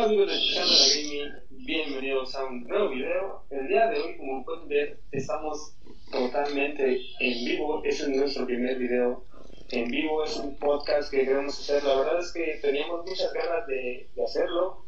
Hola 0.00 0.08
amigos 0.08 0.28
de 0.28 0.60
la 0.60 0.64
Gaming, 0.64 1.66
bienvenidos 1.66 2.34
a 2.34 2.46
un 2.46 2.64
nuevo 2.64 2.88
video. 2.88 3.42
El 3.50 3.68
día 3.68 3.86
de 3.88 4.00
hoy, 4.00 4.16
como 4.16 4.42
pueden 4.46 4.66
ver, 4.66 4.98
estamos 5.12 5.74
totalmente 6.10 6.98
en 7.20 7.44
vivo. 7.44 7.82
Este 7.84 8.04
es 8.04 8.08
nuestro 8.08 8.46
primer 8.46 8.78
video 8.78 9.24
en 9.68 9.88
vivo, 9.88 10.24
es 10.24 10.38
un 10.38 10.56
podcast 10.56 11.10
que 11.10 11.26
queremos 11.26 11.60
hacer. 11.60 11.84
La 11.84 11.96
verdad 11.96 12.18
es 12.18 12.32
que 12.32 12.58
teníamos 12.62 13.04
muchas 13.04 13.30
ganas 13.34 13.66
de, 13.66 14.08
de 14.16 14.24
hacerlo 14.24 14.86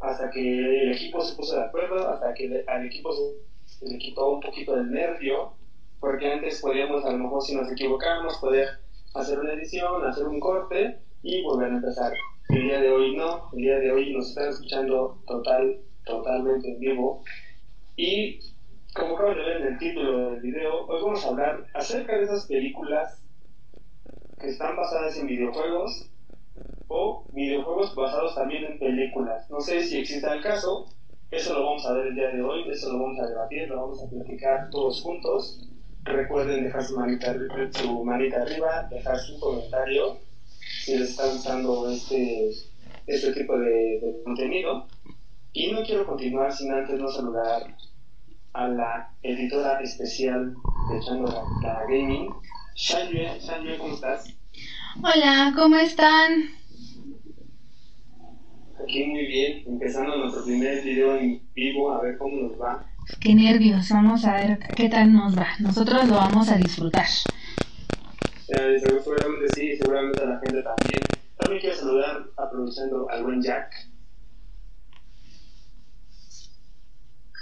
hasta 0.00 0.30
que 0.30 0.40
el 0.40 0.92
equipo 0.92 1.20
se 1.20 1.36
puso 1.36 1.54
de 1.56 1.64
acuerdo, 1.66 2.08
hasta 2.08 2.32
que 2.32 2.48
le- 2.48 2.64
al 2.66 2.86
equipo 2.86 3.12
se 3.66 3.86
le 3.86 3.98
quitó 3.98 4.30
un 4.30 4.40
poquito 4.40 4.74
del 4.76 4.90
nervio, 4.90 5.52
porque 6.00 6.32
antes 6.32 6.58
podíamos, 6.62 7.04
a 7.04 7.12
lo 7.12 7.18
mejor 7.18 7.42
si 7.42 7.54
nos 7.54 7.70
equivocábamos, 7.70 8.38
poder 8.38 8.66
hacer 9.12 9.38
una 9.38 9.52
edición, 9.52 10.02
hacer 10.06 10.24
un 10.24 10.40
corte 10.40 10.96
y 11.22 11.42
volver 11.42 11.70
a 11.70 11.76
empezar. 11.76 12.12
El 12.48 12.62
día 12.64 12.80
de 12.80 12.90
hoy 12.90 13.16
no, 13.16 13.48
el 13.52 13.62
día 13.62 13.78
de 13.78 13.92
hoy 13.92 14.12
nos 14.12 14.28
están 14.28 14.48
escuchando 14.48 15.22
total, 15.26 15.80
totalmente 16.04 16.72
en 16.72 16.80
vivo. 16.80 17.22
Y 17.96 18.40
como 18.94 19.14
acaban 19.14 19.36
de 19.36 19.42
ver 19.42 19.56
en 19.58 19.66
el 19.68 19.78
título 19.78 20.30
del 20.30 20.40
video, 20.40 20.86
hoy 20.86 21.02
vamos 21.02 21.24
a 21.24 21.28
hablar 21.28 21.66
acerca 21.74 22.16
de 22.16 22.24
esas 22.24 22.46
películas 22.46 23.22
que 24.40 24.48
están 24.48 24.76
basadas 24.76 25.16
en 25.18 25.28
videojuegos 25.28 26.10
o 26.88 27.24
videojuegos 27.32 27.94
basados 27.94 28.34
también 28.34 28.64
en 28.64 28.78
películas. 28.78 29.48
No 29.48 29.60
sé 29.60 29.82
si 29.84 29.98
existe 29.98 30.28
el 30.28 30.42
caso, 30.42 30.86
eso 31.30 31.54
lo 31.54 31.64
vamos 31.64 31.86
a 31.86 31.92
ver 31.94 32.08
el 32.08 32.14
día 32.16 32.28
de 32.30 32.42
hoy, 32.42 32.68
eso 32.68 32.92
lo 32.92 33.04
vamos 33.04 33.20
a 33.20 33.28
debatir, 33.28 33.68
lo 33.68 33.80
vamos 33.80 34.02
a 34.02 34.10
platicar 34.10 34.68
todos 34.70 35.00
juntos. 35.00 35.68
Recuerden 36.04 36.64
dejar 36.64 36.82
su 36.82 36.98
manita, 36.98 37.32
su 37.70 38.04
manita 38.04 38.42
arriba, 38.42 38.88
dejar 38.90 39.18
su 39.18 39.38
comentario 39.38 40.18
si 40.80 40.98
les 40.98 41.10
está 41.10 41.26
gustando 41.26 41.90
este, 41.90 42.50
este 43.06 43.32
tipo 43.32 43.58
de, 43.58 44.00
de 44.00 44.22
contenido. 44.24 44.86
Y 45.52 45.70
no 45.70 45.82
quiero 45.82 46.06
continuar 46.06 46.52
sin 46.52 46.72
antes 46.72 46.98
no 46.98 47.08
saludar 47.08 47.76
a 48.54 48.68
la 48.68 49.14
editora 49.22 49.80
especial 49.80 50.54
de 50.90 50.98
Echando 50.98 51.30
la, 51.62 51.82
Gaming, 51.88 52.30
Shanye. 52.74 53.38
Shanye, 53.40 53.78
¿cómo 53.78 53.94
estás? 53.94 54.34
Hola, 55.02 55.52
¿cómo 55.56 55.76
están? 55.76 56.50
Aquí 58.82 59.04
muy 59.04 59.26
bien, 59.26 59.64
empezando 59.66 60.16
nuestro 60.16 60.44
primer 60.44 60.82
video 60.82 61.16
en 61.16 61.42
vivo, 61.54 61.92
a 61.92 62.02
ver 62.02 62.18
cómo 62.18 62.48
nos 62.48 62.60
va. 62.60 62.84
Qué 63.20 63.34
nervios, 63.34 63.88
vamos 63.90 64.24
a 64.24 64.34
ver 64.34 64.58
qué 64.76 64.88
tal 64.88 65.12
nos 65.12 65.36
va. 65.36 65.48
Nosotros 65.60 66.08
lo 66.08 66.14
vamos 66.14 66.50
a 66.50 66.56
disfrutar. 66.56 67.06
Seguramente 68.52 69.48
sí, 69.54 69.76
seguramente 69.78 70.22
a 70.22 70.26
la 70.26 70.40
gente 70.40 70.62
también. 70.62 71.00
También 71.38 71.60
quiero 71.60 71.76
saludar 71.76 72.26
aprovechando 72.36 73.08
al 73.08 73.24
buen 73.24 73.40
Jack. 73.40 73.72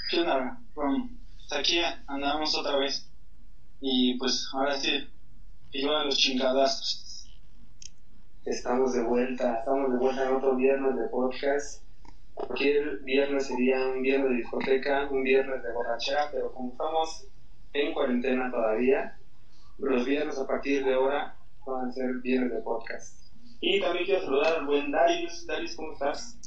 ¿Qué 0.08 0.20
onda? 0.20 0.60
Pues 0.72 0.88
aquí 1.50 1.80
andamos 2.06 2.54
otra 2.54 2.76
vez. 2.76 3.10
Y 3.80 4.14
pues 4.18 4.48
ahora 4.52 4.78
sí, 4.78 5.08
igual 5.72 6.06
los 6.06 6.16
chingadazos. 6.16 7.28
Estamos 8.44 8.94
de 8.94 9.02
vuelta, 9.02 9.58
estamos 9.58 9.92
de 9.92 9.98
vuelta 9.98 10.28
en 10.28 10.34
otro 10.34 10.54
viernes 10.54 10.96
de 10.96 11.08
podcast. 11.08 11.82
Cualquier 12.34 13.00
viernes 13.00 13.48
sería 13.48 13.84
un 13.88 14.02
viernes 14.02 14.30
de 14.30 14.36
discoteca, 14.36 15.08
un 15.10 15.24
viernes 15.24 15.62
de 15.62 15.72
borrachera, 15.72 16.30
pero 16.30 16.52
como 16.52 16.70
estamos 16.70 17.26
en 17.72 17.92
cuarentena 17.92 18.50
todavía, 18.50 19.19
los 19.80 20.04
viernes 20.04 20.38
a 20.38 20.46
partir 20.46 20.84
de 20.84 20.94
ahora 20.94 21.36
van 21.66 21.88
a 21.88 21.92
ser 21.92 22.14
viernes 22.22 22.52
de 22.52 22.60
podcast. 22.60 23.20
Y 23.60 23.80
también 23.80 24.04
quiero 24.04 24.22
saludar 24.22 24.58
al 24.58 24.66
buen 24.66 24.90
Darius. 24.90 25.46
Darius, 25.46 25.76
¿cómo 25.76 25.92
estás? 25.92 26.38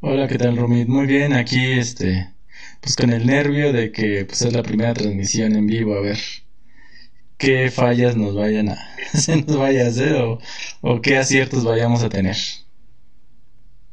Hola, 0.00 0.26
¿qué 0.26 0.38
tal, 0.38 0.56
Romit? 0.56 0.88
Muy 0.88 1.06
bien, 1.06 1.32
aquí, 1.32 1.72
este, 1.72 2.34
pues 2.80 2.96
con 2.96 3.10
el 3.10 3.26
nervio 3.26 3.72
de 3.72 3.92
que 3.92 4.24
pues 4.24 4.42
es 4.42 4.52
la 4.52 4.62
primera 4.62 4.94
transmisión 4.94 5.54
en 5.54 5.66
vivo, 5.66 5.94
a 5.94 6.00
ver 6.00 6.18
qué 7.38 7.70
fallas 7.70 8.16
nos 8.16 8.34
vayan 8.34 8.70
a, 8.70 8.76
se 9.12 9.36
nos 9.36 9.56
vaya 9.56 9.84
a 9.84 9.88
hacer 9.88 10.14
o, 10.22 10.38
o 10.80 11.00
qué 11.00 11.18
aciertos 11.18 11.64
vayamos 11.64 12.02
a 12.02 12.08
tener. 12.08 12.36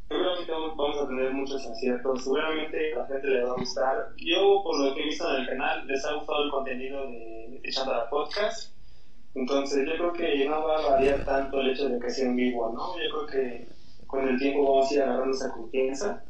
Seguramente 0.08 0.52
vamos 0.52 0.98
a 1.04 1.08
tener 1.08 1.34
muchos 1.34 1.66
aciertos, 1.68 2.24
seguramente 2.24 2.94
a 2.94 3.00
la 3.00 3.08
gente 3.08 3.28
le 3.28 3.44
va 3.44 3.52
a 3.52 3.56
gustar. 3.56 4.14
Yo, 4.18 4.62
por 4.64 4.80
lo 4.80 4.96
que 4.96 5.02
he 5.02 5.06
visto 5.06 5.30
en 5.30 5.42
el 5.42 5.48
canal, 5.48 5.86
les 5.88 6.04
ha 6.06 6.14
gustado 6.14 6.44
el 6.46 6.52
contenido 6.52 7.06
de 7.08 7.62
Echando 7.64 7.94
la 7.94 8.10
Podcast. 8.10 8.79
Entonces, 9.36 9.86
yo 9.88 9.94
creo 9.96 10.14
que 10.14 10.46
no 10.46 10.64
va 10.64 10.78
a 10.78 10.90
variar 10.92 11.24
tanto 11.24 11.60
el 11.62 11.72
hecho 11.72 11.88
de 11.88 12.00
que 12.00 12.10
sea 12.10 12.28
en 12.28 12.36
vivo, 12.36 12.72
¿no? 12.72 12.96
Yo 12.98 13.26
creo 13.26 13.28
que 13.28 13.68
con 14.08 14.28
el 14.28 14.38
tiempo 14.40 14.64
vamos 14.64 14.90
a 14.90 14.94
ir 14.94 15.02
agarrando 15.02 15.32
esa 15.32 15.52
confianza 15.52 16.24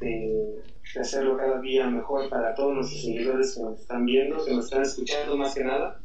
de, 0.00 0.62
de 0.94 1.00
hacerlo 1.00 1.36
cada 1.36 1.60
día 1.60 1.86
mejor 1.86 2.28
para 2.28 2.54
todos 2.54 2.74
nuestros 2.74 3.02
seguidores 3.02 3.54
que 3.54 3.62
nos 3.62 3.80
están 3.80 4.04
viendo, 4.04 4.44
que 4.44 4.52
nos 4.52 4.64
están 4.64 4.82
escuchando 4.82 5.36
más 5.36 5.54
que 5.54 5.64
nada. 5.64 6.00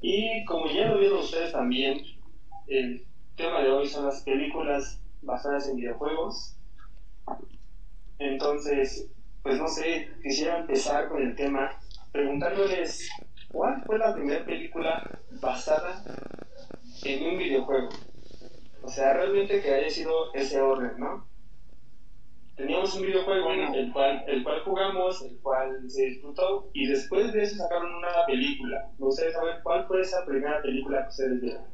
Y 0.00 0.44
como 0.44 0.66
ya 0.68 0.86
lo 0.86 0.98
vieron 0.98 1.18
ustedes 1.18 1.52
también, 1.52 2.00
el 2.66 3.04
tema 3.36 3.62
de 3.62 3.70
hoy 3.70 3.86
son 3.86 4.06
las 4.06 4.22
películas 4.22 5.00
basadas 5.22 5.68
en 5.68 5.76
videojuegos. 5.76 6.56
Entonces, 8.18 9.08
pues 9.42 9.58
no 9.58 9.68
sé, 9.68 10.08
quisiera 10.22 10.58
empezar 10.58 11.08
con 11.08 11.22
el 11.22 11.34
tema 11.36 11.78
preguntándoles 12.12 13.10
cuál 13.52 13.82
fue 13.84 13.98
la 13.98 14.14
primera 14.14 14.44
película 14.44 15.20
basada 15.40 16.02
en 17.04 17.26
un 17.26 17.38
videojuego. 17.38 17.88
O 18.82 18.88
sea, 18.88 19.14
realmente 19.14 19.60
que 19.60 19.74
haya 19.74 19.90
sido 19.90 20.32
ese 20.34 20.60
orden, 20.60 20.98
¿no? 20.98 21.26
Teníamos 22.56 22.94
un 22.94 23.02
videojuego 23.02 23.44
Bueno. 23.44 23.74
el 23.74 23.92
cual, 23.92 24.24
el 24.26 24.42
cual 24.42 24.60
jugamos, 24.64 25.22
el 25.22 25.38
cual 25.40 25.90
se 25.90 26.06
disfrutó, 26.06 26.70
y 26.72 26.86
después 26.86 27.32
de 27.32 27.42
eso 27.42 27.56
sacaron 27.56 27.94
una 27.94 28.24
película. 28.26 28.88
Me 28.98 29.06
gustaría 29.06 29.32
saber 29.32 29.56
cuál 29.62 29.86
fue 29.86 30.00
esa 30.00 30.24
primera 30.24 30.62
película 30.62 31.02
que 31.02 31.08
ustedes 31.08 31.40
vieron. 31.40 31.64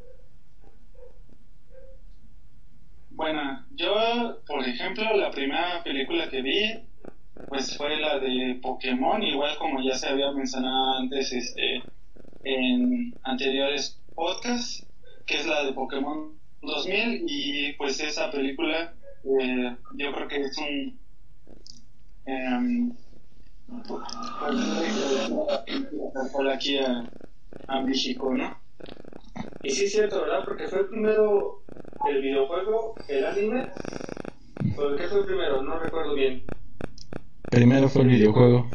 Bueno, 3.10 3.64
yo, 3.72 4.42
por 4.46 4.66
ejemplo, 4.66 5.04
la 5.14 5.30
primera 5.30 5.82
película 5.84 6.28
que 6.28 6.42
vi, 6.42 6.88
pues 7.48 7.76
fue 7.76 7.96
la 7.98 8.18
de 8.18 8.58
Pokémon, 8.62 9.22
igual 9.22 9.56
como 9.58 9.82
ya 9.82 9.94
se 9.94 10.08
había 10.08 10.30
mencionado 10.32 10.98
antes, 10.98 11.32
este, 11.32 11.82
en 12.44 13.14
anteriores 13.22 14.00
podcasts, 14.14 14.86
que 15.26 15.36
es 15.36 15.46
la 15.46 15.64
de 15.64 15.72
Pokémon 15.72 16.38
2000, 16.62 17.24
y 17.26 17.72
pues 17.74 18.00
esa 18.00 18.30
película, 18.30 18.94
eh, 19.24 19.76
yo 19.94 20.12
creo 20.12 20.28
que 20.28 20.40
es 20.40 20.58
un... 20.58 20.98
em, 22.26 22.92
pues, 23.88 24.02
aquí 26.52 26.78
a, 26.78 27.80
México, 27.80 28.34
¿no? 28.34 28.60
Y 29.62 29.70
sí 29.70 29.84
es 29.84 29.92
cierto, 29.92 30.20
¿verdad? 30.20 30.44
Porque 30.44 30.68
fue 30.68 30.88
primero 30.88 31.62
el 32.08 32.20
videojuego, 32.20 32.94
el 33.08 33.24
anime. 33.24 33.68
¿O 34.76 34.96
qué 34.96 35.08
fue 35.08 35.24
primero? 35.24 35.62
No 35.62 35.78
recuerdo 35.78 36.14
bien. 36.14 36.44
Primero 37.52 37.86
fue 37.90 38.00
el 38.02 38.08
videojuego. 38.08 38.66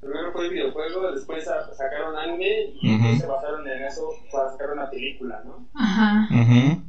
Primero 0.00 0.32
fue 0.32 0.46
el 0.46 0.50
videojuego, 0.54 1.12
después 1.12 1.44
sa- 1.44 1.72
sacaron 1.72 2.16
anime 2.16 2.72
y 2.82 2.90
después 2.90 3.18
se 3.20 3.26
basaron 3.26 3.64
en 3.68 3.84
eso 3.84 4.08
para 4.32 4.50
sacar 4.50 4.72
una 4.72 4.90
película, 4.90 5.40
¿no? 5.44 5.68
Ajá. 5.74 6.26
Ujú. 6.32 6.82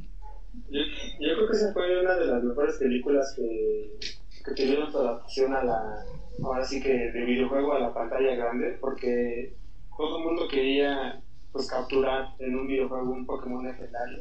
Yo, 0.70 0.80
yo 1.20 1.34
creo 1.36 1.46
que 1.46 1.56
esa 1.56 1.72
fue 1.72 2.00
una 2.00 2.16
de 2.16 2.26
las 2.26 2.42
mejores 2.42 2.76
películas 2.78 3.32
que, 3.36 4.00
que 4.44 4.52
tuvieron 4.54 4.90
su 4.90 4.98
adaptación 4.98 5.52
a 5.54 5.62
la, 5.62 6.02
ahora 6.42 6.64
sí 6.64 6.80
que 6.80 6.88
de 6.92 7.24
videojuego 7.24 7.74
a 7.74 7.78
la 7.78 7.94
pantalla 7.94 8.34
grande, 8.34 8.76
porque 8.80 9.54
todo 9.96 10.18
el 10.18 10.24
mundo 10.24 10.48
quería 10.50 11.20
pues 11.52 11.68
capturar 11.68 12.24
en 12.40 12.56
un 12.56 12.66
videojuego 12.66 13.08
un 13.12 13.24
Pokémon 13.24 13.64
legendario. 13.64 14.18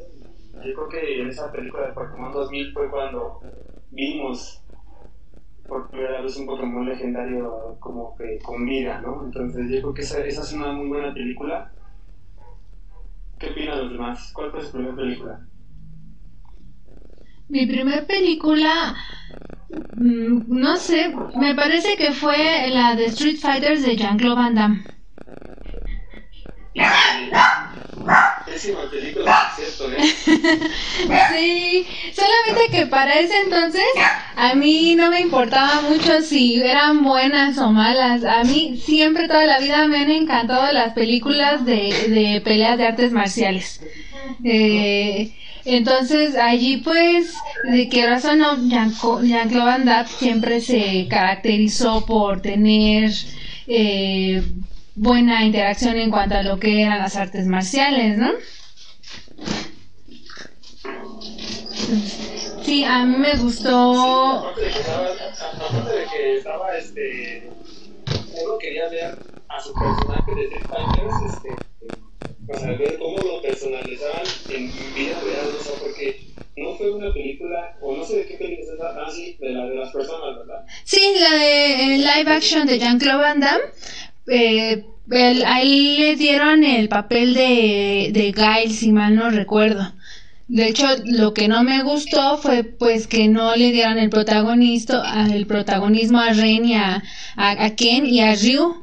Yo 0.63 0.73
creo 0.73 0.89
que 0.89 1.21
en 1.21 1.27
esa 1.29 1.51
película 1.51 1.87
de 1.87 1.93
Pokémon 1.93 2.31
2000 2.31 2.71
fue 2.71 2.87
cuando 2.91 3.39
vimos 3.89 4.61
por 5.67 5.89
primera 5.89 6.21
vez 6.21 6.37
un 6.37 6.45
Pokémon 6.47 6.85
legendario 6.85 7.77
como 7.79 8.15
que 8.15 8.39
con 8.39 8.65
vida, 8.65 8.99
¿no? 9.01 9.23
Entonces 9.25 9.69
yo 9.69 9.81
creo 9.81 9.93
que 9.93 10.01
esa, 10.01 10.23
esa 10.25 10.41
es 10.41 10.53
una 10.53 10.71
muy 10.71 10.87
buena 10.87 11.13
película. 11.13 11.73
¿Qué 13.39 13.49
opinan 13.49 13.79
los 13.79 13.91
demás? 13.91 14.31
¿Cuál 14.33 14.51
fue 14.51 14.61
su 14.63 14.71
primera 14.71 14.95
película? 14.95 15.47
Mi 17.49 17.65
primer 17.67 18.05
película, 18.07 18.95
mm, 19.69 20.59
no 20.59 20.77
sé, 20.77 21.13
me 21.35 21.55
parece 21.55 21.95
que 21.97 22.11
fue 22.13 22.69
la 22.69 22.95
de 22.95 23.05
Street 23.05 23.37
Fighters 23.37 23.83
de 23.83 23.95
Jean-Claude 23.97 24.35
Van 24.35 24.55
Damme. 24.55 24.85
Sí, 31.31 31.87
solamente 32.13 32.69
que 32.71 32.85
para 32.87 33.19
ese 33.19 33.41
entonces 33.43 33.83
a 34.35 34.55
mí 34.55 34.95
no 34.95 35.09
me 35.09 35.19
importaba 35.21 35.81
mucho 35.81 36.21
si 36.21 36.61
eran 36.61 37.03
buenas 37.03 37.57
o 37.57 37.71
malas. 37.71 38.23
A 38.23 38.43
mí 38.43 38.77
siempre 38.77 39.27
toda 39.27 39.45
la 39.45 39.59
vida 39.59 39.87
me 39.87 39.99
han 39.99 40.11
encantado 40.11 40.71
las 40.71 40.93
películas 40.93 41.65
de, 41.65 42.07
de 42.09 42.41
peleas 42.41 42.77
de 42.77 42.87
artes 42.87 43.11
marciales. 43.11 43.81
Eh, 44.43 45.33
Entonces 45.65 46.35
allí 46.37 46.77
pues, 46.77 47.45
de 47.63 47.89
qué 47.89 48.05
razón 48.07 48.39
no, 48.39 48.55
Jean-Claude 48.67 49.51
Van 49.65 49.85
Damme 49.85 50.07
siempre 50.09 50.61
se 50.61 51.07
caracterizó 51.09 52.05
por 52.05 52.41
tener 52.41 53.11
eh, 53.67 54.43
buena 54.97 55.43
interacción 55.43 55.95
en 55.97 56.09
cuanto 56.09 56.35
a 56.35 56.43
lo 56.43 56.59
que 56.59 56.81
eran 56.81 56.99
las 56.99 57.15
artes 57.15 57.45
marciales, 57.45 58.17
¿no? 58.17 58.31
Sí, 62.63 62.83
a 62.83 63.05
mí 63.05 63.17
me 63.17 63.33
gustó. 63.35 64.39
aparte 64.39 64.61
de 64.61 64.71
que 64.71 64.79
estaba, 64.79 65.07
aparte 65.07 65.91
de 65.91 66.05
que 66.05 66.37
estaba 66.37 66.77
este. 66.77 67.49
Uno 68.43 68.57
quería 68.59 68.89
ver 68.89 69.17
a 69.47 69.59
su 69.59 69.73
personaje 69.73 70.35
de 70.35 70.43
Street 70.43 70.67
Fighters, 70.67 71.33
este. 71.33 72.59
Sea, 72.59 72.71
ver 72.77 72.97
cómo 72.97 73.17
lo 73.17 73.41
personalizaban 73.41 74.23
en 74.49 74.71
vida 74.95 75.19
real, 75.21 75.47
o 75.59 75.63
sea, 75.63 75.73
porque 75.81 76.27
no 76.55 76.75
fue 76.75 76.91
una 76.91 77.13
película, 77.13 77.77
o 77.81 77.95
no 77.95 78.03
sé 78.03 78.17
de 78.17 78.25
qué 78.25 78.35
película 78.35 78.67
es 78.67 78.73
esa, 78.73 79.05
ah, 79.05 79.11
sí, 79.11 79.37
de 79.39 79.49
la 79.49 79.65
de 79.65 79.75
las 79.75 79.91
personas, 79.91 80.37
¿verdad? 80.37 80.65
Sí, 80.85 81.01
la 81.19 81.35
de 81.35 81.73
eh, 81.73 81.97
live 81.97 82.31
action 82.31 82.65
de 82.65 82.79
Jean-Claude 82.79 83.21
Van 83.21 83.39
Damme. 83.39 83.63
Eh, 84.27 84.85
el- 85.11 85.43
ahí 85.45 85.97
le 85.97 86.15
dieron 86.15 86.63
el 86.63 86.89
papel 86.89 87.33
de, 87.33 88.09
de 88.13 88.31
Guile, 88.33 88.73
si 88.73 88.91
mal 88.91 89.15
no 89.15 89.29
recuerdo. 89.29 89.93
De 90.47 90.67
hecho, 90.67 90.85
lo 91.05 91.33
que 91.33 91.47
no 91.47 91.63
me 91.63 91.83
gustó 91.83 92.37
fue 92.37 92.63
pues 92.63 93.07
que 93.07 93.27
no 93.27 93.55
le 93.55 93.71
dieran 93.71 93.97
el 93.97 94.09
protagonista, 94.09 95.25
el 95.33 95.45
protagonismo 95.45 96.19
a 96.19 96.31
Ren 96.33 96.65
y 96.65 96.75
a, 96.75 97.03
a, 97.35 97.65
a 97.65 97.75
Ken 97.75 98.05
y 98.05 98.21
a 98.21 98.35
Ryu. 98.35 98.75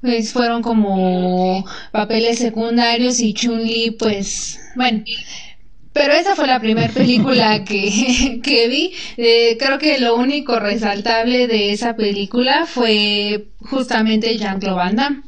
Pues 0.00 0.32
fueron 0.32 0.62
como 0.62 1.64
papeles 1.92 2.38
secundarios 2.38 3.20
y 3.20 3.34
Chun-Li 3.34 3.92
pues, 3.92 4.60
bueno. 4.76 5.04
Pero 5.96 6.12
esa 6.12 6.36
fue 6.36 6.46
la 6.46 6.60
primera 6.60 6.92
película 6.92 7.64
que, 7.64 8.38
que 8.44 8.68
vi. 8.68 8.92
Eh, 9.16 9.56
creo 9.58 9.78
que 9.78 9.98
lo 9.98 10.16
único 10.16 10.60
resaltable 10.60 11.46
de 11.46 11.72
esa 11.72 11.96
película 11.96 12.66
fue 12.66 13.46
justamente 13.70 14.36
Jean-Claude. 14.36 15.22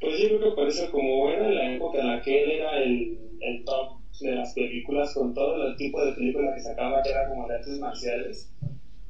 Pues 0.00 0.20
yo 0.20 0.28
creo 0.28 0.40
que 0.50 0.56
parece 0.56 0.90
como 0.90 1.28
era 1.28 1.50
la 1.50 1.74
época 1.74 1.98
en 1.98 2.06
la 2.06 2.22
que 2.22 2.44
él 2.44 2.50
era 2.52 2.78
el, 2.84 3.18
el 3.40 3.64
top 3.64 3.98
de 4.20 4.36
las 4.36 4.54
películas, 4.54 5.12
con 5.12 5.34
todo 5.34 5.66
el 5.66 5.76
tipo 5.76 6.00
de 6.04 6.12
películas 6.12 6.54
que 6.54 6.60
sacaba, 6.60 7.02
que 7.02 7.10
era 7.10 7.28
como 7.28 7.48
de 7.48 7.56
artes 7.56 7.80
marciales. 7.80 8.48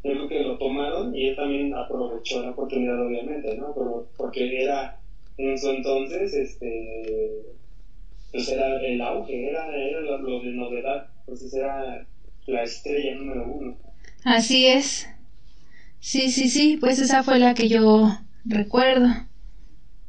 Yo 0.02 0.12
creo 0.12 0.28
que 0.28 0.40
lo 0.44 0.56
tomaron 0.56 1.14
y 1.14 1.28
él 1.28 1.36
también 1.36 1.74
aprovechó 1.74 2.42
la 2.42 2.52
oportunidad, 2.52 3.06
obviamente, 3.06 3.54
¿no? 3.58 3.74
Pero, 3.74 4.08
porque 4.16 4.62
era 4.62 4.98
en 5.36 5.58
su 5.58 5.68
entonces, 5.68 6.32
este, 6.32 7.42
pues 8.32 8.48
era 8.48 8.76
el 8.80 9.00
auge, 9.00 9.50
era, 9.50 9.66
era 9.74 10.00
lo, 10.00 10.18
lo 10.18 10.40
de 10.40 10.52
novedad, 10.52 11.06
entonces 11.20 11.52
era 11.54 12.06
la 12.46 12.62
estrella 12.62 13.14
número 13.16 13.46
uno. 13.46 13.76
Así 14.24 14.66
es. 14.66 15.08
Sí, 16.00 16.30
sí, 16.30 16.48
sí, 16.48 16.76
pues 16.78 16.98
esa 16.98 17.22
fue 17.22 17.38
la 17.38 17.54
que 17.54 17.68
yo 17.68 18.10
recuerdo. 18.44 19.08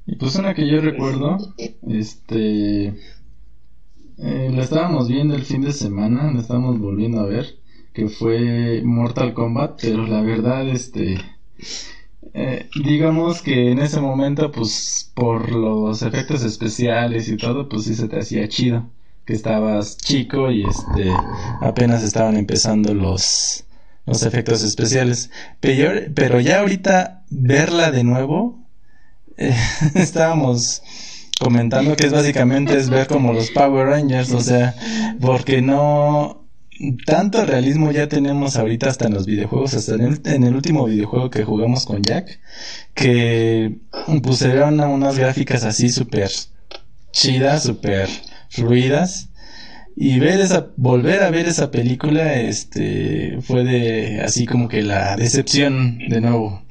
Y 0.06 0.16
pues 0.16 0.36
una 0.36 0.54
que 0.54 0.68
yo 0.68 0.80
recuerdo, 0.80 1.38
este, 1.90 2.94
eh, 4.18 4.50
la 4.52 4.62
estábamos 4.64 5.08
viendo 5.08 5.36
el 5.36 5.44
fin 5.44 5.62
de 5.62 5.72
semana, 5.72 6.32
la 6.32 6.40
estábamos 6.40 6.80
volviendo 6.80 7.20
a 7.20 7.26
ver, 7.26 7.46
que 7.94 8.08
fue 8.08 8.82
Mortal 8.84 9.34
Kombat, 9.34 9.80
pero 9.82 10.06
la 10.08 10.22
verdad, 10.22 10.68
este, 10.70 11.18
eh, 12.34 12.70
digamos 12.84 13.42
que 13.42 13.72
en 13.72 13.80
ese 13.80 14.00
momento, 14.00 14.52
pues 14.52 15.12
por 15.14 15.52
los 15.52 16.02
efectos 16.02 16.44
especiales 16.44 17.30
y 17.30 17.38
todo, 17.38 17.70
pues 17.70 17.84
sí 17.84 17.96
se 17.96 18.08
te 18.08 18.20
hacía 18.20 18.48
chido, 18.48 18.90
que 19.26 19.34
estabas 19.34 19.98
chico 19.98 20.52
y 20.52 20.64
este, 20.64 21.12
apenas 21.62 22.04
estaban 22.04 22.38
empezando 22.38 22.94
los, 22.94 23.66
los 24.06 24.24
efectos 24.24 24.64
especiales, 24.64 25.32
pero, 25.60 25.92
pero 26.14 26.40
ya 26.40 26.60
ahorita 26.60 27.24
verla 27.30 27.92
de 27.92 28.04
nuevo, 28.04 28.66
eh, 29.38 29.56
estábamos 29.96 30.82
comentando 31.40 31.96
que 31.96 32.08
es 32.08 32.14
básicamente 32.14 32.76
es 32.78 32.90
ver 32.90 33.08
como 33.08 33.34
los 33.34 33.52
Power 33.52 33.88
Rangers, 33.88 34.32
o 34.32 34.42
sea, 34.42 34.76
porque 35.22 35.62
no 35.62 36.47
tanto 37.06 37.46
realismo 37.46 37.92
ya 37.92 38.08
tenemos 38.08 38.58
ahorita 38.58 38.90
hasta 38.90 39.08
en 39.08 39.14
los 39.14 39.26
videojuegos, 39.26 39.74
hasta 39.74 39.96
en 39.96 40.02
el, 40.02 40.22
en 40.26 40.44
el 40.44 40.56
último 40.56 40.86
videojuego 40.86 41.30
que 41.30 41.44
jugamos 41.44 41.86
con 41.86 42.02
Jack, 42.04 42.40
que 42.94 43.78
pusieron 44.22 44.80
unas 44.80 45.18
gráficas 45.18 45.64
así 45.64 45.90
súper 45.90 46.30
chidas, 47.12 47.64
súper 47.64 48.10
fluidas. 48.50 49.30
Y 50.00 50.20
ver 50.20 50.40
esa, 50.40 50.68
volver 50.76 51.24
a 51.24 51.32
ver 51.32 51.48
esa 51.48 51.72
película, 51.72 52.36
este, 52.36 53.40
fue 53.42 53.64
de, 53.64 54.22
así 54.22 54.46
como 54.46 54.68
que 54.68 54.84
la 54.84 55.16
decepción 55.16 55.98
de 55.98 56.22
nuevo. 56.22 56.62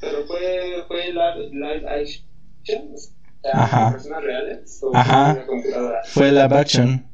Pero 0.00 0.24
fue, 0.28 0.84
fue 0.86 1.06
live, 1.08 1.50
live 1.50 1.88
action, 1.88 2.94
o 2.94 2.96
sea, 2.96 3.10
Ajá. 3.52 3.92
personas 3.92 4.22
reales, 4.22 4.78
o 4.82 4.94
Ajá. 4.96 5.32
fue 5.32 5.42
una 5.42 5.46
computadora. 5.46 6.00
Fue 6.04 6.30
live 6.30 6.56
action. 6.56 7.06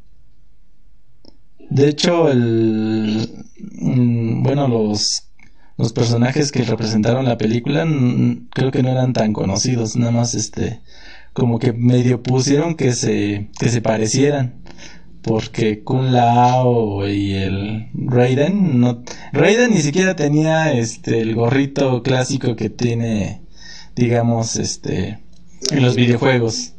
De 1.72 1.88
hecho, 1.88 2.30
el, 2.30 3.46
mm, 3.80 4.42
bueno, 4.42 4.69
los, 4.69 5.30
los 5.78 5.94
personajes 5.94 6.52
que 6.52 6.64
representaron 6.64 7.24
la 7.24 7.38
película 7.38 7.86
creo 8.50 8.70
que 8.70 8.82
no 8.82 8.90
eran 8.90 9.14
tan 9.14 9.32
conocidos, 9.32 9.96
nada 9.96 10.12
más 10.12 10.34
este, 10.34 10.82
como 11.32 11.58
que 11.58 11.72
medio 11.72 12.22
pusieron 12.22 12.74
que 12.74 12.92
se, 12.92 13.48
que 13.58 13.70
se 13.70 13.80
parecieran. 13.80 14.60
Porque 15.22 15.82
Kun 15.82 16.12
Lao 16.12 17.08
y 17.08 17.34
el 17.34 17.88
Raiden, 17.94 18.78
no, 18.78 19.02
Raiden 19.32 19.70
ni 19.70 19.80
siquiera 19.80 20.14
tenía 20.14 20.72
este, 20.75 21.20
el 21.22 21.34
gorrito 21.34 22.02
clásico 22.02 22.54
que 22.54 22.68
tiene, 22.68 23.40
digamos, 23.96 24.56
este, 24.56 25.20
en 25.70 25.82
los 25.82 25.96
videojuegos. 25.96 26.75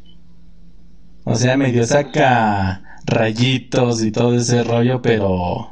O 1.24 1.34
sea, 1.34 1.56
medio 1.56 1.84
saca 1.84 2.83
rayitos 3.06 4.02
y 4.04 4.12
todo 4.12 4.34
ese 4.34 4.64
rollo, 4.64 5.02
pero 5.02 5.70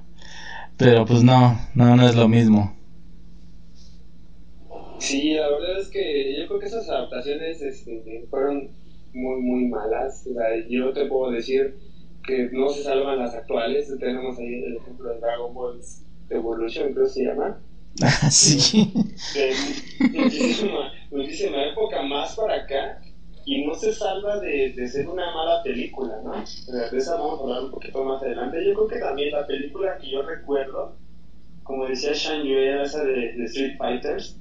pero 0.76 1.04
pues 1.06 1.22
no, 1.22 1.58
no 1.74 1.96
no 1.96 2.08
es 2.08 2.14
lo 2.14 2.28
mismo. 2.28 2.76
Sí, 4.98 5.34
la 5.34 5.48
verdad 5.50 5.80
es 5.80 5.88
que 5.88 6.38
yo 6.38 6.46
creo 6.46 6.60
que 6.60 6.66
esas 6.66 6.88
adaptaciones 6.88 7.60
este, 7.60 8.24
fueron 8.30 8.70
muy, 9.12 9.40
muy 9.40 9.64
malas. 9.66 10.24
O 10.30 10.32
sea, 10.32 10.46
yo 10.68 10.92
te 10.92 11.06
puedo 11.06 11.32
decir 11.32 11.74
que 12.24 12.48
no 12.52 12.68
se 12.68 12.84
salvan 12.84 13.18
las 13.18 13.34
actuales. 13.34 13.92
Tenemos 13.98 14.38
ahí 14.38 14.62
el 14.62 14.76
ejemplo 14.76 15.08
de 15.08 15.18
Dragon 15.18 15.52
Ball 15.52 15.80
Evolution, 16.30 16.92
creo 16.92 17.06
que 17.06 17.10
se 17.10 17.24
llama. 17.24 17.60
sí. 18.30 18.92
De 19.34 20.18
muchísima, 20.20 20.92
muchísima 21.10 21.64
época 21.64 22.02
más 22.02 22.36
para 22.36 22.62
acá 22.62 23.02
y 23.44 23.64
no 23.64 23.74
se 23.74 23.92
salva 23.92 24.38
de, 24.38 24.72
de 24.72 24.86
ser 24.86 25.08
una 25.08 25.32
mala 25.32 25.62
película, 25.62 26.20
¿no? 26.22 26.32
De 26.90 26.96
esa 26.96 27.16
vamos 27.16 27.40
a 27.40 27.42
hablar 27.42 27.64
un 27.64 27.70
poquito 27.70 28.02
más 28.04 28.22
adelante. 28.22 28.64
Yo 28.64 28.74
creo 28.74 28.86
que 28.86 28.98
también 28.98 29.30
la 29.30 29.46
película 29.46 29.96
que 29.98 30.10
yo 30.10 30.22
recuerdo, 30.22 30.96
como 31.62 31.86
decía 31.86 32.12
Shan 32.12 32.46
era 32.46 32.82
esa 32.82 33.02
de, 33.02 33.44
Street 33.44 33.76
Fighters, 33.78 34.36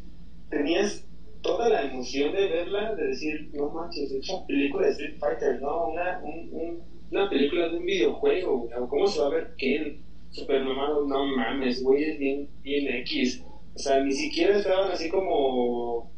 tenías 0.49 1.03
toda 1.41 1.69
la 1.69 1.83
emoción 1.83 2.31
de 2.31 2.47
verla, 2.47 2.93
de 2.93 3.07
decir, 3.07 3.49
no 3.53 3.69
manches, 3.69 4.11
es 4.11 4.29
una 4.29 4.45
película 4.45 4.85
de 4.85 4.91
Street 4.91 5.17
Fighter, 5.19 5.59
¿no? 5.59 5.87
Una, 5.87 6.19
un, 6.21 6.49
un, 6.51 6.81
una 7.09 7.29
película 7.29 7.67
de 7.67 7.77
un 7.77 7.85
videojuego, 7.85 8.57
güey. 8.59 8.71
¿cómo 8.87 9.07
se 9.07 9.19
va 9.19 9.27
a 9.27 9.29
ver 9.29 9.53
Ken? 9.57 9.97
Super 10.29 10.63
mamado, 10.63 11.05
no 11.05 11.25
mames, 11.25 11.83
güey, 11.83 12.03
es 12.03 12.17
bien, 12.17 12.47
bien 12.61 12.87
X. 12.99 13.41
O 13.73 13.79
sea, 13.79 13.99
ni 13.99 14.11
siquiera 14.11 14.57
estaban 14.57 14.89
así 14.91 15.09
como 15.09 16.10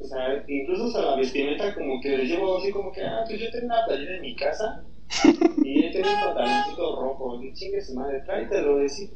o 0.00 0.04
sea, 0.04 0.44
incluso 0.46 0.86
hasta 0.86 1.02
la 1.02 1.16
vestimenta 1.16 1.74
como 1.74 2.00
que 2.00 2.16
les 2.16 2.28
llevo 2.28 2.58
así 2.58 2.70
como 2.70 2.92
que, 2.92 3.02
ah, 3.02 3.24
pues 3.26 3.40
yo 3.40 3.50
tengo 3.50 3.66
una 3.66 3.84
playera 3.86 4.16
en 4.16 4.22
mi 4.22 4.36
casa 4.36 4.84
y 5.64 5.84
él 5.84 5.92
tenía 5.92 6.10
un 6.10 6.34
pantaloncito 6.34 7.00
rojo, 7.00 7.42
y 7.42 7.52
chingue 7.52 7.80
su 7.80 7.94
madre, 7.94 8.20
tráetelo, 8.20 8.76
decir. 8.76 9.10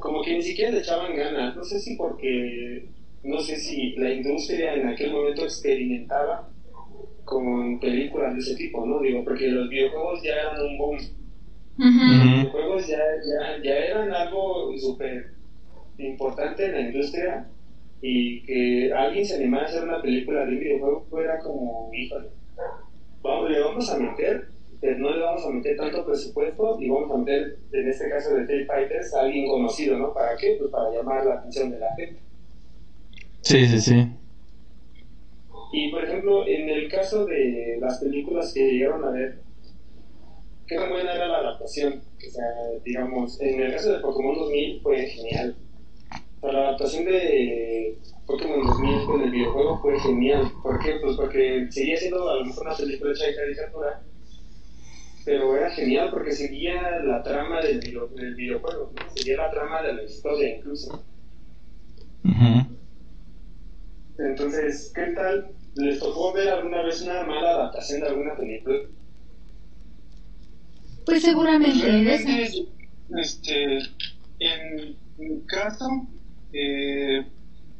Como 0.00 0.22
que 0.22 0.34
ni 0.34 0.42
siquiera 0.42 0.70
le 0.70 0.78
echaban 0.78 1.16
ganas, 1.16 1.56
no 1.56 1.64
sé 1.64 1.80
si 1.80 1.96
porque, 1.96 2.88
no 3.24 3.40
sé 3.40 3.56
si 3.56 3.96
la 3.96 4.12
industria 4.12 4.74
en 4.74 4.88
aquel 4.88 5.12
momento 5.12 5.42
experimentaba 5.42 6.48
con 7.24 7.80
películas 7.80 8.34
de 8.34 8.40
ese 8.40 8.54
tipo, 8.54 8.86
¿no? 8.86 9.00
Digo, 9.00 9.24
porque 9.24 9.48
los 9.48 9.68
videojuegos 9.68 10.22
ya 10.22 10.34
eran 10.34 10.60
un 10.62 10.78
boom. 10.78 10.98
Los 11.76 12.22
videojuegos 12.24 12.86
ya, 12.86 12.98
ya, 12.98 13.62
ya 13.62 13.76
eran 13.76 14.12
algo 14.12 14.70
súper 14.78 15.32
importante 15.98 16.64
en 16.64 16.72
la 16.72 16.80
industria 16.80 17.48
y 18.00 18.42
que 18.42 18.92
alguien 18.92 19.24
se 19.24 19.36
animara 19.36 19.64
a 19.64 19.66
hacer 19.66 19.84
una 19.84 20.00
película 20.00 20.44
de 20.44 20.52
un 20.52 20.60
videojuego 20.60 21.06
fuera 21.10 21.38
como, 21.38 21.90
híjole, 21.92 22.28
vamos, 23.22 23.50
le 23.50 23.60
vamos 23.60 23.90
a 23.90 23.98
meter, 23.98 24.48
pero 24.80 24.98
no 24.98 25.10
le 25.10 25.22
vamos 25.22 25.44
a 25.44 25.50
meter 25.50 25.76
tanto 25.76 26.06
presupuesto 26.06 26.78
y 26.80 26.88
vamos 26.88 27.10
a 27.10 27.18
meter, 27.18 27.58
en 27.72 27.88
este 27.88 28.08
caso 28.08 28.34
de 28.34 28.42
Street 28.42 28.66
Fighters, 28.66 29.14
a 29.14 29.20
alguien 29.22 29.48
conocido, 29.48 29.98
¿no? 29.98 30.12
¿Para 30.14 30.36
qué? 30.36 30.56
Pues 30.58 30.70
para 30.70 30.90
llamar 30.90 31.24
la 31.24 31.34
atención 31.34 31.70
de 31.70 31.78
la 31.78 31.94
gente. 31.96 32.20
Sí, 33.40 33.66
sí, 33.66 33.80
sí. 33.80 34.06
Y 35.72 35.90
por 35.90 36.04
ejemplo, 36.04 36.46
en 36.46 36.68
el 36.68 36.88
caso 36.88 37.24
de 37.24 37.78
las 37.80 37.98
películas 37.98 38.52
que 38.54 38.72
llegaron 38.72 39.04
a 39.04 39.10
ver, 39.10 39.40
qué 40.66 40.76
tan 40.76 40.90
buena 40.90 41.14
era 41.14 41.26
la 41.28 41.38
adaptación. 41.38 42.00
O 42.16 42.30
sea, 42.30 42.44
digamos, 42.84 43.40
en 43.40 43.60
el 43.60 43.72
caso 43.72 43.92
de 43.92 44.00
Pokémon 44.00 44.34
2000 44.34 44.80
fue 44.82 45.06
genial. 45.06 45.56
La 46.42 46.68
adaptación 46.68 47.04
de 47.04 47.98
Pokémon 48.26 48.64
2000 48.64 49.04
con 49.06 49.22
el 49.22 49.30
videojuego 49.30 49.80
fue 49.80 49.98
genial. 50.00 50.52
¿Por 50.62 50.78
qué? 50.78 50.98
Pues 51.02 51.16
porque 51.16 51.66
seguía 51.70 51.96
siendo 51.96 52.28
a 52.28 52.36
lo 52.36 52.44
mejor 52.44 52.66
una 52.66 52.76
película 52.76 53.12
hecha 53.12 53.26
de 53.26 53.34
caricatura, 53.34 54.02
pero 55.24 55.56
era 55.56 55.70
genial 55.70 56.10
porque 56.10 56.32
seguía 56.32 57.00
la 57.04 57.22
trama 57.22 57.60
del, 57.60 57.80
video, 57.80 58.06
del 58.08 58.34
videojuego, 58.34 58.92
¿no? 58.94 59.10
seguía 59.14 59.36
la 59.36 59.50
trama 59.50 59.82
de 59.82 59.94
la 59.94 60.02
historia 60.04 60.56
incluso. 60.56 61.04
Entonces, 64.18 64.92
¿qué 64.94 65.12
tal? 65.14 65.52
¿Les 65.76 65.98
tocó 66.00 66.32
ver 66.32 66.48
alguna 66.48 66.82
vez 66.82 67.02
una 67.02 67.22
mala 67.24 67.50
adaptación 67.50 68.00
de 68.00 68.08
alguna 68.08 68.36
película? 68.36 68.78
Pues 71.06 71.22
seguramente. 71.22 71.80
Realmente, 71.80 72.68
este, 73.16 73.78
en 74.40 74.96
mi 75.18 75.40
caso, 75.46 75.86
eh, 76.52 77.26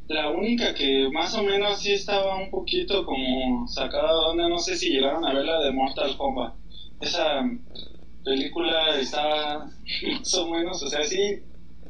la 0.07 0.29
única 0.31 0.73
que 0.73 1.09
más 1.11 1.33
o 1.35 1.43
menos 1.43 1.79
sí 1.81 1.93
estaba 1.93 2.37
un 2.37 2.49
poquito 2.51 3.05
como 3.05 3.67
sacada 3.67 4.11
de 4.13 4.25
onda, 4.31 4.49
no 4.49 4.59
sé 4.59 4.75
si 4.75 4.89
llegaron 4.91 5.25
a 5.25 5.33
ver 5.33 5.45
la 5.45 5.59
de 5.61 5.71
Mortal 5.71 6.17
Kombat. 6.17 6.55
Esa 6.99 7.43
película 8.23 8.99
está 8.99 9.59
más 10.19 10.33
o 10.35 10.49
menos, 10.49 10.83
o 10.83 10.89
sea, 10.89 11.03
sí 11.03 11.43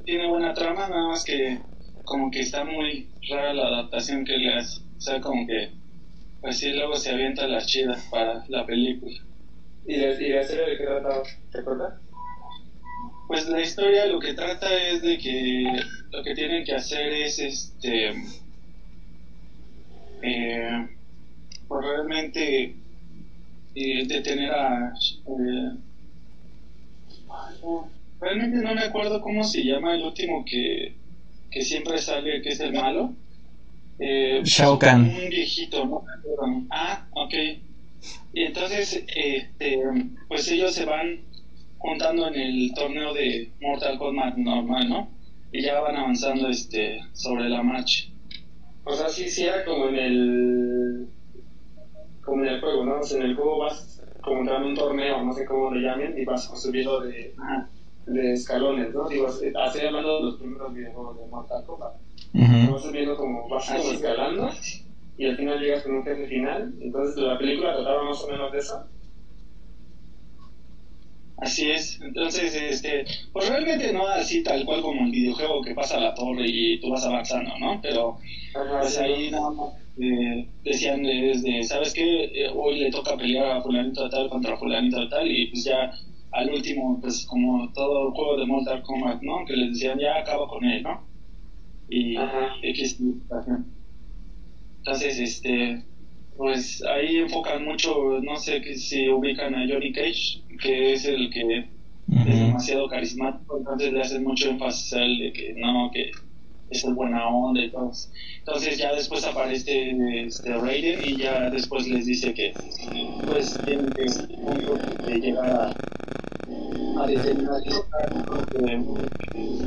tiene 0.03 0.27
buena 0.27 0.53
trama, 0.53 0.88
nada 0.89 1.07
más 1.09 1.24
que 1.24 1.62
como 2.03 2.31
que 2.31 2.39
está 2.41 2.63
muy 2.65 3.13
rara 3.29 3.53
la 3.53 3.67
adaptación 3.67 4.25
que 4.25 4.38
le 4.38 4.53
hace. 4.55 4.81
O 4.98 5.01
sea, 5.01 5.21
como 5.21 5.45
que, 5.48 5.71
pues 6.41 6.63
luego 6.63 6.95
se 6.98 7.12
avienta 7.12 7.48
las 7.48 7.67
chidas 7.67 8.07
para 8.12 8.45
la 8.50 8.65
película. 8.65 9.15
¿Y 9.86 9.98
la, 9.98 10.12
y 10.21 10.29
la 10.29 10.43
serie 10.43 10.71
de 10.71 10.77
qué 10.77 10.86
trataba? 10.86 11.24
¿Te 11.51 11.59
acuerdas? 11.59 12.09
Pues 13.29 13.48
la 13.48 13.62
historia 13.62 14.07
lo 14.07 14.19
que 14.19 14.33
trata 14.33 14.75
es 14.88 15.03
de 15.03 15.19
que 15.19 15.63
lo 16.09 16.24
que 16.24 16.33
tienen 16.33 16.65
que 16.65 16.74
hacer 16.74 17.13
es 17.13 17.38
este 17.38 18.09
eh, 20.24 20.88
pues 21.67 21.86
realmente 21.86 22.74
eh, 23.75 24.07
detener 24.07 24.51
a 24.51 24.93
eh, 25.27 25.71
realmente 28.19 28.57
no 28.63 28.74
me 28.74 28.81
acuerdo 28.81 29.21
cómo 29.21 29.43
se 29.43 29.63
llama 29.63 29.93
el 29.93 30.01
último 30.05 30.43
que, 30.43 30.95
que 31.51 31.62
siempre 31.62 32.00
sale 32.00 32.41
que 32.41 32.50
es 32.50 32.59
el 32.62 32.74
malo. 32.74 33.13
Eh, 34.00 34.41
Shao 34.43 34.79
Kahn. 34.79 35.01
un 35.03 35.29
viejito 35.29 35.86
no 35.86 36.03
ah 36.71 37.07
ok. 37.12 37.33
Y 38.33 38.41
entonces 38.41 39.03
este 39.15 39.77
pues 40.27 40.48
ellos 40.50 40.74
se 40.74 40.86
van 40.86 41.28
juntando 41.79 42.27
en 42.27 42.36
el 42.36 42.74
torneo 42.75 43.13
de 43.13 43.53
Mortal 43.62 43.98
Kombat 43.98 44.36
normal, 44.38 44.89
¿no? 44.89 45.12
Y 45.51 45.62
ya 45.63 45.79
van 45.81 45.95
avanzando 45.95 46.48
este 46.50 47.00
sobre 47.13 47.50
la 47.50 47.63
marcha. 47.63 48.03
O 48.83 48.93
sea, 48.93 49.09
sí, 49.09 49.27
sí 49.29 49.43
era 49.45 49.63
como 49.65 49.88
en 49.88 49.95
el. 49.95 51.07
como 52.21 52.43
en 52.43 52.50
el 52.50 52.59
juego, 52.62 52.86
¿no? 52.86 53.00
O 53.00 53.03
sea, 53.03 53.17
en 53.17 53.24
el 53.25 53.36
juego 53.36 53.59
vas 53.59 54.03
como 54.21 54.41
entrando 54.41 54.65
en 54.65 54.71
un 54.71 54.77
torneo, 54.77 55.24
no 55.24 55.31
sé 55.33 55.45
cómo 55.45 55.71
le 55.74 55.81
llamen, 55.81 56.17
y 56.17 56.25
vas 56.25 56.43
subiendo 56.62 57.00
de, 57.00 57.33
de 58.05 58.33
escalones, 58.33 58.93
¿no? 58.93 59.07
Digo, 59.07 59.27
así 59.27 59.79
hablando 59.86 60.17
de 60.17 60.24
los 60.25 60.36
primeros 60.38 60.74
videojuegos 60.74 61.17
de 61.17 61.27
Mortal 61.27 61.63
Kombat. 61.65 61.93
Ujú. 62.33 62.74
Vas 62.74 62.83
subiendo 62.83 63.15
como, 63.15 63.48
vas 63.48 63.69
Ah, 63.69 63.77
como 63.77 63.91
escalando, 63.91 64.50
y 65.17 65.25
al 65.25 65.38
final 65.38 65.59
llegas 65.59 65.83
con 65.83 65.95
un 65.95 66.03
jefe 66.03 66.27
final. 66.27 66.74
Entonces, 66.81 67.15
la 67.17 67.38
película 67.38 67.74
trataba 67.74 68.03
más 68.03 68.21
o 68.21 68.27
menos 68.27 68.51
de 68.51 68.57
eso. 68.57 68.86
Así 71.41 71.72
es. 71.72 72.00
Entonces, 72.01 72.53
este, 72.55 73.05
pues 73.31 73.48
realmente 73.48 73.93
no 73.93 74.05
así 74.08 74.43
tal 74.43 74.65
cual 74.65 74.81
como 74.81 75.05
el 75.05 75.12
videojuego 75.12 75.62
que 75.62 75.74
pasa 75.74 75.98
a 75.98 76.01
la 76.01 76.13
torre 76.13 76.46
y 76.48 76.79
tú 76.79 76.89
vas 76.89 77.05
avanzando, 77.05 77.58
¿no? 77.60 77.79
Pero 77.81 78.17
Ajá, 78.55 78.79
pues 78.81 78.93
sí, 78.93 79.01
ahí 79.01 79.31
nada 79.31 79.50
más 79.51 79.74
eh, 80.01 80.50
decían 80.63 81.03
desde, 81.03 81.63
¿sabes 81.63 81.93
qué? 81.93 82.24
Eh, 82.25 82.50
hoy 82.53 82.79
le 82.79 82.91
toca 82.91 83.17
pelear 83.17 83.58
a 83.58 83.62
fulanito 83.62 84.03
de 84.03 84.10
tal 84.10 84.29
contra 84.29 84.58
fulanito 84.58 85.00
de 85.00 85.08
tal 85.08 85.29
y 85.29 85.48
pues 85.48 85.63
ya 85.63 85.91
al 86.31 86.50
último, 86.50 87.00
pues 87.01 87.25
como 87.25 87.72
todo 87.74 88.08
el 88.08 88.13
juego 88.13 88.38
de 88.38 88.46
Mortal 88.46 88.81
Kombat, 88.81 89.22
¿no? 89.22 89.46
Que 89.46 89.55
les 89.55 89.69
decían, 89.72 89.98
ya 90.00 90.19
acaba 90.19 90.48
con 90.48 90.63
él, 90.63 90.84
¿no? 90.84 91.08
Y 91.88 92.15
Ajá. 92.17 92.51
X. 92.62 92.98
Entonces, 94.77 95.19
este, 95.19 95.84
pues 96.39 96.81
ahí 96.84 97.17
enfocan 97.17 97.65
mucho, 97.65 98.22
no 98.22 98.38
sé 98.38 98.62
que 98.62 98.74
si 98.77 99.10
ubican 99.10 99.53
a 99.55 99.67
Johnny 99.67 99.91
Cage, 99.91 100.41
que 100.62 100.93
es 100.93 101.03
el 101.03 101.29
que 101.31 101.65
es 102.15 102.25
demasiado 102.25 102.88
carismático, 102.88 103.58
entonces 103.58 103.91
le 103.91 104.01
hacen 104.01 104.24
mucho 104.24 104.50
énfasis 104.50 104.93
a 104.93 105.03
él 105.03 105.19
de 105.19 105.34
que 105.34 105.53
no, 105.58 105.91
que 105.93 106.12
es 106.69 106.84
el 106.86 106.93
buena 106.93 107.27
onda 107.27 107.62
y 107.62 107.69
todo. 107.69 107.91
Entonces 108.38 108.77
ya 108.77 108.96
después 108.96 109.25
aparece 109.25 109.91
este 110.27 110.55
Raiden 110.55 111.01
y 111.03 111.17
ya 111.17 111.50
después 111.50 111.89
les 111.89 112.05
dice 112.05 112.34
que 112.34 112.53
pues 113.25 113.60
tienen 113.65 113.89
que 113.91 115.12
de 115.12 115.19
llegar 115.19 115.46
a, 115.46 117.03
a 117.03 117.08
determinar 117.08 117.62
que 117.63 117.69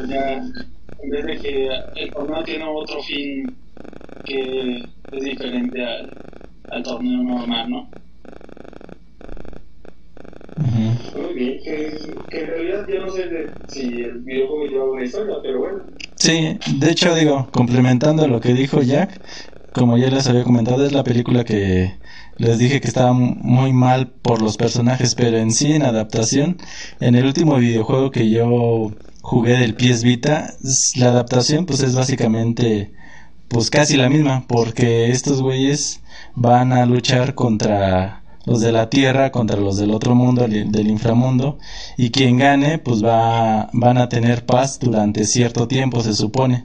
ya 0.08 0.42
en 1.02 1.10
vez 1.10 1.26
de 1.26 1.38
que 1.38 1.68
el 1.96 2.10
torneo 2.14 2.42
tiene 2.44 2.64
otro 2.64 3.02
fin 3.02 3.54
que 4.24 4.84
es 5.12 5.22
diferente 5.22 5.84
al, 5.84 6.31
al 6.72 6.82
torneo 6.82 7.22
normal, 7.22 7.70
¿no? 7.70 7.94
Ujú. 10.56 11.22
Muy 11.22 11.34
bien, 11.34 11.58
que, 11.64 11.98
que 12.30 12.40
en 12.42 12.46
realidad 12.48 12.86
yo 12.88 13.00
no 13.06 13.10
sé 13.10 13.26
de- 13.28 13.54
si 13.68 14.02
el 14.02 14.20
videojuego 14.20 14.66
lleva 14.66 14.90
una 14.92 15.04
historia, 15.04 15.34
pero 15.42 15.60
bueno. 15.60 15.82
Sí, 16.16 16.58
de 16.78 16.90
hecho 16.90 17.14
digo, 17.14 17.50
complementando 17.50 18.28
lo 18.28 18.40
que 18.40 18.52
dijo 18.54 18.82
Jack, 18.82 19.20
como 19.72 19.96
ya 19.98 20.10
les 20.10 20.28
había 20.28 20.44
comentado, 20.44 20.84
es 20.84 20.92
la 20.92 21.04
película 21.04 21.44
que 21.44 21.98
les 22.36 22.58
dije 22.58 22.80
que 22.80 22.88
estaba 22.88 23.12
mu- 23.12 23.34
muy 23.40 23.72
mal 23.72 24.12
por 24.22 24.42
los 24.42 24.56
personajes, 24.56 25.14
pero 25.14 25.38
en 25.38 25.50
sí 25.52 25.72
en 25.72 25.82
adaptación, 25.84 26.58
en 27.00 27.14
el 27.14 27.24
último 27.26 27.56
videojuego 27.56 28.10
que 28.10 28.28
yo 28.30 28.96
jugué 29.22 29.56
del 29.58 29.74
PS 29.74 30.04
Vita, 30.06 30.54
la 30.96 31.06
adaptación 31.08 31.66
pues 31.66 31.82
es 31.82 31.94
básicamente 31.96 32.92
pues 33.48 33.70
casi 33.70 33.96
la 33.96 34.08
misma, 34.10 34.46
porque 34.48 35.10
estos 35.10 35.42
güeyes 35.42 36.01
van 36.34 36.72
a 36.72 36.86
luchar 36.86 37.34
contra 37.34 38.22
los 38.44 38.60
de 38.60 38.72
la 38.72 38.90
Tierra, 38.90 39.30
contra 39.30 39.60
los 39.60 39.76
del 39.76 39.92
otro 39.92 40.14
mundo, 40.14 40.46
del 40.48 40.88
inframundo, 40.88 41.58
y 41.96 42.10
quien 42.10 42.38
gane, 42.38 42.78
pues 42.78 43.04
va, 43.04 43.68
van 43.72 43.98
a 43.98 44.08
tener 44.08 44.44
paz 44.44 44.78
durante 44.80 45.24
cierto 45.24 45.68
tiempo, 45.68 46.00
se 46.00 46.14
supone. 46.14 46.62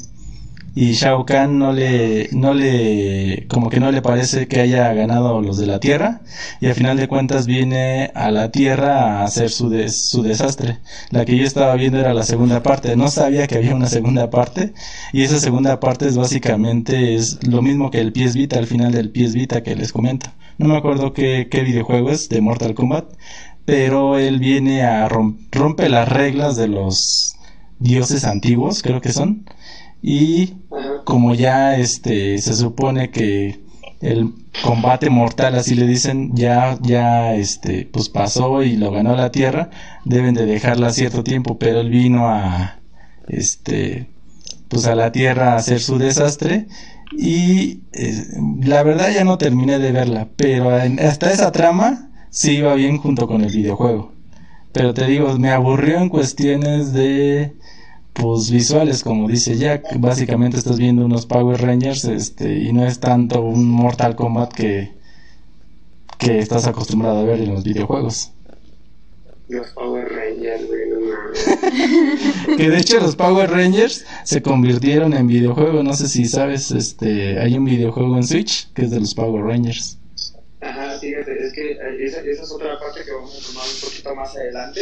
Y 0.79 0.91
Shao 0.93 1.25
Kahn 1.25 1.57
no 1.57 1.71
le, 1.73 2.29
no 2.33 2.53
le, 2.53 3.47
como 3.49 3.67
que 3.71 3.79
no 3.79 3.91
le 3.91 4.03
parece 4.03 4.47
que 4.47 4.59
haya 4.61 4.93
ganado 4.93 5.41
los 5.41 5.57
de 5.57 5.65
la 5.65 5.79
Tierra, 5.79 6.21
y 6.61 6.67
al 6.67 6.75
final 6.75 6.97
de 6.97 7.07
cuentas 7.07 7.47
viene 7.47 8.11
a 8.13 8.29
la 8.29 8.51
Tierra 8.51 9.21
a 9.21 9.23
hacer 9.23 9.49
su, 9.49 9.69
des- 9.69 10.07
su 10.07 10.21
desastre. 10.21 10.77
La 11.09 11.25
que 11.25 11.35
yo 11.35 11.45
estaba 11.45 11.73
viendo 11.75 11.99
era 11.99 12.13
la 12.13 12.21
segunda 12.21 12.61
parte, 12.61 12.95
no 12.95 13.07
sabía 13.09 13.47
que 13.47 13.55
había 13.57 13.73
una 13.73 13.87
segunda 13.87 14.29
parte, 14.29 14.73
y 15.13 15.23
esa 15.23 15.39
segunda 15.39 15.79
parte 15.79 16.07
es 16.07 16.15
básicamente 16.15 17.15
es 17.15 17.39
lo 17.47 17.63
mismo 17.63 17.89
que 17.89 17.99
el 17.99 18.13
PS 18.13 18.37
Vita, 18.37 18.59
al 18.59 18.67
final 18.67 18.91
del 18.91 19.09
PS 19.09 19.33
Vita 19.33 19.63
que 19.63 19.75
les 19.75 19.91
comento. 19.91 20.29
No 20.59 20.67
me 20.67 20.77
acuerdo 20.77 21.11
qué, 21.11 21.47
qué 21.49 21.61
videojuego 21.63 22.11
es 22.11 22.29
de 22.29 22.39
Mortal 22.41 22.75
Kombat, 22.75 23.05
pero 23.65 24.17
él 24.17 24.39
viene 24.39 24.83
a 24.83 25.07
rom- 25.09 25.37
rompe 25.51 25.89
las 25.89 26.07
reglas 26.07 26.55
de 26.55 26.67
los 26.67 27.33
dioses 27.79 28.25
antiguos, 28.25 28.81
creo 28.81 29.01
que 29.01 29.11
son, 29.11 29.45
y 30.01 30.55
como 31.03 31.33
ya 31.33 31.77
este 31.77 32.37
se 32.37 32.53
supone 32.53 33.09
que 33.09 33.59
el 34.01 34.33
combate 34.63 35.09
mortal 35.09 35.55
así 35.55 35.75
le 35.75 35.87
dicen 35.87 36.35
ya 36.35 36.77
ya 36.81 37.33
este 37.35 37.87
pues 37.91 38.09
pasó 38.09 38.63
y 38.63 38.77
lo 38.77 38.91
ganó 38.91 39.15
la 39.15 39.31
tierra 39.31 39.69
deben 40.05 40.35
de 40.35 40.45
dejarla 40.45 40.91
cierto 40.91 41.23
tiempo 41.23 41.57
pero 41.57 41.81
él 41.81 41.89
vino 41.89 42.29
a 42.29 42.79
este 43.27 44.07
pues 44.69 44.85
a 44.85 44.95
la 44.95 45.11
tierra 45.11 45.53
a 45.53 45.57
hacer 45.57 45.79
su 45.79 45.97
desastre 45.97 46.67
y 47.17 47.81
eh, 47.93 48.25
la 48.61 48.83
verdad 48.83 49.09
ya 49.13 49.23
no 49.23 49.37
terminé 49.37 49.79
de 49.79 49.91
verla 49.91 50.27
pero 50.35 50.69
hasta 50.69 51.31
esa 51.31 51.51
trama 51.51 52.07
sí 52.29 52.57
iba 52.57 52.73
bien 52.75 52.97
junto 52.97 53.27
con 53.27 53.41
el 53.43 53.51
videojuego. 53.51 54.11
Pero 54.71 54.93
te 54.93 55.05
digo 55.05 55.37
me 55.39 55.49
aburrió 55.49 55.97
en 55.97 56.09
cuestiones 56.09 56.93
de 56.93 57.53
pues 58.19 58.49
visuales 58.49 59.03
como 59.03 59.27
dice 59.27 59.57
Jack 59.57 59.99
básicamente 59.99 60.57
estás 60.57 60.77
viendo 60.77 61.05
unos 61.05 61.25
Power 61.25 61.61
Rangers 61.61 62.05
este 62.05 62.57
y 62.57 62.73
no 62.73 62.85
es 62.85 62.99
tanto 62.99 63.41
un 63.41 63.69
Mortal 63.69 64.15
Kombat 64.15 64.53
que 64.53 64.97
que 66.17 66.39
estás 66.39 66.65
acostumbrado 66.65 67.19
a 67.19 67.23
ver 67.23 67.41
en 67.41 67.53
los 67.53 67.63
videojuegos 67.63 68.31
Los 69.49 69.67
Power 69.69 70.09
Rangers, 70.09 70.67
güey, 70.67 70.89
no 70.89 70.99
mames. 70.99 72.57
que 72.57 72.69
de 72.69 72.77
hecho 72.79 72.99
los 72.99 73.15
Power 73.15 73.51
Rangers 73.51 74.03
se 74.23 74.41
convirtieron 74.41 75.13
en 75.13 75.27
videojuego 75.27 75.83
no 75.83 75.93
sé 75.93 76.07
si 76.07 76.25
sabes 76.25 76.71
este 76.71 77.39
hay 77.39 77.55
un 77.55 77.65
videojuego 77.65 78.17
en 78.17 78.23
Switch 78.23 78.71
que 78.73 78.83
es 78.83 78.91
de 78.91 78.99
los 78.99 79.13
Power 79.13 79.43
Rangers 79.43 79.99
Ajá, 80.59 80.97
fíjate, 80.99 81.45
es 81.45 81.53
que 81.53 81.71
eh, 81.73 82.03
esa, 82.03 82.19
esa 82.21 82.41
es 82.41 82.51
otra 82.51 82.79
parte 82.79 83.05
que 83.05 83.11
vamos 83.11 83.31
a 83.31 83.47
tomar 83.47 83.63
un 83.63 83.79
poquito 83.79 84.15
más 84.15 84.35
adelante, 84.35 84.81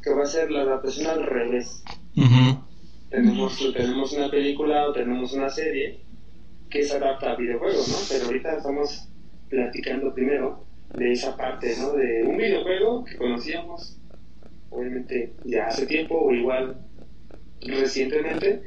que 0.00 0.10
va 0.14 0.22
a 0.22 0.26
ser 0.26 0.48
la 0.48 0.60
adaptación 0.60 1.08
al 1.08 1.26
revés. 1.26 1.82
Ujú. 2.16 2.67
Tenemos, 3.10 3.72
tenemos 3.72 4.12
una 4.12 4.30
película 4.30 4.88
o 4.88 4.92
tenemos 4.92 5.32
una 5.32 5.48
serie 5.48 6.00
que 6.68 6.82
se 6.82 6.96
adapta 6.96 7.32
a 7.32 7.36
videojuegos, 7.36 7.88
¿no? 7.88 7.96
Pero 8.08 8.26
ahorita 8.26 8.56
estamos 8.58 9.08
platicando 9.48 10.14
primero 10.14 10.66
de 10.94 11.12
esa 11.12 11.36
parte, 11.36 11.74
¿no? 11.78 11.92
De 11.92 12.22
un 12.24 12.36
videojuego 12.36 13.04
que 13.04 13.16
conocíamos, 13.16 13.96
obviamente 14.70 15.32
ya 15.44 15.68
hace 15.68 15.86
tiempo 15.86 16.18
o 16.20 16.32
igual 16.34 16.76
recientemente, 17.62 18.62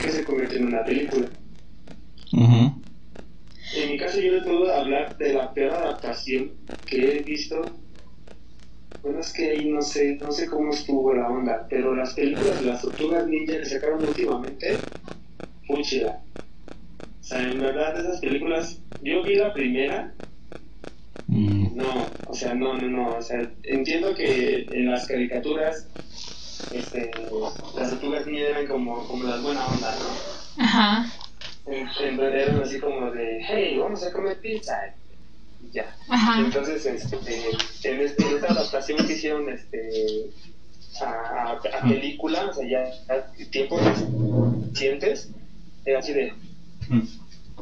que 0.00 0.10
se 0.10 0.24
convirtió 0.24 0.58
en 0.58 0.66
una 0.66 0.84
película. 0.84 1.28
En 2.32 3.90
mi 3.90 3.98
caso 3.98 4.20
yo 4.20 4.32
les 4.32 4.44
puedo 4.44 4.72
hablar 4.72 5.16
de 5.18 5.32
la 5.32 5.52
peor 5.52 5.72
adaptación 5.72 6.52
que 6.86 7.18
he 7.18 7.22
visto. 7.22 7.62
Bueno, 9.02 9.20
es 9.20 9.32
que 9.32 9.50
ahí 9.50 9.70
no 9.70 9.80
sé, 9.82 10.18
no 10.20 10.30
sé 10.32 10.46
cómo 10.48 10.72
estuvo 10.72 11.14
la 11.14 11.28
onda, 11.28 11.66
pero 11.70 11.94
las 11.94 12.14
películas 12.14 12.58
de 12.58 12.66
las 12.66 12.82
tortugas 12.82 13.26
ninja 13.26 13.58
que 13.58 13.64
sacaron 13.64 14.04
últimamente, 14.06 14.80
fue 15.66 15.82
chida. 15.82 16.22
O 17.20 17.24
sea, 17.24 17.40
en 17.50 17.60
verdad 17.60 17.98
esas 17.98 18.20
películas, 18.20 18.80
yo 19.00 19.22
vi 19.22 19.36
la 19.36 19.52
primera, 19.52 20.14
Mm. 21.30 21.76
no, 21.76 22.14
o 22.24 22.32
sea, 22.32 22.54
no, 22.54 22.78
no, 22.78 22.88
no, 22.88 23.16
o 23.18 23.22
sea, 23.22 23.52
entiendo 23.64 24.14
que 24.14 24.60
en 24.72 24.90
las 24.90 25.06
caricaturas, 25.06 25.86
este, 26.72 27.10
las 27.76 27.90
tortugas 27.90 28.26
ninja 28.26 28.48
eran 28.48 28.66
como, 28.66 29.06
como 29.06 29.24
las 29.24 29.42
buena 29.42 29.66
onda, 29.66 29.94
¿no? 29.98 30.62
Ajá. 30.64 31.06
En, 31.66 31.86
en 32.02 32.16
donde 32.16 32.42
eran 32.42 32.62
así 32.62 32.80
como 32.80 33.10
de, 33.10 33.40
hey, 33.46 33.76
vamos 33.78 34.02
a 34.06 34.10
comer 34.12 34.40
pizza. 34.40 34.72
Y 35.62 35.70
ya. 35.72 35.96
Ajá. 36.08 36.40
Entonces, 36.40 36.86
este, 36.86 37.16
en, 37.16 38.00
este- 38.00 38.22
en 38.26 38.34
esta 38.36 38.52
adaptación 38.52 39.06
que 39.06 39.12
hicieron 39.14 39.48
este, 39.50 40.30
a, 41.00 41.04
a- 41.04 41.52
a 41.78 41.88
película, 41.88 42.46
o 42.46 42.54
sea, 42.54 42.66
ya 42.68 43.14
a 43.14 43.32
tiempos 43.50 43.80
recientes, 44.72 45.30
era 45.84 45.98
así 46.00 46.12
de, 46.12 46.32
Mm. 46.88 47.00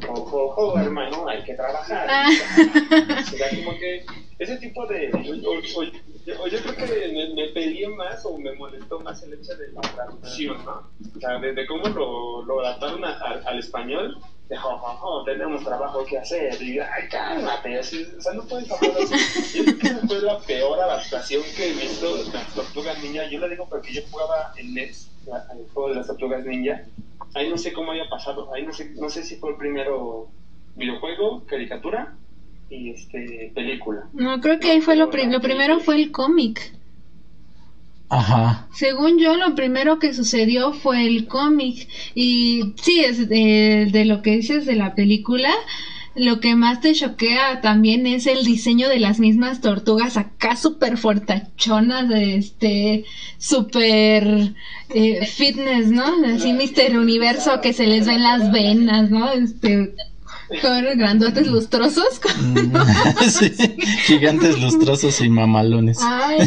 Ojo, 0.09 0.45
ojo, 0.45 0.79
hermano, 0.79 1.27
hay 1.27 1.43
que 1.43 1.53
trabajar. 1.53 2.07
Ah. 2.09 2.29
O 2.29 3.23
sea, 3.37 3.49
como 3.49 3.77
que 3.77 4.05
ese 4.39 4.57
tipo 4.57 4.85
de. 4.87 5.09
O, 5.13 5.49
o- 5.49 6.43
o- 6.43 6.47
yo 6.47 6.59
creo 6.59 6.75
que 6.75 7.07
me, 7.13 7.33
me 7.35 7.47
peleé 7.53 7.87
más 7.89 8.25
o 8.25 8.37
me 8.37 8.53
molestó 8.55 8.99
más 8.99 9.21
el 9.23 9.33
hecho 9.33 9.55
de 9.55 9.71
la 9.71 9.81
traducción, 9.81 10.57
¿no? 10.65 10.83
O 11.15 11.19
sea, 11.19 11.39
desde 11.39 11.65
cómo 11.65 11.87
lo, 11.87 12.41
lo 12.43 12.59
adaptaron 12.61 13.03
a- 13.05 13.17
a- 13.17 13.41
al 13.45 13.59
español, 13.59 14.17
de, 14.49 14.55
jo, 14.57 14.77
jo, 14.77 14.95
jo, 14.97 15.23
tenemos 15.25 15.63
trabajo 15.63 16.05
que 16.05 16.17
hacer. 16.17 16.61
Y, 16.61 16.79
ay, 16.79 17.07
cálmate, 17.09 17.79
así, 17.79 18.05
o 18.17 18.21
sea, 18.21 18.33
no 18.33 18.43
puedes 18.43 18.69
hablar 18.71 18.91
así. 19.03 19.63
Yo 19.65 19.77
creo 19.77 19.99
que 20.01 20.07
fue 20.07 20.21
la 20.21 20.39
peor 20.39 20.79
adaptación 20.79 21.43
que 21.55 21.69
he 21.69 21.73
visto 21.73 22.17
de 22.23 22.31
las 22.33 22.53
tortugas 22.53 23.01
ninja. 23.01 23.25
Yo 23.29 23.39
lo 23.39 23.49
digo 23.49 23.67
porque 23.69 23.93
yo 23.93 24.01
jugaba 24.11 24.53
en 24.57 24.73
NES, 24.73 25.09
el 25.27 25.69
juego 25.73 25.89
de 25.89 25.95
las 25.95 26.07
tortugas 26.07 26.45
ninja. 26.45 26.83
Ahí 27.35 27.49
no 27.49 27.57
sé 27.57 27.73
cómo 27.73 27.91
haya 27.91 28.09
pasado, 28.09 28.53
ahí 28.53 28.65
no 28.65 28.73
sé, 28.73 28.91
no 28.99 29.09
sé 29.09 29.23
si 29.23 29.35
fue 29.35 29.57
primero 29.57 30.29
videojuego, 30.75 31.43
caricatura 31.45 32.15
y 32.69 32.91
este 32.91 33.51
película. 33.53 34.07
No, 34.13 34.39
creo 34.41 34.59
que 34.59 34.71
ahí 34.71 34.81
fue 34.81 34.95
lo, 34.95 35.09
pri- 35.09 35.29
lo 35.31 35.41
primero 35.41 35.79
fue 35.79 35.95
el 35.95 36.11
cómic. 36.11 36.73
Ajá. 38.09 38.67
Según 38.73 39.19
yo, 39.19 39.35
lo 39.35 39.53
primero 39.55 39.99
que 39.99 40.13
sucedió 40.13 40.71
fue 40.71 41.05
el 41.05 41.27
cómic. 41.27 41.89
Y 42.15 42.73
sí, 42.81 43.01
es 43.01 43.27
de, 43.27 43.89
de 43.91 44.05
lo 44.05 44.21
que 44.21 44.37
dices 44.37 44.65
de 44.65 44.75
la 44.75 44.95
película, 44.95 45.51
lo 46.17 46.39
que 46.39 46.55
más 46.55 46.81
te 46.81 46.93
choquea 46.93 47.61
también 47.61 48.07
es 48.07 48.27
el 48.27 48.43
diseño 48.43 48.89
de 48.89 48.99
las 48.99 49.19
mismas 49.19 49.61
tortugas 49.61 50.17
acá 50.17 50.55
súper 50.55 50.97
fortachonas, 50.97 52.09
de 52.09 52.35
este, 52.37 53.05
súper 53.37 54.53
eh, 54.89 55.25
fitness, 55.25 55.89
¿no? 55.89 56.05
Así 56.25 56.53
Mister 56.53 56.97
Universo 56.97 57.61
que 57.61 57.73
se 57.73 57.85
les 57.85 58.07
ven 58.07 58.23
las 58.23 58.51
venas, 58.51 59.11
¿no? 59.11 59.31
Este, 59.31 59.93
con 60.61 60.97
grandotes 60.97 61.47
lustrosos. 61.47 62.05
Sí, 63.29 63.51
Gigantes 64.05 64.59
lustrosos 64.59 65.21
y 65.21 65.29
mamalones. 65.29 65.99
Ay, 66.01 66.39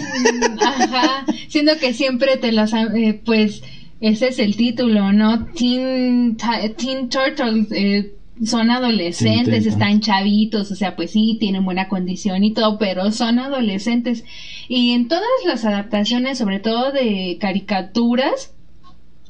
ajá. 0.61 1.25
Siendo 1.49 1.77
que 1.79 1.95
siempre 1.95 2.37
te 2.39 2.53
las, 2.53 2.73
eh, 2.73 3.21
pues, 3.25 3.63
ese 4.01 4.29
es 4.29 4.39
el 4.39 4.57
título, 4.57 5.13
¿no? 5.13 5.47
Teen, 5.47 6.37
Teen 6.77 7.09
Turtles, 7.09 7.69
eh, 7.71 8.15
son 8.45 8.71
adolescentes, 8.71 9.67
están 9.67 10.01
chavitos, 10.01 10.71
o 10.71 10.75
sea, 10.75 10.97
pues 10.97 11.13
sí, 11.13 11.37
tienen 11.39 11.65
buena 11.65 11.89
condición 11.89 12.43
y 12.45 12.53
todo, 12.53 12.79
pero 12.79 13.13
son 13.13 13.39
adolescentes. 13.39 14.25
Y 14.69 14.93
en 14.93 15.09
todas 15.09 15.25
las 15.45 15.65
adaptaciones, 15.65 16.39
sobre 16.39 16.59
todo 16.59 16.93
de 16.93 17.37
caricaturas, 17.41 18.53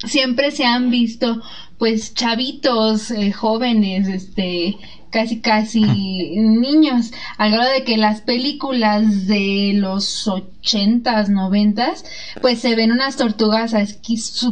siempre 0.05 0.51
se 0.51 0.65
han 0.65 0.89
visto, 0.89 1.41
pues, 1.77 2.13
chavitos, 2.13 3.11
eh, 3.11 3.31
jóvenes, 3.31 4.07
este, 4.07 4.77
casi, 5.09 5.41
casi 5.41 5.81
niños, 5.85 7.11
al 7.37 7.51
grado 7.51 7.71
de 7.71 7.83
que 7.83 7.97
las 7.97 8.21
películas 8.21 9.27
de 9.27 9.73
los 9.75 10.27
ochentas, 10.27 11.29
noventas, 11.29 12.05
pues 12.41 12.59
se 12.59 12.75
ven 12.75 12.91
unas 12.91 13.17
tortugas 13.17 13.75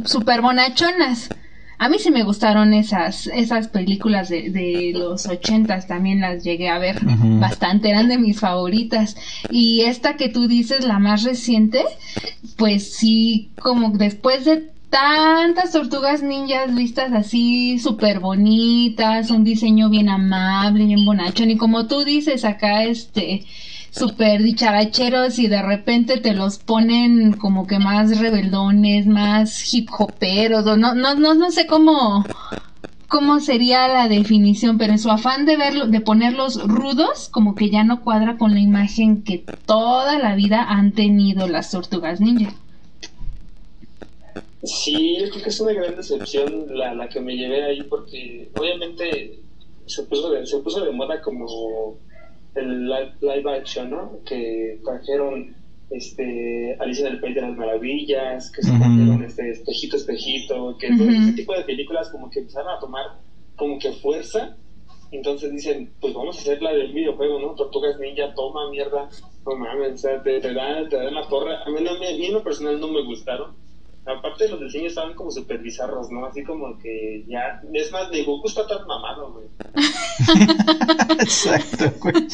super 0.05 0.41
bonachonas. 0.41 1.29
A 1.79 1.87
mí 1.87 1.97
sí 1.97 2.11
me 2.11 2.23
gustaron 2.23 2.73
esas, 2.73 3.27
esas 3.27 3.69
películas 3.69 4.27
de, 4.27 4.49
de 4.49 4.91
los 4.93 5.25
ochentas, 5.27 5.87
también 5.87 6.19
las 6.19 6.43
llegué 6.43 6.67
a 6.67 6.77
ver 6.77 6.97
bastante, 7.39 7.89
eran 7.89 8.09
de 8.09 8.17
mis 8.17 8.39
favoritas. 8.39 9.15
Y 9.49 9.81
esta 9.81 10.17
que 10.17 10.27
tú 10.27 10.47
dices, 10.47 10.83
la 10.83 10.99
más 10.99 11.23
reciente, 11.23 11.83
pues 12.57 12.93
sí, 12.93 13.51
como 13.61 13.91
después 13.91 14.43
de 14.43 14.69
tantas 14.89 15.71
tortugas 15.71 16.21
ninjas 16.21 16.75
vistas 16.75 17.13
así 17.13 17.79
súper 17.79 18.19
bonitas, 18.19 19.31
un 19.31 19.43
diseño 19.43 19.89
bien 19.89 20.09
amable, 20.09 20.85
bien 20.85 21.05
bonachón, 21.05 21.51
y 21.51 21.57
como 21.57 21.87
tú 21.87 22.03
dices 22.03 22.43
acá, 22.43 22.83
este, 22.83 23.45
súper 23.91 24.43
dicharacheros 24.43 25.39
y 25.39 25.47
de 25.47 25.61
repente 25.61 26.17
te 26.17 26.33
los 26.33 26.59
ponen 26.59 27.33
como 27.33 27.67
que 27.67 27.79
más 27.79 28.19
rebeldones, 28.19 29.07
más 29.07 29.73
hip 29.73 29.89
hoperos, 29.97 30.65
o 30.65 30.77
no, 30.77 30.93
no, 30.93 31.15
no, 31.15 31.33
no 31.33 31.51
sé 31.51 31.67
cómo, 31.67 32.23
cómo 33.07 33.39
sería 33.39 33.87
la 33.87 34.07
definición, 34.07 34.77
pero 34.77 34.93
en 34.93 34.99
su 34.99 35.09
afán 35.09 35.45
de 35.45 35.57
verlo, 35.57 35.87
de 35.87 36.01
ponerlos 36.01 36.63
rudos, 36.63 37.29
como 37.29 37.55
que 37.55 37.69
ya 37.69 37.83
no 37.83 38.03
cuadra 38.03 38.37
con 38.37 38.53
la 38.53 38.59
imagen 38.59 39.23
que 39.23 39.43
toda 39.65 40.19
la 40.19 40.35
vida 40.35 40.63
han 40.63 40.91
tenido 40.93 41.47
las 41.47 41.71
tortugas 41.71 42.21
ninja. 42.21 42.53
Sí, 44.63 45.17
yo 45.19 45.29
creo 45.29 45.43
que 45.43 45.49
es 45.49 45.59
una 45.61 45.73
gran 45.73 45.95
decepción 45.95 46.65
la, 46.69 46.93
la 46.93 47.07
que 47.07 47.21
me 47.21 47.35
llevé 47.35 47.63
ahí 47.63 47.81
porque 47.83 48.51
obviamente 48.57 49.39
se 49.85 50.03
puso 50.03 50.45
se 50.45 50.57
puso 50.59 50.83
de 50.83 50.91
moda 50.91 51.21
como 51.21 51.97
el 52.59 52.87
live, 52.87 53.13
live 53.21 53.51
action, 53.57 53.89
¿no? 53.89 54.19
Que 54.25 54.79
trajeron 54.83 55.55
este 55.89 56.75
Alicia 56.79 57.07
en 57.07 57.13
el 57.13 57.19
País 57.19 57.35
de 57.35 57.41
las 57.41 57.55
Maravillas, 57.55 58.51
que 58.51 58.61
se 58.61 58.71
trajeron 58.77 59.23
este 59.23 59.49
espejito 59.49 59.95
espejito, 59.95 60.75
que 60.79 60.89
todo 60.95 61.07
Ujú. 61.07 61.15
ese 61.15 61.33
tipo 61.33 61.53
de 61.53 61.63
películas 61.63 62.09
como 62.09 62.29
que 62.29 62.39
empezaron 62.39 62.69
a 62.75 62.79
tomar 62.79 63.05
como 63.55 63.77
que 63.79 63.91
fuerza. 63.93 64.55
Entonces 65.11 65.51
dicen, 65.51 65.91
pues 65.99 66.13
vamos 66.13 66.37
a 66.37 66.41
hacer 66.41 66.61
la 66.61 66.71
del 66.71 66.93
videojuego, 66.93 67.39
¿no? 67.39 67.55
Tortugas 67.55 67.97
Ninja, 67.99 68.31
toma 68.35 68.69
mierda, 68.69 69.09
no 69.45 69.55
mames, 69.55 69.93
o 69.93 69.97
sea, 69.97 70.21
te, 70.21 70.39
te 70.39 70.53
dan, 70.53 70.87
te 70.87 70.97
dan 70.97 71.15
la 71.15 71.27
torre. 71.27 71.55
A 71.65 71.69
mí, 71.71 71.81
no, 71.81 71.97
me- 71.99 72.09
a 72.09 72.13
mí 72.17 72.25
en 72.27 72.33
lo 72.33 72.43
personal 72.43 72.79
no 72.79 72.87
me 72.89 73.03
gustaron. 73.03 73.55
Aparte 74.09 74.49
los 74.49 74.59
diseños 74.59 74.89
estaban 74.89 75.13
como 75.13 75.29
súper 75.29 75.59
bizarros, 75.59 76.09
¿no? 76.09 76.25
Así 76.25 76.43
como 76.43 76.77
que 76.79 77.23
ya... 77.27 77.61
Es 77.73 77.91
más, 77.91 78.09
ni 78.11 78.23
Goku 78.23 78.47
está 78.47 78.65
tan 78.67 78.87
mamado, 78.87 79.33
güey. 79.33 79.47
Exacto, 81.19 81.93
güey. 82.01 82.15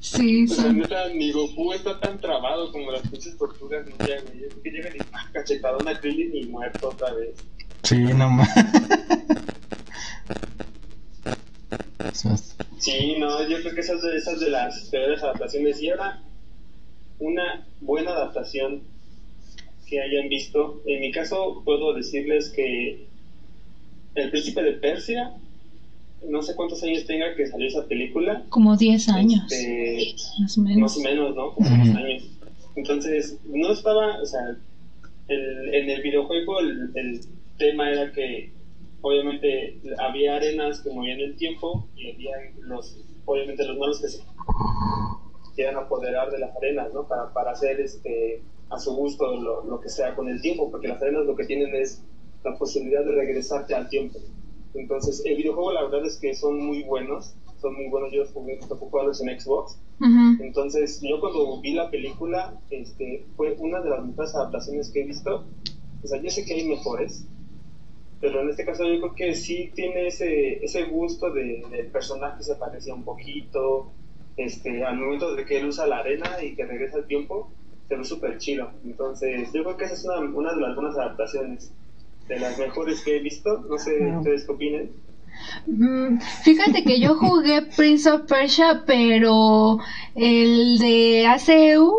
Sí, 0.00 0.44
O 0.44 0.54
sea, 0.54 0.64
sí. 0.64 0.72
neta, 0.72 1.08
ni 1.10 1.30
Goku 1.30 1.72
está 1.72 1.98
tan 2.00 2.18
trabado 2.20 2.70
como 2.72 2.90
las 2.90 3.00
pinches 3.02 3.38
tortugas 3.38 3.86
ninja, 3.86 4.04
güey. 4.26 4.40
Yo 4.42 4.48
creo 4.48 4.62
que 4.62 4.70
llegan 4.70 4.96
y 4.96 4.98
¡pah! 4.98 5.30
cachetadón 5.32 5.88
a 5.88 5.98
Krillin 5.98 6.36
y 6.36 6.46
muerto 6.46 6.88
otra 6.88 7.14
vez. 7.14 7.36
Sí, 7.82 7.96
no 7.96 8.28
más. 8.28 8.48
Sí, 12.78 13.16
no, 13.18 13.48
yo 13.48 13.60
creo 13.60 13.74
que 13.74 13.80
esas 13.80 14.02
de, 14.02 14.16
esas 14.16 14.40
de 14.40 14.50
las 14.50 14.80
peores 14.90 15.22
adaptaciones. 15.22 15.80
Y 15.80 15.90
ahora, 15.90 16.20
una 17.18 17.66
buena 17.80 18.10
adaptación 18.10 18.82
que 19.92 20.00
hayan 20.00 20.28
visto. 20.30 20.80
En 20.86 21.00
mi 21.00 21.12
caso, 21.12 21.60
puedo 21.66 21.92
decirles 21.92 22.50
que 22.56 23.08
El 24.14 24.30
Príncipe 24.30 24.62
de 24.62 24.72
Persia, 24.72 25.34
no 26.26 26.40
sé 26.40 26.54
cuántos 26.56 26.82
años 26.82 27.04
tenga 27.04 27.34
que 27.36 27.46
salió 27.46 27.68
esa 27.68 27.86
película. 27.86 28.46
Como 28.48 28.74
10 28.78 29.10
años, 29.10 29.42
Este, 29.52 30.14
más 30.40 30.56
o 30.56 30.60
más 30.62 30.68
menos. 30.74 30.96
o 30.96 31.00
menos, 31.02 31.36
¿no? 31.36 31.54
Como 31.54 31.68
Ujú. 31.68 31.82
10 31.82 31.94
años. 31.96 32.22
Entonces, 32.74 33.38
no 33.44 33.70
estaba, 33.70 34.18
o 34.22 34.24
sea, 34.24 34.40
el- 35.28 35.74
en 35.74 35.90
el 35.90 36.00
videojuego 36.00 36.60
el, 36.60 36.90
el 36.94 37.20
tema 37.58 37.90
era 37.90 38.10
que 38.12 38.50
obviamente 39.02 39.78
había 39.98 40.36
arenas 40.36 40.80
que 40.80 40.90
movían 40.90 41.20
el 41.20 41.36
tiempo 41.36 41.86
y 41.96 42.12
había 42.12 42.32
los 42.62 42.96
obviamente 43.26 43.64
los 43.66 43.76
malos 43.76 44.00
que 44.00 44.08
se 44.08 44.22
quieran 45.54 45.76
apoderar 45.76 46.30
de 46.30 46.38
las 46.38 46.56
arenas, 46.56 46.88
¿no? 46.94 47.06
Para, 47.06 47.32
para 47.34 47.50
hacer 47.52 47.78
este 47.80 48.42
a 48.72 48.78
su 48.78 48.94
gusto 48.94 49.36
lo, 49.36 49.64
lo 49.64 49.80
que 49.80 49.88
sea 49.88 50.14
con 50.14 50.28
el 50.28 50.40
tiempo, 50.40 50.70
porque 50.70 50.88
las 50.88 51.00
arenas 51.00 51.26
lo 51.26 51.36
que 51.36 51.44
tienen 51.44 51.74
es 51.74 52.02
la 52.44 52.56
posibilidad 52.56 53.04
de 53.04 53.12
regresarte 53.12 53.74
al 53.74 53.88
tiempo. 53.88 54.18
Entonces, 54.74 55.22
el 55.24 55.36
videojuego 55.36 55.72
la 55.72 55.82
verdad 55.84 56.06
es 56.06 56.18
que 56.18 56.34
son 56.34 56.58
muy 56.58 56.82
buenos, 56.82 57.34
son 57.60 57.74
muy 57.74 57.88
buenos, 57.88 58.10
yo 58.12 58.20
los 58.20 58.32
jugué, 58.32 58.58
jugarlos 58.60 59.20
en 59.20 59.38
Xbox. 59.38 59.78
Entonces, 60.40 61.00
yo 61.02 61.20
cuando 61.20 61.60
vi 61.60 61.74
la 61.74 61.90
película, 61.90 62.58
este, 62.70 63.24
fue 63.36 63.54
una 63.58 63.80
de 63.80 63.90
las 63.90 64.04
mejores 64.04 64.34
adaptaciones 64.34 64.90
que 64.90 65.02
he 65.02 65.06
visto. 65.06 65.44
O 66.02 66.06
sea, 66.06 66.20
yo 66.20 66.30
sé 66.30 66.44
que 66.44 66.54
hay 66.54 66.66
mejores, 66.66 67.28
pero 68.20 68.40
en 68.40 68.48
este 68.48 68.64
caso 68.64 68.84
yo 68.84 69.00
creo 69.00 69.14
que 69.14 69.34
sí 69.34 69.70
tiene 69.74 70.08
ese, 70.08 70.64
ese 70.64 70.84
gusto 70.84 71.30
de, 71.30 71.62
del 71.70 71.86
personaje 71.88 72.42
se 72.42 72.56
parecía 72.56 72.94
un 72.94 73.04
poquito, 73.04 73.92
este, 74.36 74.84
al 74.84 74.98
momento 74.98 75.34
de 75.36 75.44
que 75.44 75.58
él 75.58 75.66
usa 75.66 75.86
la 75.86 75.98
arena 75.98 76.42
y 76.42 76.56
que 76.56 76.64
regresa 76.64 76.98
al 76.98 77.06
tiempo, 77.06 77.52
se 77.92 77.98
ve 77.98 78.04
súper 78.04 78.38
chido. 78.38 78.70
Entonces, 78.84 79.52
yo 79.52 79.62
creo 79.64 79.76
que 79.76 79.84
esa 79.84 79.94
es 79.94 80.04
una, 80.04 80.20
una 80.20 80.54
de 80.54 80.60
las 80.60 80.74
buenas 80.74 80.96
adaptaciones 80.96 81.72
de 82.28 82.38
las 82.38 82.58
mejores 82.58 83.02
que 83.02 83.16
he 83.16 83.20
visto. 83.20 83.64
No 83.68 83.76
sé 83.78 84.16
ustedes 84.16 84.44
qué 84.44 84.52
opinen. 84.52 84.90
Mm, 85.66 86.18
fíjate 86.44 86.84
que 86.84 87.00
yo 87.00 87.16
jugué 87.16 87.62
Prince 87.62 88.10
of 88.10 88.22
Persia, 88.22 88.84
pero 88.86 89.78
el 90.14 90.78
de 90.78 91.26
hace, 91.26 91.78
uh, 91.78 91.92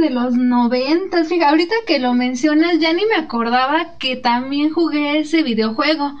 de 0.00 0.10
los 0.10 0.34
90, 0.34 1.24
fíjate, 1.24 1.50
ahorita 1.50 1.74
que 1.86 1.98
lo 1.98 2.14
mencionas 2.14 2.78
ya 2.78 2.92
ni 2.92 3.04
me 3.06 3.16
acordaba 3.16 3.98
que 3.98 4.16
también 4.16 4.70
jugué 4.70 5.18
ese 5.18 5.42
videojuego. 5.42 6.12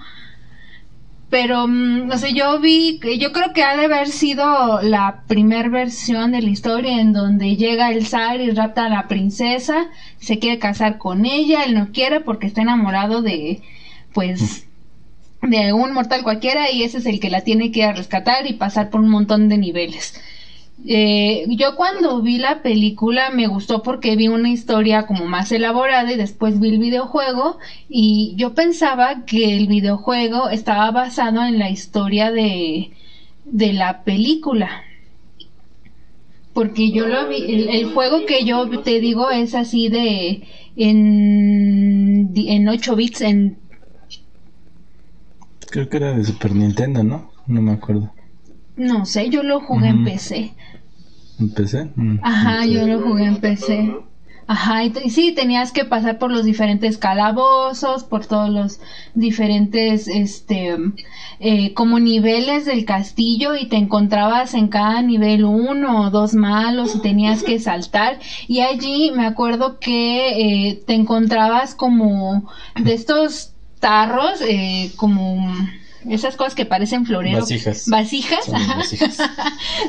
Pero, 1.28 1.66
mm, 1.66 2.06
no 2.06 2.18
sé, 2.18 2.32
yo 2.34 2.60
vi, 2.60 3.00
yo 3.18 3.32
creo 3.32 3.52
que 3.52 3.64
ha 3.64 3.76
de 3.76 3.86
haber 3.86 4.08
sido 4.08 4.80
la 4.82 5.24
primer 5.26 5.70
versión 5.70 6.32
de 6.32 6.40
la 6.40 6.50
historia 6.50 7.00
en 7.00 7.12
donde 7.12 7.56
llega 7.56 7.90
el 7.90 8.06
zar 8.06 8.40
y 8.40 8.50
rapta 8.50 8.86
a 8.86 8.88
la 8.88 9.08
princesa, 9.08 9.88
se 10.18 10.38
quiere 10.38 10.58
casar 10.58 10.98
con 10.98 11.26
ella, 11.26 11.64
él 11.64 11.74
no 11.74 11.90
quiere 11.92 12.20
porque 12.20 12.46
está 12.46 12.62
enamorado 12.62 13.22
de, 13.22 13.60
pues, 14.12 14.66
de 15.42 15.72
un 15.72 15.92
mortal 15.92 16.22
cualquiera 16.22 16.70
y 16.70 16.82
ese 16.84 16.98
es 16.98 17.06
el 17.06 17.20
que 17.20 17.30
la 17.30 17.42
tiene 17.42 17.70
que 17.72 17.92
rescatar 17.92 18.46
y 18.46 18.54
pasar 18.54 18.90
por 18.90 19.00
un 19.00 19.08
montón 19.08 19.48
de 19.48 19.58
niveles. 19.58 20.20
Eh, 20.84 21.46
yo 21.48 21.74
cuando 21.74 22.20
vi 22.20 22.38
la 22.38 22.62
película 22.62 23.30
me 23.30 23.46
gustó 23.46 23.82
porque 23.82 24.14
vi 24.14 24.28
una 24.28 24.50
historia 24.50 25.06
como 25.06 25.24
más 25.24 25.50
elaborada 25.50 26.12
y 26.12 26.16
después 26.16 26.60
vi 26.60 26.68
el 26.68 26.78
videojuego 26.78 27.58
y 27.88 28.34
yo 28.36 28.54
pensaba 28.54 29.24
que 29.24 29.56
el 29.56 29.66
videojuego 29.66 30.48
estaba 30.50 30.90
basado 30.90 31.42
en 31.44 31.58
la 31.58 31.70
historia 31.70 32.30
de, 32.30 32.90
de 33.46 33.72
la 33.72 34.04
película. 34.04 34.82
Porque 36.52 36.90
yo 36.90 37.06
lo 37.06 37.28
vi, 37.28 37.68
el, 37.68 37.92
juego 37.92 38.24
que 38.24 38.44
yo 38.44 38.66
te 38.80 39.00
digo 39.00 39.30
es 39.30 39.54
así 39.54 39.88
de 39.88 40.42
en, 40.76 42.32
en 42.34 42.68
8 42.68 42.96
bits, 42.96 43.20
en... 43.20 43.58
Creo 45.70 45.88
que 45.88 45.96
era 45.98 46.12
de 46.12 46.24
Super 46.24 46.54
Nintendo, 46.54 47.02
¿no? 47.02 47.30
No 47.46 47.60
me 47.60 47.72
acuerdo. 47.72 48.10
No 48.76 49.04
sé, 49.04 49.28
yo 49.30 49.42
lo 49.42 49.60
jugué 49.60 49.88
en 49.88 50.04
PC. 50.04 50.54
¿En 51.38 51.50
PC? 51.50 51.90
Mm, 51.94 52.18
Ajá, 52.22 52.64
yo 52.64 52.86
lo 52.86 53.00
jugué 53.00 53.24
en 53.24 53.36
PC. 53.36 53.94
Ajá, 54.48 54.84
y, 54.84 55.10
sí, 55.10 55.32
tenías 55.32 55.72
que 55.72 55.84
pasar 55.84 56.18
por 56.18 56.30
los 56.30 56.44
diferentes 56.44 56.98
calabozos, 56.98 58.04
por 58.04 58.26
todos 58.26 58.48
los 58.48 58.78
diferentes, 59.14 60.06
este, 60.06 60.76
eh, 61.40 61.74
como 61.74 61.98
niveles 61.98 62.64
del 62.64 62.84
castillo 62.84 63.56
y 63.56 63.66
te 63.66 63.74
encontrabas 63.74 64.54
en 64.54 64.68
cada 64.68 65.02
nivel 65.02 65.44
uno 65.44 66.02
o 66.02 66.10
dos 66.10 66.34
malos 66.34 66.94
y 66.94 67.00
tenías 67.00 67.42
que 67.42 67.58
saltar. 67.58 68.20
Y 68.46 68.60
allí 68.60 69.10
me 69.10 69.26
acuerdo 69.26 69.80
que 69.80 70.68
eh, 70.68 70.82
te 70.86 70.94
encontrabas 70.94 71.74
como 71.74 72.48
de 72.76 72.94
estos 72.94 73.52
tarros, 73.80 74.40
eh, 74.42 74.92
como 74.96 75.44
esas 76.10 76.36
cosas 76.36 76.54
que 76.54 76.64
parecen 76.64 77.06
floreros. 77.06 77.42
Vasijas. 77.42 77.88
Vasijas. 77.88 78.48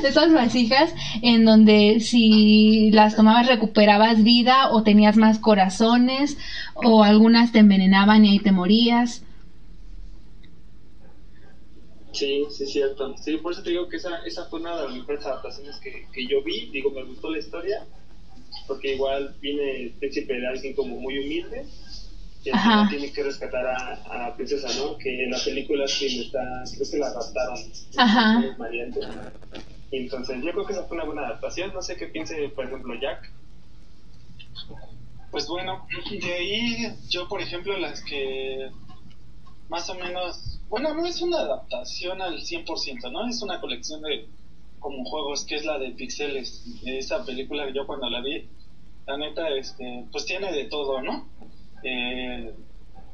Esas 0.02 0.32
vasijas 0.34 0.94
en 1.22 1.44
donde 1.44 2.00
si 2.00 2.90
las 2.92 3.16
tomabas 3.16 3.46
recuperabas 3.46 4.22
vida 4.22 4.70
o 4.70 4.82
tenías 4.82 5.16
más 5.16 5.38
corazones 5.38 6.36
o 6.74 7.02
algunas 7.02 7.52
te 7.52 7.60
envenenaban 7.60 8.24
y 8.24 8.30
ahí 8.30 8.38
te 8.38 8.52
morías. 8.52 9.22
Sí, 12.12 12.46
sí, 12.50 12.66
cierto. 12.66 13.16
Sí, 13.18 13.36
por 13.36 13.52
eso 13.52 13.62
te 13.62 13.70
digo 13.70 13.88
que 13.88 13.96
esa, 13.96 14.24
esa 14.26 14.46
fue 14.46 14.60
una 14.60 14.76
de 14.76 14.84
las 14.84 14.94
mejores 14.94 15.24
adaptaciones 15.24 15.76
que, 15.76 16.06
que 16.12 16.26
yo 16.26 16.42
vi. 16.42 16.70
Digo, 16.70 16.90
me 16.90 17.04
gustó 17.04 17.30
la 17.30 17.38
historia 17.38 17.86
porque 18.66 18.94
igual 18.94 19.34
viene 19.40 19.84
el 19.84 19.90
príncipe 19.92 20.34
de 20.34 20.46
alguien 20.46 20.74
como 20.74 20.96
muy 20.96 21.18
humilde 21.18 21.64
que 22.52 22.96
tiene 22.96 23.12
que 23.12 23.22
rescatar 23.22 23.66
a, 23.66 23.94
a, 23.94 24.18
la 24.18 24.34
princesa, 24.34 24.68
¿no? 24.78 24.96
Que 24.98 25.24
en 25.24 25.30
la 25.30 25.38
película 25.38 25.86
sí 25.86 26.20
está, 26.20 26.64
creo 26.74 26.90
que 26.90 26.98
la 26.98 27.06
adaptaron. 27.08 27.58
Ajá. 27.96 28.56
Y 29.90 29.96
entonces 29.96 30.36
yo 30.44 30.52
creo 30.52 30.66
que 30.66 30.72
esa 30.72 30.84
fue 30.84 30.96
una 30.96 31.06
buena 31.06 31.26
adaptación. 31.26 31.72
No 31.72 31.82
sé 31.82 31.96
qué 31.96 32.06
piense, 32.06 32.48
por 32.50 32.66
ejemplo, 32.66 32.94
Jack. 33.00 33.32
Pues 35.30 35.46
bueno, 35.46 35.86
de 36.10 36.32
ahí 36.32 36.94
yo, 37.08 37.28
por 37.28 37.40
ejemplo, 37.40 37.76
las 37.76 38.02
que 38.02 38.70
más 39.68 39.88
o 39.90 39.94
menos, 39.94 40.60
bueno, 40.68 40.94
no 40.94 41.06
es 41.06 41.20
una 41.20 41.38
adaptación 41.40 42.22
al 42.22 42.38
100%, 42.40 43.12
¿no? 43.12 43.28
Es 43.28 43.42
una 43.42 43.60
colección 43.60 44.02
de 44.02 44.26
como 44.78 45.04
juegos 45.04 45.44
que 45.44 45.56
es 45.56 45.64
la 45.64 45.78
de 45.78 45.90
Pixeles. 45.90 46.64
Esa 46.84 47.24
película 47.24 47.70
yo 47.74 47.86
cuando 47.86 48.08
la 48.08 48.22
vi, 48.22 48.48
la 49.06 49.16
neta, 49.16 49.48
este, 49.50 50.04
pues 50.12 50.24
tiene 50.26 50.52
de 50.52 50.64
todo, 50.64 51.02
¿no? 51.02 51.28
Eh, 51.82 52.54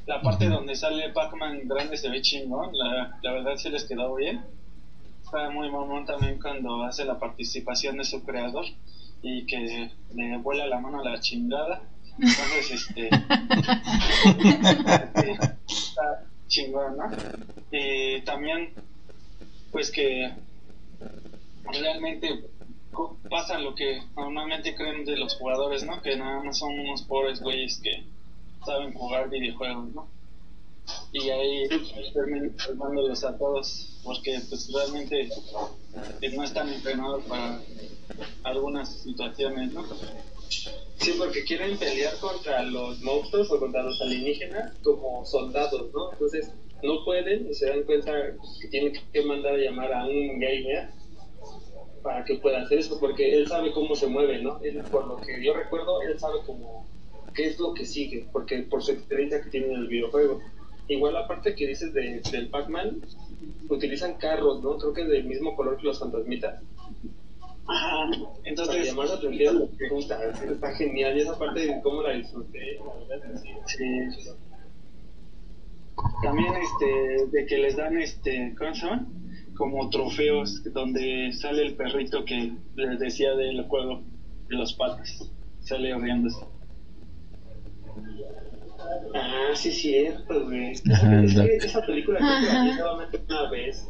la 0.06 0.20
parte 0.20 0.48
donde 0.48 0.74
sale 0.74 1.10
Pac-Man 1.10 1.66
grande 1.66 1.96
se 1.96 2.10
ve 2.10 2.20
chingón, 2.20 2.76
la, 2.76 3.18
la 3.22 3.32
verdad 3.32 3.56
sí 3.56 3.70
les 3.70 3.84
quedó 3.84 4.14
bien. 4.14 4.44
Está 5.22 5.50
muy 5.50 5.70
mamón 5.70 6.04
también 6.04 6.38
cuando 6.38 6.84
hace 6.84 7.04
la 7.04 7.18
participación 7.18 7.96
de 7.96 8.04
su 8.04 8.22
creador 8.22 8.66
y 9.22 9.46
que 9.46 9.90
le 10.14 10.36
vuela 10.38 10.66
la 10.66 10.78
mano 10.78 11.00
a 11.00 11.04
la 11.04 11.20
chingada. 11.20 11.82
Entonces, 12.18 12.70
este. 12.70 13.08
está 15.66 16.24
chingón, 16.46 16.96
¿no? 16.96 17.10
Y 17.72 18.20
también, 18.20 18.72
pues 19.72 19.90
que 19.90 20.32
realmente 21.64 22.44
pasa 23.28 23.58
lo 23.58 23.74
que 23.74 24.02
normalmente 24.16 24.74
creen 24.74 25.04
de 25.04 25.16
los 25.16 25.36
jugadores, 25.36 25.84
¿no? 25.84 26.00
Que 26.02 26.16
nada 26.16 26.42
más 26.42 26.58
son 26.58 26.78
unos 26.78 27.02
pobres 27.02 27.40
güeyes 27.40 27.80
que 27.82 28.04
saben 28.64 28.92
jugar 28.94 29.28
videojuegos, 29.30 29.94
¿no? 29.94 30.08
Y 31.12 31.30
ahí 31.30 31.68
terminan 32.12 32.54
formándolos 32.58 33.24
a 33.24 33.36
todos, 33.38 34.00
porque 34.04 34.40
pues 34.48 34.70
realmente 34.72 35.28
no 36.34 36.44
están 36.44 36.68
entrenados 36.68 37.24
para 37.24 37.60
algunas 38.42 39.02
situaciones, 39.02 39.72
¿no? 39.72 39.84
Sí, 40.98 41.14
porque 41.18 41.44
quieren 41.44 41.76
pelear 41.78 42.16
contra 42.18 42.62
los 42.64 43.00
monstruos 43.00 43.50
o 43.50 43.58
contra 43.58 43.82
los 43.82 44.00
alienígenas 44.00 44.74
como 44.82 45.24
soldados, 45.24 45.92
¿no? 45.92 46.12
Entonces 46.12 46.50
no 46.82 47.04
pueden 47.04 47.50
y 47.50 47.54
se 47.54 47.68
dan 47.68 47.82
cuenta 47.84 48.12
que 48.60 48.68
tienen 48.68 48.92
que 49.12 49.22
mandar 49.22 49.54
a 49.54 49.58
llamar 49.58 49.92
a 49.92 50.06
un 50.06 50.38
gamer 50.38 50.90
para 52.02 52.24
que 52.24 52.34
pueda 52.36 52.60
hacer 52.60 52.78
eso, 52.78 53.00
porque 53.00 53.34
él 53.34 53.48
sabe 53.48 53.72
cómo 53.72 53.96
se 53.96 54.06
mueve, 54.06 54.42
¿no? 54.42 54.60
Él, 54.62 54.82
por 54.90 55.06
lo 55.06 55.16
que 55.16 55.42
yo 55.42 55.54
recuerdo, 55.54 56.02
él 56.02 56.18
sabe 56.20 56.40
cómo 56.44 56.86
qué 57.34 57.46
es 57.46 57.58
lo 57.58 57.74
que 57.74 57.84
sigue, 57.84 58.26
porque 58.32 58.58
por 58.62 58.82
su 58.82 58.92
experiencia 58.92 59.42
que 59.42 59.50
tiene 59.50 59.66
en 59.66 59.74
el 59.74 59.88
videojuego. 59.88 60.40
Igual 60.88 61.14
la 61.14 61.26
parte 61.26 61.54
que 61.54 61.66
dices 61.66 61.92
de, 61.94 62.20
del 62.30 62.48
Pac-Man, 62.48 63.00
utilizan 63.68 64.14
carros, 64.14 64.62
¿no? 64.62 64.76
Creo 64.76 64.92
que 64.92 65.04
del 65.04 65.24
mismo 65.24 65.56
color 65.56 65.76
que 65.76 65.84
los 65.84 65.98
fantasmitas. 65.98 66.62
Ajá, 67.66 68.10
entonces... 68.44 68.76
Para 68.76 68.84
llamar 68.84 69.08
la 69.08 69.14
atención 69.14 69.70
gusta, 69.90 70.18
está 70.30 70.74
genial 70.74 71.16
y 71.16 71.20
esa 71.20 71.38
parte 71.38 71.66
de 71.66 71.80
cómo 71.82 72.02
la 72.02 72.12
disfruté, 72.12 72.78
la 72.78 73.16
verdad 73.16 73.40
sí. 73.66 74.30
También 76.22 76.52
este, 76.54 77.26
de 77.30 77.46
que 77.46 77.58
les 77.58 77.76
dan 77.76 77.96
este, 77.96 78.54
¿cómo 78.58 78.74
se 78.74 78.86
llama? 78.86 79.06
Como 79.56 79.88
trofeos 79.88 80.62
donde 80.72 81.32
sale 81.32 81.62
el 81.62 81.76
perrito 81.76 82.24
que 82.24 82.52
les 82.76 82.98
decía 82.98 83.34
del 83.34 83.62
juego 83.64 84.02
de 84.48 84.56
los 84.56 84.74
patas, 84.74 85.30
sale 85.60 85.96
riéndose. 85.96 86.44
Ah, 89.14 89.52
sí, 89.54 89.72
cierto, 89.72 90.44
güey. 90.44 90.72
es 90.72 90.82
que 90.82 91.56
esa 91.56 91.80
película 91.82 92.18
que 92.18 92.52
la 92.52 92.64
vi 92.64 92.72
solamente 92.72 93.20
una 93.28 93.50
vez. 93.50 93.88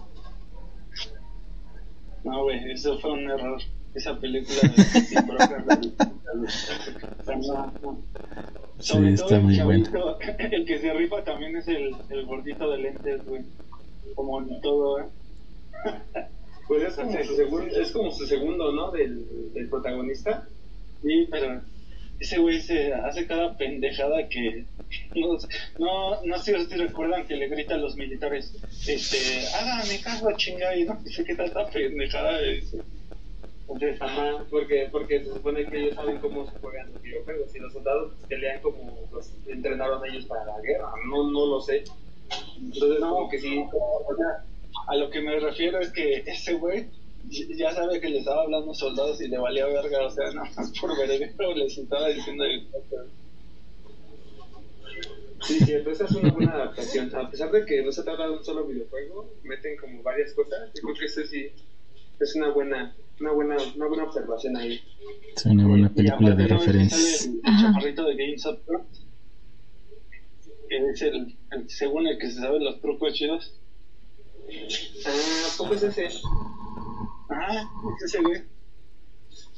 No, 2.25 2.43
güey, 2.45 2.73
eso 2.73 2.99
fue 2.99 3.13
un 3.13 3.31
error. 3.31 3.61
Esa 3.95 4.19
película 4.19 4.61
de 4.63 5.93
Sí, 8.79 8.99
está 9.07 9.39
muy 9.41 9.59
bueno. 9.61 10.19
El 10.39 10.65
que 10.67 10.79
se 10.79 10.93
rifa 10.93 11.23
también 11.23 11.57
es 11.57 11.69
el, 11.69 11.95
el 12.11 12.27
gordito 12.27 12.71
de 12.71 12.79
lentes, 12.79 13.25
güey. 13.25 13.43
Como 14.15 14.41
en 14.41 14.61
todo, 14.61 15.01
¿eh? 15.01 15.05
Pues 16.67 16.83
es 16.83 16.95
como 16.95 17.23
su 17.25 17.37
segundo, 17.37 17.77
es 17.77 17.93
como 17.93 18.11
su 18.11 18.27
segundo, 18.27 18.73
¿no? 18.73 18.91
Del, 18.91 19.53
del 19.53 19.69
protagonista. 19.69 20.49
Sí, 21.03 21.29
pero 21.31 21.61
ese 22.19 22.39
güey 22.39 22.61
se 22.61 22.93
hace 22.93 23.27
cada 23.27 23.57
pendejada 23.57 24.29
que 24.29 24.67
no, 25.15 25.37
no, 25.79 26.23
no 26.25 26.39
sé 26.39 26.67
si 26.67 26.77
recuerdan 26.77 27.27
que 27.27 27.37
le 27.37 27.49
grita 27.49 27.75
a 27.75 27.79
los 27.79 27.97
militares, 27.97 28.55
este, 28.87 29.47
hágame 29.57 30.01
caso 30.03 30.29
chinga 30.37 30.77
y 30.77 30.85
no 30.85 31.01
sé 31.05 31.25
qué 31.25 31.35
tanta 31.35 31.69
pendejada 31.71 32.41
es. 32.41 32.75
Entonces, 33.67 34.01
ajá, 34.01 34.45
porque, 34.51 34.89
porque 34.93 35.25
se 35.25 35.33
supone 35.33 35.67
que 35.69 35.81
ellos 35.81 35.95
saben 35.95 36.19
cómo 36.19 36.47
se 36.47 36.57
juegan 36.59 36.91
los 36.93 37.01
videojuegos 37.01 37.55
y 37.57 37.59
los 37.61 37.73
soldados 37.73 38.13
pues, 38.15 38.27
pelean 38.29 38.61
como 38.61 39.09
los 39.11 39.33
entrenaron 39.47 40.05
ellos 40.07 40.27
para 40.27 40.45
la 40.45 40.61
guerra, 40.61 40.91
no, 41.09 41.31
no 41.31 41.47
lo 41.47 41.61
sé. 41.61 41.83
Entonces, 42.59 43.01
no, 43.01 43.29
que 43.31 43.39
sí, 43.39 43.59
O 43.59 44.17
sea, 44.17 44.45
a 44.89 44.97
lo 44.97 45.11
que 45.11 45.21
me 45.21 45.39
refiero 45.41 45.81
es 45.81 45.93
que 45.93 46.25
ese 46.27 46.55
güey 46.55 46.91
ya 47.31 47.73
sabe 47.73 48.01
que 48.01 48.09
le 48.09 48.19
estaba 48.19 48.43
hablando 48.43 48.71
a 48.71 48.75
soldados 48.75 49.21
y 49.21 49.29
le 49.29 49.39
valía 49.39 49.67
verga, 49.67 50.07
o 50.07 50.11
sea, 50.11 50.31
nada 50.33 50.51
más 50.57 50.73
por 50.79 50.97
veredicto 50.97 51.55
les 51.55 51.77
estaba 51.79 52.09
diciendo 52.09 52.45
Sí, 55.43 55.61
cierto, 55.61 55.91
esa 55.91 56.05
es 56.05 56.13
una 56.13 56.31
buena 56.31 56.53
adaptación. 56.55 57.15
A 57.15 57.31
pesar 57.31 57.51
de 57.51 57.67
que 57.67 57.83
no 57.83 57.93
se 57.93 58.03
trata 58.03 58.27
de 58.27 58.33
un 58.33 58.45
solo 58.45 58.67
videojuego, 58.67 59.31
meten 59.43 59.77
como 59.77 60.03
varias 60.03 60.33
cosas. 60.33 60.71
Yo 60.75 60.83
creo 60.83 60.95
que 60.95 61.05
eso 61.05 61.21
sí 61.27 61.51
es 62.19 62.35
una 62.37 62.51
buena, 62.51 62.97
una 63.21 63.33
buena, 63.33 63.57
una 63.77 63.87
buena 63.87 64.05
observación 64.05 64.57
ahí. 64.57 64.81
Es 65.37 65.45
una 65.45 65.67
buena 65.67 65.91
Y 65.93 65.97
película 65.97 66.35
de. 66.35 66.49
Sale 66.49 66.81
el, 66.81 67.41
el 67.45 67.61
chaparrito 67.61 68.05
de 68.05 68.17
GameStop, 68.17 68.61
que 70.69 70.77
es 70.77 71.03
el, 71.03 71.37
el 71.51 71.69
según 71.69 72.07
el 72.07 72.19
que 72.19 72.31
se 72.31 72.41
sabe 72.41 72.61
los 72.61 72.81
trucos 72.81 73.13
chidos. 73.13 73.61
Ah, 75.07 75.55
¿cómo 75.59 75.75
es 75.75 75.83
ese? 75.83 76.09
Es 77.97 78.03
ese 78.05 78.21
güey. 78.23 78.43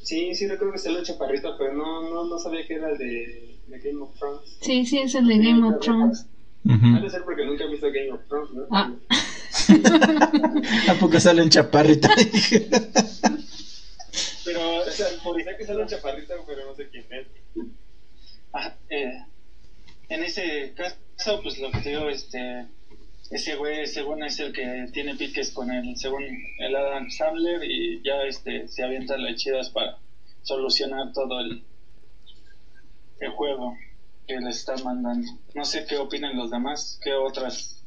Sí, 0.03 0.35
sí 0.35 0.47
recuerdo 0.47 0.73
que 0.75 0.79
salió 0.79 0.99
el 1.01 1.05
chaparrito, 1.05 1.57
pero 1.59 1.73
no, 1.75 2.09
no, 2.09 2.25
no 2.27 2.39
sabía 2.39 2.67
que 2.67 2.75
era 2.75 2.91
el 2.91 2.99
de, 2.99 3.59
de 3.67 3.79
Game 3.79 4.03
of 4.03 4.15
Thrones. 4.19 4.57
Sí, 4.61 4.87
sí, 4.87 4.99
es 4.99 5.15
el 5.15 5.27
de 5.27 5.39
Game 5.39 5.67
of 5.67 5.81
Thrones. 5.81 6.27
Ha 6.69 7.01
de 7.01 7.11
ser 7.11 7.25
porque 7.25 7.45
nunca 7.45 7.65
he 7.65 7.71
visto 7.71 7.87
Game 7.87 8.13
of 8.13 8.21
Thrones, 8.29 8.51
¿no? 8.53 8.67
Ah. 8.71 8.93
¿A 10.91 10.95
poco 10.95 11.19
sale 11.21 11.43
un 11.43 11.51
chaparrito? 11.51 12.09
Pero, 14.45 14.79
O 14.79 14.91
sea, 14.91 15.07
por 15.25 15.37
que 15.37 15.65
sale 15.67 15.83
un 15.83 15.89
chaparrito, 15.89 16.35
pero 16.47 16.67
no 16.67 16.75
sé 16.77 16.89
quién 16.89 17.05
es. 17.11 17.27
ah, 18.53 18.75
eh, 18.91 19.25
en 20.09 20.23
ese 20.23 20.73
caso, 20.77 21.41
pues 21.43 21.59
lo 21.59 21.73
que 21.73 21.81
te 21.81 21.89
digo, 21.91 22.09
este, 22.09 22.67
ese 23.31 23.57
güey 23.57 23.87
según 23.87 24.23
es 24.23 24.39
el 24.41 24.53
que 24.53 24.89
tiene 24.93 25.17
piques 25.17 25.53
con 25.53 25.71
el, 25.71 25.97
según 25.97 26.23
el 26.59 26.77
Adam 26.77 27.11
Sandler 27.11 27.63
y 27.65 28.03
ya 28.05 28.23
este, 28.29 28.69
se 28.69 28.85
avientan 28.85 29.23
las 29.23 29.37
chidas 29.37 29.71
para 29.71 29.99
solucionar 30.43 31.13
todo 31.13 31.41
el, 31.41 31.63
el 33.21 33.31
juego 33.31 33.77
que 34.27 34.41
le 34.41 34.51
están 34.51 34.83
mandando. 34.85 35.29
No 35.55 35.65
sé 35.65 35.85
qué 35.89 35.97
opinan 35.97 36.37
los 36.37 36.51
demás, 36.51 37.01
qué 37.03 37.15
otras 37.15 37.85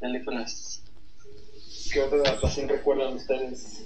películas. 0.00 0.82
¿Qué 1.92 2.00
otra 2.00 2.18
adaptación 2.20 2.68
recuerdan 2.68 3.14
ustedes? 3.14 3.84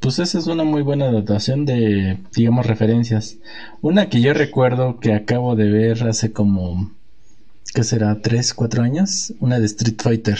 Pues 0.00 0.18
esa 0.18 0.38
es 0.38 0.46
una 0.46 0.64
muy 0.64 0.82
buena 0.82 1.08
adaptación 1.08 1.64
de, 1.64 2.18
digamos, 2.34 2.66
referencias. 2.66 3.38
Una 3.80 4.08
que 4.08 4.20
yo 4.20 4.34
recuerdo 4.34 5.00
que 5.00 5.14
acabo 5.14 5.56
de 5.56 5.70
ver 5.70 6.04
hace 6.04 6.32
como, 6.32 6.92
¿qué 7.72 7.82
será? 7.84 8.20
¿Tres, 8.20 8.54
cuatro 8.54 8.82
años? 8.82 9.32
Una 9.40 9.58
de 9.58 9.66
Street 9.66 10.00
Fighter. 10.00 10.38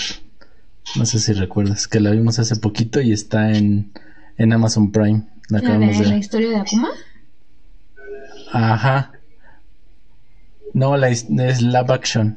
No 0.97 1.05
sé 1.05 1.19
si 1.19 1.33
recuerdas, 1.33 1.89
que 1.89 2.01
la 2.01 2.11
vimos 2.11 2.39
hace 2.39 2.57
poquito 2.57 3.01
y 3.01 3.13
está 3.13 3.53
en, 3.53 3.93
en 4.39 4.53
Amazon 4.53 4.93
Prime. 4.93 5.27
La 5.49 5.61
¿La 5.61 5.79
de 5.79 5.87
de 5.87 6.05
la 6.07 6.17
historia 6.17 6.49
de 6.51 6.57
Akuma? 6.57 6.89
Ajá. 8.53 9.13
No, 10.75 10.97
la 10.97 11.09
es 11.09 11.29
live 11.31 11.87
action. 11.89 12.37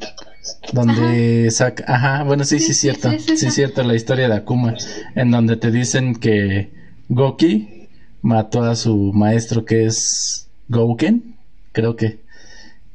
Donde 0.74 1.50
saca. 1.52 1.84
Ajá, 1.88 2.24
bueno, 2.24 2.44
sí, 2.44 2.60
sí, 2.60 2.68
Sí, 2.68 2.74
sí, 2.74 2.80
cierto. 2.82 3.10
sí, 3.12 3.34
es 3.34 3.40
Sí, 3.40 3.52
cierto, 3.52 3.84
la 3.84 3.96
historia 3.96 4.28
de 4.30 4.36
Akuma. 4.36 4.76
En 5.16 5.32
donde 5.32 5.58
te 5.58 5.72
dicen 5.72 6.16
que 6.16 6.72
Goki 7.10 7.88
mató 8.22 8.64
a 8.64 8.76
su 8.76 9.12
maestro 9.14 9.66
que 9.66 9.86
es 9.86 10.48
Gouken, 10.70 11.36
creo 11.72 11.96
que. 11.96 12.20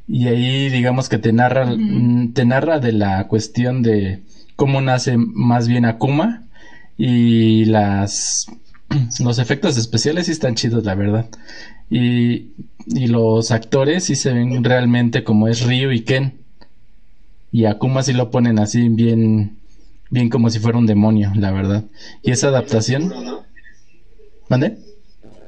Y 0.06 0.28
ahí, 0.28 0.68
digamos 0.68 1.08
que 1.08 1.18
te 1.18 1.32
narra, 1.32 1.64
mm, 1.66 2.32
te 2.34 2.44
narra 2.44 2.78
de 2.78 2.92
la 2.92 3.26
cuestión 3.26 3.82
de 3.82 4.22
cómo 4.56 4.80
nace 4.80 5.16
más 5.16 5.66
bien 5.66 5.84
Akuma 5.84 6.44
y 6.98 7.64
las 7.64 8.46
los 9.20 9.38
efectos 9.38 9.76
especiales 9.76 10.26
sí 10.26 10.32
están 10.32 10.54
chidos, 10.54 10.84
la 10.84 10.94
verdad. 10.94 11.26
Y, 11.90 12.52
y 12.86 13.06
los 13.06 13.50
actores 13.50 14.04
sí 14.04 14.16
se 14.16 14.32
ven 14.32 14.62
realmente 14.62 15.24
como 15.24 15.48
es 15.48 15.62
Ryu 15.62 15.90
y 15.90 16.00
Ken. 16.00 16.34
Y 17.50 17.64
Akuma 17.66 18.02
sí 18.02 18.12
lo 18.12 18.30
ponen 18.30 18.58
así 18.58 18.88
bien, 18.88 19.58
bien 20.10 20.28
como 20.28 20.50
si 20.50 20.58
fuera 20.58 20.76
un 20.76 20.86
demonio, 20.86 21.32
la 21.36 21.50
verdad. 21.50 21.84
Y 22.22 22.32
esa 22.32 22.48
adaptación, 22.48 23.04
Oscuro, 23.04 23.22
¿no? 23.22 23.44
¿mande? 24.48 24.78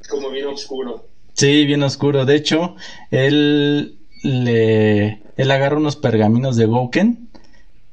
Como 0.09 0.31
bien 0.31 0.47
oscuro. 0.47 1.09
Sí, 1.35 1.67
bien 1.67 1.83
oscuro. 1.83 2.25
De 2.25 2.37
hecho, 2.37 2.77
él 3.11 3.96
le 4.23 5.21
él 5.37 5.51
agarra 5.51 5.77
unos 5.77 5.97
pergaminos 5.97 6.57
de 6.57 6.67
Gouken 6.67 7.29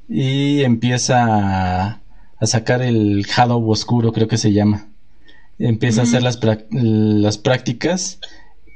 y 0.08 0.62
empieza 0.62 1.24
a, 1.26 2.00
a 2.38 2.46
sacar 2.46 2.82
el 2.82 3.22
Shadow 3.24 3.68
oscuro, 3.70 4.12
creo 4.12 4.28
que 4.28 4.38
se 4.38 4.52
llama. 4.52 4.88
Empieza 5.58 6.00
a 6.00 6.04
hacer 6.04 6.22
las, 6.22 6.40
las 6.70 7.38
prácticas 7.38 8.18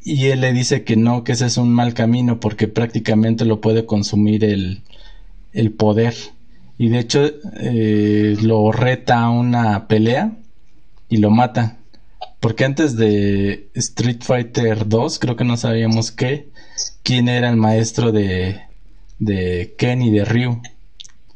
y 0.04 0.26
él 0.26 0.42
le 0.42 0.52
dice 0.52 0.84
que 0.84 0.96
no, 0.96 1.24
que 1.24 1.32
ese 1.32 1.46
es 1.46 1.56
un 1.56 1.70
mal 1.70 1.94
camino 1.94 2.40
porque 2.40 2.68
prácticamente 2.68 3.44
lo 3.44 3.60
puede 3.60 3.84
consumir 3.84 4.44
el, 4.44 4.82
el 5.52 5.72
poder. 5.72 6.14
Y 6.76 6.88
de 6.88 6.98
hecho 7.00 7.24
eh, 7.60 8.36
lo 8.40 8.70
reta 8.70 9.20
a 9.20 9.30
una 9.30 9.88
pelea 9.88 10.36
y 11.08 11.16
lo 11.16 11.30
mata. 11.30 11.78
Porque 12.38 12.64
antes 12.64 12.96
de 12.96 13.68
Street 13.74 14.22
Fighter 14.22 14.88
2 14.88 15.18
creo 15.18 15.36
que 15.36 15.44
no 15.44 15.56
sabíamos 15.56 16.12
qué, 16.12 16.48
quién 17.02 17.28
era 17.28 17.48
el 17.48 17.56
maestro 17.56 18.12
de, 18.12 18.60
de 19.18 19.74
Ken 19.78 20.02
y 20.02 20.10
de 20.10 20.24
Ryu. 20.24 20.60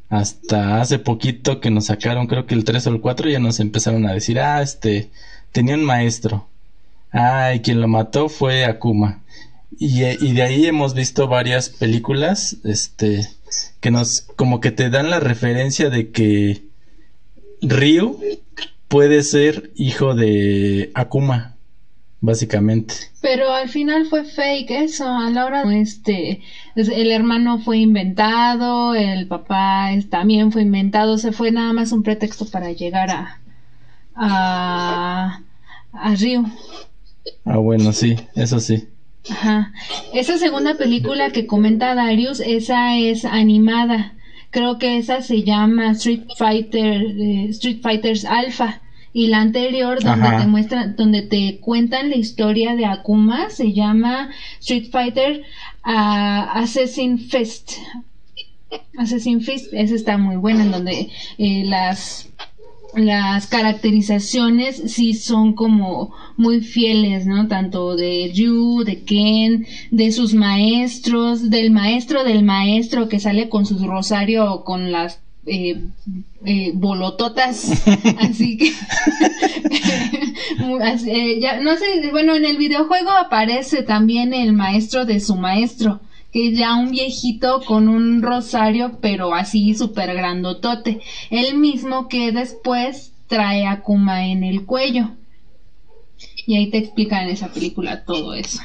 Hasta 0.09 0.81
hace 0.81 0.99
poquito 0.99 1.61
que 1.61 1.71
nos 1.71 1.87
sacaron, 1.87 2.27
creo 2.27 2.47
que 2.47 2.55
el 2.55 2.65
3 2.65 2.87
o 2.87 2.91
el 2.91 3.01
4, 3.01 3.31
ya 3.31 3.39
nos 3.39 3.61
empezaron 3.61 4.07
a 4.07 4.13
decir, 4.13 4.39
ah, 4.41 4.61
este, 4.61 5.11
tenía 5.53 5.75
un 5.75 5.85
maestro. 5.85 6.49
Ah, 7.13 7.55
y 7.55 7.61
quien 7.61 7.81
lo 7.81 7.89
mató 7.89 8.29
fue 8.29 8.65
Akuma. 8.65 9.23
Y, 9.79 10.05
y 10.05 10.33
de 10.33 10.43
ahí 10.43 10.67
hemos 10.67 10.95
visto 10.95 11.29
varias 11.29 11.71
películas, 11.71 12.59
este, 12.65 13.27
que 13.81 13.91
nos, 13.91 14.23
como 14.37 14.61
que 14.61 14.71
te 14.71 14.91
dan 14.91 15.11
la 15.11 15.19
referencia 15.19 15.89
de 15.89 16.11
que 16.11 16.63
Ryu 17.63 18.19
puede 18.89 19.23
ser 19.23 19.71
hijo 19.75 20.15
de 20.15 20.91
Akuma, 20.95 21.52
básicamente. 22.23 22.95
Pero 23.21 23.53
al 23.53 23.69
final 23.69 24.07
fue 24.07 24.25
fake 24.25 24.71
eso, 24.71 25.05
a 25.07 25.29
la 25.29 25.45
hora 25.45 25.63
este 25.75 26.41
es- 26.75 26.89
el 26.89 27.11
hermano 27.11 27.59
fue 27.59 27.79
inventado, 27.79 28.95
el 28.95 29.27
papá 29.27 29.91
también 30.09 30.51
fue 30.51 30.63
inventado, 30.63 31.19
se 31.19 31.33
fue 31.33 31.51
nada 31.51 31.73
más 31.73 31.93
un 31.93 32.03
pretexto 32.03 32.47
para 32.47 32.71
llegar 32.73 33.11
a 33.11 33.39
a, 34.15 35.41
a 35.93 36.15
Ryu. 36.15 36.45
Ah, 37.47 37.57
bueno, 37.57 37.93
sí, 37.93 38.15
eso 38.35 38.61
sí. 38.61 38.85
Ajá. 39.31 39.73
Esa 40.13 40.37
segunda 40.37 40.75
película 40.75 41.31
que 41.31 41.47
comenta 41.47 41.95
Darius, 41.95 42.41
esa 42.41 42.95
es 42.99 43.25
animada. 43.25 44.13
Creo 44.51 44.77
que 44.77 44.99
esa 44.99 45.23
se 45.23 45.43
llama 45.45 45.93
Street 45.93 46.25
Fighter, 46.37 47.03
eh, 47.19 47.47
Street 47.49 47.79
Fighters 47.81 48.27
Alpha. 48.27 48.82
Y 49.13 49.27
la 49.29 49.41
anterior, 49.41 50.03
donde 50.03 50.27
Ajá. 50.27 50.39
te 50.41 50.47
muestran, 50.47 50.97
donde 50.97 51.23
te 51.23 51.59
cuentan 51.61 52.11
la 52.11 52.17
historia 52.17 52.75
de 52.77 52.87
Akuma, 52.87 53.51
se 53.51 53.73
llama 53.73 54.31
Street 54.61 54.91
Fighter 54.91 55.43
ah, 55.83 56.51
Assassin 56.55 57.19
Fist. 57.19 57.73
Assassin 58.97 59.43
Fist, 59.43 59.73
esa 59.73 59.95
está 59.95 60.17
muy 60.17 60.37
buena, 60.37 60.63
en 60.63 60.71
donde 60.71 61.11
eh, 61.37 61.63
las 61.65 62.33
las 62.95 63.47
caracterizaciones 63.47 64.93
sí 64.93 65.15
son 65.15 65.55
como 65.55 66.13
muy 66.37 66.61
fieles, 66.61 67.27
¿no? 67.27 67.49
Tanto 67.49 67.97
de 67.97 68.31
Ryu, 68.35 68.85
de 68.85 69.03
Ken, 69.03 69.67
de 69.91 70.13
sus 70.13 70.35
maestros, 70.35 71.49
del 71.49 71.71
maestro 71.71 72.23
del 72.25 72.43
maestro 72.43 73.09
que 73.09 73.21
sale 73.21 73.49
con 73.49 73.65
su 73.65 73.79
rosario 73.87 74.65
con 74.65 74.93
las 74.93 75.21
eh, 75.47 75.85
eh, 76.45 76.73
bolototas, 76.75 77.87
así 78.21 78.57
que 78.57 78.71
así, 80.83 81.11
eh, 81.11 81.41
ya 81.41 81.61
no 81.61 81.77
sé, 81.77 82.11
bueno, 82.11 82.35
en 82.35 82.45
el 82.45 82.57
videojuego 82.57 83.11
aparece 83.11 83.83
también 83.83 84.35
el 84.35 84.53
maestro 84.53 85.05
de 85.05 85.21
su 85.21 85.35
maestro, 85.35 86.01
que 86.33 86.49
es 86.49 86.59
ya 86.59 86.77
un 86.77 86.91
viejito 86.91 87.63
con 87.67 87.89
un 87.89 88.23
rosario, 88.23 88.99
pero 89.01 89.35
así 89.35 89.75
súper 89.75 90.15
grandotote. 90.15 91.01
El 91.31 91.59
mismo 91.59 92.09
que 92.09 92.33
después 92.33 93.13
trae 93.27 93.67
Akuma 93.67 94.27
en 94.27 94.45
el 94.45 94.65
cuello. 94.65 95.11
Y 96.47 96.57
ahí 96.57 96.71
te 96.71 96.79
explican 96.79 97.25
en 97.25 97.31
esa 97.31 97.53
película 97.53 98.05
todo 98.05 98.35
eso. 98.35 98.61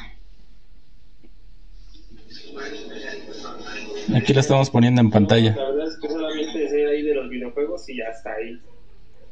Aquí 4.16 4.34
lo 4.34 4.40
estamos 4.40 4.70
poniendo 4.70 5.02
en 5.02 5.12
pantalla. 5.12 5.56
La 5.56 5.70
verdad 5.70 5.88
es 5.88 5.98
que 6.02 6.10
solamente 6.10 6.70
sé 6.70 6.87
ahí 6.98 7.04
de 7.04 7.14
los 7.14 7.30
videojuegos 7.30 7.88
y 7.90 7.98
ya 7.98 8.06
está 8.06 8.34
ahí. 8.34 8.60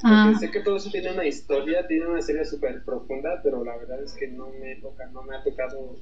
Ah, 0.04 0.34
sé 0.40 0.52
que 0.52 0.62
todo 0.62 0.76
eso 0.76 0.90
tiene 0.92 1.12
una 1.12 1.26
historia, 1.26 1.88
tiene 1.88 2.08
una 2.08 2.22
serie 2.22 2.46
súper 2.46 2.84
profunda, 2.84 3.42
pero 3.44 3.64
la 3.64 3.76
verdad 3.78 4.04
es 4.04 4.14
que 4.14 4.28
no 4.28 4.52
me 4.52 4.76
toca, 4.76 5.08
no 5.08 5.24
me 5.24 5.36
ha 5.36 5.44
tocado 5.44 5.96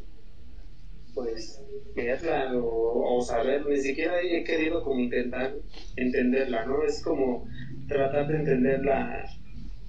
pues 1.13 1.61
verla 1.95 2.51
o, 2.57 3.17
o 3.17 3.21
saber, 3.21 3.65
ni 3.65 3.77
siquiera 3.77 4.19
he 4.21 4.43
querido 4.43 4.81
como 4.81 4.99
intentar 4.99 5.53
entenderla, 5.95 6.65
¿no? 6.65 6.83
Es 6.83 7.01
como 7.01 7.43
tratar 7.87 8.27
de 8.27 8.37
entender 8.37 8.83
la, 8.83 9.23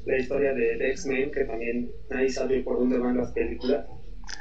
la 0.04 0.16
historia 0.18 0.52
de, 0.52 0.76
de 0.76 0.90
X-Men, 0.90 1.30
que 1.30 1.44
también 1.44 1.90
nadie 2.10 2.28
sabe 2.28 2.60
por 2.60 2.78
dónde 2.78 2.98
van 2.98 3.16
las 3.16 3.32
películas. 3.32 3.86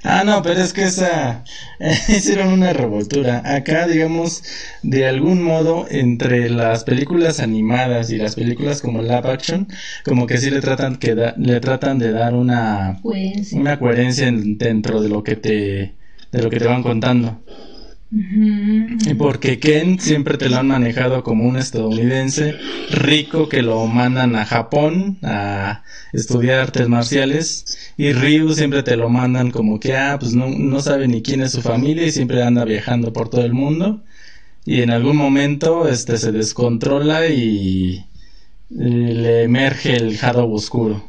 Ah, 0.06 0.24
no, 0.26 0.42
pero 0.42 0.60
es 0.62 0.74
que 0.74 0.84
esa 0.84 1.44
hicieron 2.10 2.50
una 2.50 2.74
revoltura. 2.74 3.42
Acá, 3.46 3.88
digamos, 3.88 4.44
de 4.82 5.08
algún 5.08 5.42
modo, 5.42 5.86
entre 5.90 6.50
las 6.50 6.84
películas 6.84 7.40
animadas 7.40 8.10
y 8.12 8.18
las 8.18 8.36
películas 8.36 8.82
como 8.82 9.02
live 9.02 9.22
action, 9.32 9.68
como 10.04 10.26
que 10.28 10.38
sí 10.38 10.50
le 10.50 10.60
tratan 10.62 10.98
que 10.98 11.16
da- 11.16 11.34
le 11.38 11.60
tratan 11.62 12.00
de 12.00 12.12
dar 12.12 12.34
una 12.36 13.00
pues. 13.02 13.54
una 13.54 13.78
coherencia 13.80 14.28
en- 14.28 14.58
dentro 14.58 15.02
de 15.02 15.10
lo 15.10 15.24
que 15.24 15.36
te 15.38 15.96
de 16.32 16.42
lo 16.42 16.50
que 16.50 16.58
te 16.60 16.68
van 16.68 16.84
contando. 16.84 17.40
Porque 19.18 19.60
Ken 19.60 20.00
siempre 20.00 20.38
te 20.38 20.48
lo 20.48 20.58
han 20.58 20.68
manejado 20.68 21.24
como 21.24 21.46
un 21.46 21.58
estadounidense 21.58 22.56
rico 22.92 23.50
que 23.50 23.64
lo 23.64 23.88
mandan 23.88 24.36
a 24.36 24.46
Japón 24.46 25.18
a 25.24 25.84
estudiar 26.12 26.60
artes 26.60 26.88
marciales 26.88 27.94
y 27.98 28.14
Ryu 28.14 28.54
siempre 28.54 28.84
te 28.84 28.98
lo 28.98 29.10
mandan 29.10 29.50
como 29.50 29.80
que 29.80 29.96
ah 29.96 30.18
pues 30.20 30.36
no, 30.36 30.48
no 30.48 30.80
sabe 30.82 31.08
ni 31.08 31.24
quién 31.24 31.42
es 31.42 31.54
su 31.54 31.62
familia 31.62 32.06
y 32.06 32.12
siempre 32.12 32.44
anda 32.44 32.66
viajando 32.66 33.14
por 33.14 33.30
todo 33.30 33.46
el 33.46 33.54
mundo 33.54 34.04
y 34.66 34.82
en 34.82 34.92
algún 34.92 35.18
momento 35.18 35.88
este 35.88 36.18
se 36.18 36.32
descontrola 36.32 37.28
y, 37.28 38.06
le 38.70 39.44
emerge 39.44 39.96
el 39.96 40.18
Hado 40.20 40.50
oscuro. 40.50 41.04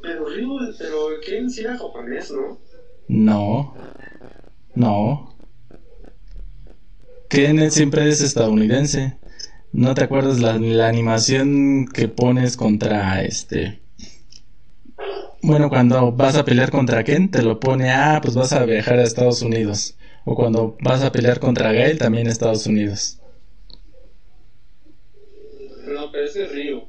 Pero 0.00 0.26
Ryu, 0.30 0.58
pero 0.78 1.20
Ken 1.26 1.50
sí 1.50 1.60
era 1.60 1.76
japonés, 1.76 2.30
¿no? 2.30 2.58
No, 3.08 3.74
no. 4.78 5.34
Ken 7.28 7.70
siempre 7.70 8.08
es 8.08 8.20
estadounidense. 8.20 9.18
¿No 9.72 9.94
te 9.94 10.04
acuerdas 10.04 10.40
la, 10.40 10.56
la 10.58 10.88
animación 10.88 11.86
que 11.86 12.08
pones 12.08 12.56
contra 12.56 13.22
este? 13.22 13.80
Bueno, 15.42 15.68
cuando 15.68 16.12
vas 16.12 16.36
a 16.36 16.44
pelear 16.44 16.70
contra 16.70 17.04
Ken, 17.04 17.30
te 17.30 17.42
lo 17.42 17.60
pone, 17.60 17.90
ah, 17.90 18.20
pues 18.22 18.34
vas 18.34 18.52
a 18.52 18.64
viajar 18.64 18.98
a 18.98 19.02
Estados 19.02 19.42
Unidos. 19.42 19.96
O 20.24 20.34
cuando 20.34 20.76
vas 20.80 21.02
a 21.02 21.12
pelear 21.12 21.40
contra 21.40 21.72
Gael, 21.72 21.98
también 21.98 22.26
a 22.26 22.30
Estados 22.30 22.66
Unidos. 22.66 23.20
No, 25.86 26.10
pero 26.12 26.24
ese 26.24 26.44
es 26.44 26.52
Ryu. 26.52 26.84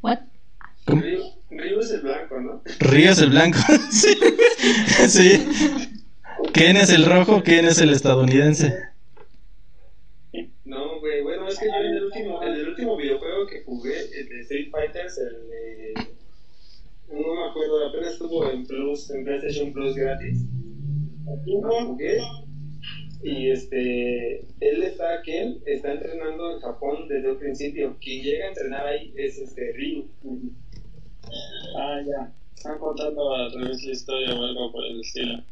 What? 0.00 0.18
¿Cómo? 0.84 1.02
Ryu, 1.02 1.22
Ryu 1.50 1.80
es 1.80 1.90
el 1.90 2.02
blanco, 2.32 2.40
¿no? 2.40 2.62
Río 2.90 3.10
es 3.10 3.18
el 3.20 3.30
blanco. 3.30 3.58
sí. 3.90 4.14
sí. 5.08 5.46
Ken 6.52 6.76
es 6.76 6.90
el 6.90 7.04
rojo, 7.06 7.42
Ken 7.42 7.64
es 7.66 7.80
el 7.80 7.90
estadounidense. 7.90 8.74
No, 10.64 11.00
güey, 11.00 11.22
bueno, 11.22 11.48
es 11.48 11.58
que 11.58 11.66
yo 11.66 11.74
en 11.74 11.96
el 11.96 12.04
último, 12.04 12.42
en 12.42 12.52
el 12.52 12.68
último 12.68 12.96
videojuego 12.96 13.46
que 13.46 13.62
jugué, 13.64 13.94
el 14.18 14.28
de 14.28 14.40
Street 14.40 14.70
Fighters, 14.70 15.18
el 15.18 15.48
de... 15.48 15.94
No 17.08 17.34
me 17.34 17.50
acuerdo, 17.50 17.88
apenas 17.88 18.12
estuvo 18.12 18.50
en 18.50 18.66
Plus, 18.66 19.10
en 19.10 19.24
PlayStation 19.24 19.72
Plus 19.72 19.94
gratis. 19.94 20.44
Lo 21.46 21.86
jugué 21.86 22.18
y 23.22 23.50
este, 23.50 24.40
él 24.60 24.82
está, 24.82 25.22
Ken, 25.22 25.58
está 25.66 25.92
entrenando 25.92 26.54
en 26.54 26.60
Japón 26.60 27.06
desde 27.08 27.30
el 27.30 27.36
principio. 27.36 27.96
Quien 28.00 28.24
llega 28.24 28.46
a 28.46 28.48
entrenar 28.48 28.86
ahí 28.86 29.12
es 29.16 29.38
este 29.38 29.72
Ryu. 29.72 30.08
Ah, 31.76 32.00
ya. 32.06 32.32
Están 32.54 32.78
contando 32.78 33.34
al 33.34 33.52
revés 33.52 33.82
la 33.84 33.92
historia 33.92 34.34
o 34.34 34.44
algo 34.44 34.72
por 34.72 34.84
el 34.84 35.00
estilo. 35.00 35.42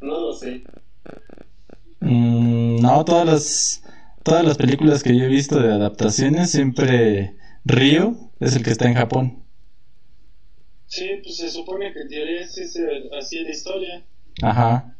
No 0.00 0.20
lo 0.20 0.32
sé. 0.32 0.62
Mm, 2.00 2.80
no, 2.80 3.04
todas 3.04 3.26
las 3.26 3.82
todas 4.22 4.44
las 4.44 4.56
películas 4.58 5.02
que 5.02 5.16
yo 5.16 5.24
he 5.24 5.28
visto 5.28 5.58
de 5.60 5.72
adaptaciones 5.72 6.50
siempre 6.50 7.36
Río 7.64 8.16
es 8.40 8.56
el 8.56 8.62
que 8.62 8.70
está 8.70 8.88
en 8.88 8.94
Japón. 8.94 9.42
Sí, 10.86 11.20
pues 11.22 11.36
se 11.36 11.50
supone 11.50 11.92
que 11.92 12.00
en 12.00 12.08
teoría 12.08 12.40
es 12.40 12.58
así 13.18 13.42
la 13.42 13.50
historia. 13.50 14.06
Ajá. 14.42 14.96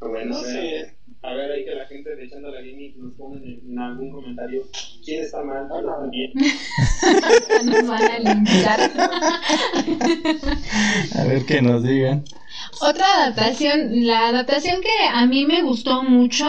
Pero 0.00 0.10
Bueno, 0.10 0.30
no 0.30 0.38
a 0.38 0.44
sé. 0.44 0.97
A 1.22 1.34
ver 1.34 1.50
ahí 1.50 1.64
que 1.64 1.74
la 1.74 1.86
gente 1.86 2.14
de 2.14 2.24
Echando 2.24 2.50
la 2.50 2.62
Gimmick 2.62 2.96
nos 2.96 3.14
pongan 3.14 3.42
en, 3.42 3.60
en 3.70 3.78
algún 3.78 4.12
comentario 4.12 4.62
quién 5.04 5.24
está 5.24 5.42
mal, 5.42 5.66
quién 6.10 6.30
está 6.36 7.60
bien. 7.60 7.66
Nos 7.66 7.88
van 7.88 8.02
a 8.02 8.18
linchar. 8.18 8.80
A 11.16 11.24
ver 11.24 11.44
qué 11.46 11.60
nos 11.60 11.82
digan. 11.82 12.24
Otra 12.80 13.04
adaptación, 13.22 14.06
la 14.06 14.28
adaptación 14.28 14.80
que 14.80 15.06
a 15.12 15.26
mí 15.26 15.44
me 15.46 15.62
gustó 15.62 16.02
mucho 16.04 16.46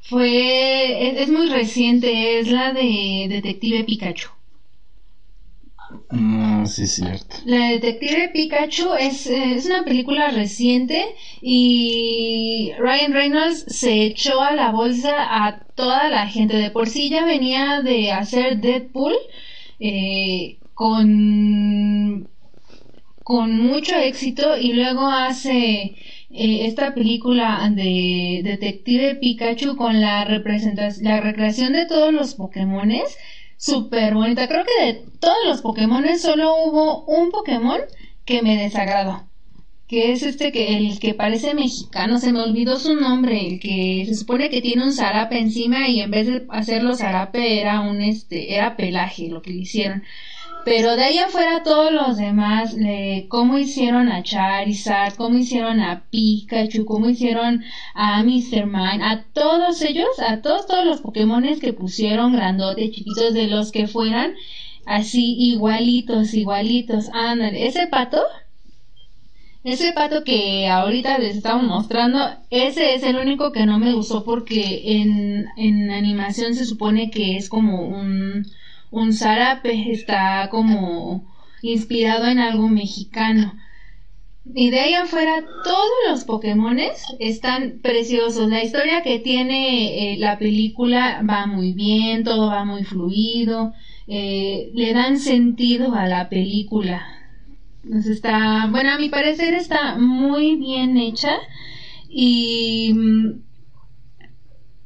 fue, 0.00 1.08
es, 1.08 1.22
es 1.22 1.28
muy 1.28 1.48
reciente, 1.50 2.40
es 2.40 2.48
la 2.48 2.72
de 2.72 3.26
Detective 3.28 3.84
Pikachu. 3.84 4.37
Mm, 6.10 6.66
cierto. 6.66 7.36
La 7.46 7.68
Detective 7.70 8.30
Pikachu 8.32 8.94
es, 8.98 9.26
es 9.26 9.66
una 9.66 9.84
película 9.84 10.30
reciente 10.30 11.14
y 11.40 12.72
Ryan 12.78 13.12
Reynolds 13.12 13.64
se 13.68 14.04
echó 14.04 14.40
a 14.40 14.52
la 14.52 14.70
bolsa 14.70 15.14
a 15.46 15.60
toda 15.74 16.08
la 16.08 16.26
gente. 16.26 16.56
De 16.56 16.70
por 16.70 16.88
sí 16.88 17.08
ya 17.08 17.24
venía 17.24 17.82
de 17.82 18.12
hacer 18.12 18.60
Deadpool 18.60 19.14
eh, 19.80 20.58
con, 20.74 22.28
con 23.22 23.58
mucho 23.58 23.96
éxito 23.96 24.58
y 24.58 24.74
luego 24.74 25.08
hace 25.08 25.96
eh, 26.30 26.66
esta 26.66 26.94
película 26.94 27.70
de 27.74 28.42
Detective 28.44 29.14
Pikachu 29.14 29.76
con 29.76 30.00
la 30.00 30.24
representación, 30.24 31.04
la 31.04 31.20
recreación 31.20 31.72
de 31.72 31.86
todos 31.86 32.12
los 32.12 32.34
Pokémones 32.34 33.16
súper 33.58 34.14
bonita. 34.14 34.48
Creo 34.48 34.64
que 34.64 34.86
de 34.86 34.94
todos 35.20 35.36
los 35.46 35.60
Pokémones 35.60 36.22
solo 36.22 36.54
hubo 36.64 37.04
un 37.04 37.30
Pokémon 37.30 37.80
que 38.24 38.40
me 38.42 38.56
desagradó. 38.56 39.28
Que 39.86 40.12
es 40.12 40.22
este 40.22 40.52
que 40.52 40.76
el 40.76 40.98
que 40.98 41.14
parece 41.14 41.54
mexicano, 41.54 42.18
se 42.18 42.32
me 42.32 42.42
olvidó 42.42 42.78
su 42.78 42.94
nombre, 42.94 43.46
el 43.46 43.60
que 43.60 44.04
se 44.06 44.14
supone 44.14 44.50
que 44.50 44.60
tiene 44.60 44.84
un 44.84 44.92
zarape 44.92 45.38
encima 45.38 45.88
y 45.88 46.00
en 46.00 46.10
vez 46.10 46.26
de 46.26 46.46
hacerlo 46.50 46.94
zarape 46.94 47.58
era 47.60 47.80
un 47.80 48.02
este, 48.02 48.54
era 48.54 48.76
pelaje 48.76 49.28
lo 49.28 49.40
que 49.40 49.50
le 49.50 49.60
hicieron. 49.60 50.02
Pero 50.68 50.96
de 50.96 51.02
ahí 51.02 51.18
afuera 51.18 51.62
todos 51.62 51.90
los 51.90 52.18
demás, 52.18 52.74
le, 52.74 53.26
cómo 53.28 53.56
hicieron 53.58 54.08
a 54.10 54.22
Charizard, 54.22 55.14
cómo 55.14 55.38
hicieron 55.38 55.80
a 55.80 56.04
Pikachu, 56.10 56.84
cómo 56.84 57.08
hicieron 57.08 57.64
a 57.94 58.22
Mr. 58.22 58.66
Mime, 58.66 59.02
a 59.02 59.24
todos 59.32 59.80
ellos, 59.80 60.08
a 60.18 60.42
todos, 60.42 60.66
todos 60.66 60.84
los 60.84 61.00
Pokémones 61.00 61.58
que 61.58 61.72
pusieron, 61.72 62.34
grandotes, 62.34 62.90
chiquitos, 62.90 63.32
de 63.32 63.46
los 63.46 63.72
que 63.72 63.86
fueran, 63.86 64.34
así 64.84 65.36
igualitos, 65.38 66.34
igualitos, 66.34 67.08
ándale, 67.14 67.66
ese 67.66 67.86
pato, 67.86 68.20
ese 69.64 69.94
pato 69.94 70.22
que 70.22 70.68
ahorita 70.68 71.18
les 71.18 71.36
estamos 71.36 71.64
mostrando, 71.66 72.18
ese 72.50 72.94
es 72.94 73.02
el 73.04 73.16
único 73.16 73.52
que 73.52 73.64
no 73.64 73.78
me 73.78 73.94
gustó 73.94 74.22
porque 74.22 74.82
en, 75.00 75.46
en 75.56 75.90
animación 75.90 76.54
se 76.54 76.66
supone 76.66 77.10
que 77.10 77.36
es 77.38 77.48
como 77.48 77.86
un, 77.86 78.46
un 78.90 79.12
zarape, 79.12 79.90
está 79.90 80.48
como 80.50 81.24
inspirado 81.62 82.26
en 82.26 82.38
algo 82.38 82.68
mexicano. 82.68 83.54
Y 84.54 84.70
de 84.70 84.80
ahí 84.80 84.94
afuera, 84.94 85.44
todos 85.62 85.90
los 86.08 86.24
Pokémones 86.24 87.04
están 87.18 87.80
preciosos. 87.82 88.48
La 88.48 88.64
historia 88.64 89.02
que 89.02 89.18
tiene 89.18 90.14
eh, 90.14 90.16
la 90.18 90.38
película 90.38 91.22
va 91.28 91.46
muy 91.46 91.72
bien, 91.72 92.24
todo 92.24 92.48
va 92.48 92.64
muy 92.64 92.84
fluido, 92.84 93.74
eh, 94.06 94.70
le 94.74 94.94
dan 94.94 95.18
sentido 95.18 95.94
a 95.94 96.06
la 96.06 96.28
película. 96.28 97.06
Está, 97.92 98.68
bueno, 98.70 98.92
a 98.92 98.98
mi 98.98 99.08
parecer 99.08 99.54
está 99.54 99.96
muy 99.98 100.56
bien 100.56 100.96
hecha 100.96 101.36
y 102.08 102.92
mm, 102.94 103.47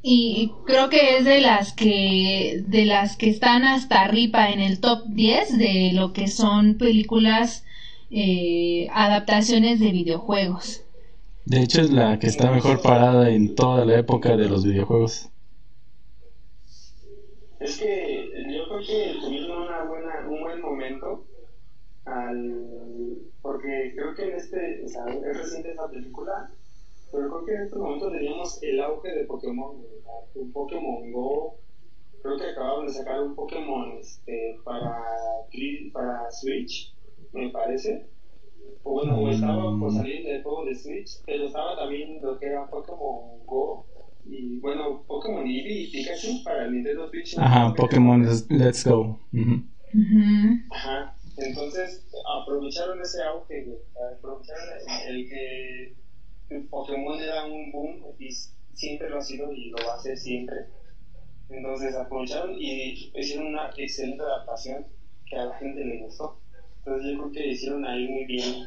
y 0.05 0.51
creo 0.65 0.89
que 0.89 1.17
es 1.17 1.25
de 1.25 1.39
las 1.39 1.71
que 1.71 2.61
de 2.67 2.85
las 2.85 3.15
que 3.15 3.29
están 3.29 3.63
hasta 3.63 4.01
arriba 4.01 4.49
en 4.49 4.59
el 4.59 4.81
top 4.81 5.05
10 5.07 5.57
de 5.57 5.91
lo 5.93 6.11
que 6.11 6.27
son 6.27 6.77
películas 6.77 7.65
eh, 8.11 8.89
adaptaciones 8.91 9.79
de 9.79 9.91
videojuegos. 9.91 10.83
De 11.45 11.61
hecho, 11.61 11.81
es 11.81 11.89
la 11.89 12.19
que 12.19 12.27
está 12.27 12.51
mejor 12.51 12.81
parada 12.81 13.29
en 13.29 13.55
toda 13.55 13.85
la 13.85 13.97
época 13.97 14.35
de 14.35 14.49
los 14.49 14.65
videojuegos. 14.65 15.29
Es 17.61 17.77
que 17.77 18.29
yo 18.51 18.67
creo 18.67 18.79
que 18.85 19.19
tuvieron 19.21 19.61
una 19.61 19.83
buena, 19.85 20.27
un 20.29 20.41
buen 20.41 20.61
momento 20.61 21.25
al 22.03 22.73
porque 23.41 23.93
creo 23.95 24.13
que 24.15 24.23
en 24.23 24.35
este, 24.35 24.83
o 24.85 24.87
sea, 24.89 25.05
es 25.07 25.37
reciente 25.37 25.71
esta 25.71 25.89
película, 25.89 26.51
pero 27.13 27.29
creo 27.29 27.45
que 27.45 27.53
en 27.53 27.61
este 27.61 27.77
momento 27.77 28.09
teníamos 28.09 28.63
el 28.63 28.79
auge 28.81 29.07
de 29.13 29.25
Pokémon, 29.25 29.77
un 30.33 30.51
Pokémon 30.51 31.11
Go, 31.11 31.59
creo 32.23 32.37
que 32.37 32.49
acababan 32.49 32.87
de 32.87 32.93
sacar 32.93 33.21
un 33.21 33.35
Pokémon 33.35 33.91
este, 33.99 34.57
para, 34.63 34.97
para 35.93 36.31
Switch, 36.31 36.95
me 37.31 37.49
parece, 37.51 38.07
o 38.81 38.93
bueno, 38.93 39.19
o 39.19 39.29
estaba 39.29 39.79
por 39.79 39.91
salir 39.91 40.25
del 40.25 40.41
juego 40.41 40.65
de 40.65 40.75
Switch, 40.75 41.21
pero 41.27 41.45
estaba 41.45 41.75
también 41.75 42.19
lo 42.19 42.39
que 42.39 42.47
era 42.47 42.67
Pokémon 42.67 43.45
Go, 43.45 43.85
y 44.25 44.59
bueno, 44.59 45.03
Pokémon 45.05 45.45
Eevee 45.45 45.83
y 45.83 45.91
Pikachu 45.91 46.43
para 46.43 46.65
el 46.65 46.73
Nintendo 46.73 47.07
Switch. 47.09 47.37
Ajá, 47.37 47.73
Pokémon 47.75 48.25
Let's 48.49 48.87
Go. 48.87 49.19
Ajá. 50.71 51.15
Entonces 51.37 52.07
aprovecharon 52.41 53.01
ese 53.01 53.21
auge, 53.23 53.65
aprovecharon 54.17 54.69
el 55.09 55.29
que 55.29 56.02
Pokémon 56.61 57.19
era 57.19 57.43
un 57.43 57.71
boom 57.71 58.15
y 58.19 58.29
siempre 58.73 59.09
lo 59.09 59.17
ha 59.17 59.21
sido 59.21 59.51
y 59.51 59.69
lo 59.69 59.77
va 59.85 59.95
a 59.95 59.99
ser 59.99 60.17
siempre. 60.17 60.57
Entonces 61.49 61.95
aprovecharon 61.95 62.55
y 62.57 63.11
hicieron 63.13 63.47
una 63.47 63.69
excelente 63.77 64.23
adaptación 64.23 64.85
que 65.25 65.35
a 65.35 65.45
la 65.45 65.55
gente 65.55 65.83
le 65.83 65.99
gustó. 65.99 66.39
Entonces 66.79 67.11
yo 67.11 67.17
creo 67.19 67.31
que 67.31 67.47
hicieron 67.51 67.85
ahí 67.85 68.07
muy 68.07 68.25
bien. 68.25 68.65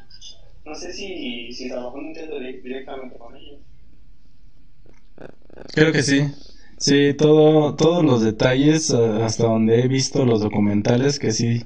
No 0.64 0.74
sé 0.74 0.93
si, 0.93 1.53
si 1.53 1.68
trabajó 1.68 2.01
Nintendo 2.01 2.39
directamente 2.39 3.16
con 3.18 3.37
ellos. 3.37 3.61
Creo 5.74 5.93
que 5.93 6.03
sí. 6.03 6.22
Sí, 6.79 7.14
todo, 7.14 7.74
todos 7.77 8.05
los 8.05 8.22
detalles, 8.22 8.91
eh, 8.91 8.97
hasta 9.22 9.45
donde 9.45 9.81
he 9.81 9.89
visto 9.89 10.24
los 10.24 10.41
documentales, 10.41 11.18
que 11.18 11.33
sí, 11.33 11.62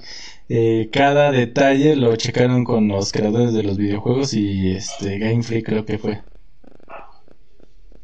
eh, 0.48 0.88
cada 0.92 1.30
detalle 1.32 1.96
lo 1.96 2.14
checaron 2.16 2.64
con 2.64 2.88
los 2.88 3.12
creadores 3.12 3.52
de 3.52 3.62
los 3.62 3.76
videojuegos 3.76 4.34
y 4.34 4.70
este 4.72 5.18
Game 5.18 5.42
Freak 5.42 5.66
creo 5.66 5.84
que 5.84 5.98
fue. 5.98 6.22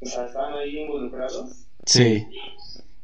O 0.01 0.07
sea, 0.07 0.27
¿estaban 0.27 0.55
ahí 0.55 0.79
involucrados? 0.79 1.69
Sí, 1.85 2.27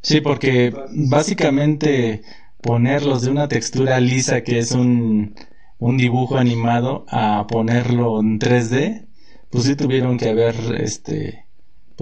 sí, 0.02 0.20
porque 0.20 0.72
básicamente 0.90 2.22
ponerlos 2.62 3.22
de 3.22 3.30
una 3.30 3.48
textura 3.48 4.00
lisa 4.00 4.42
que 4.42 4.58
es 4.58 4.72
un, 4.72 5.34
un 5.78 5.96
dibujo 5.96 6.36
animado 6.36 7.04
a 7.08 7.46
ponerlo 7.46 8.20
en 8.20 8.38
3D, 8.38 9.06
pues 9.50 9.64
sí 9.64 9.76
tuvieron 9.76 10.18
que 10.18 10.30
haber 10.30 10.54
este 10.80 11.46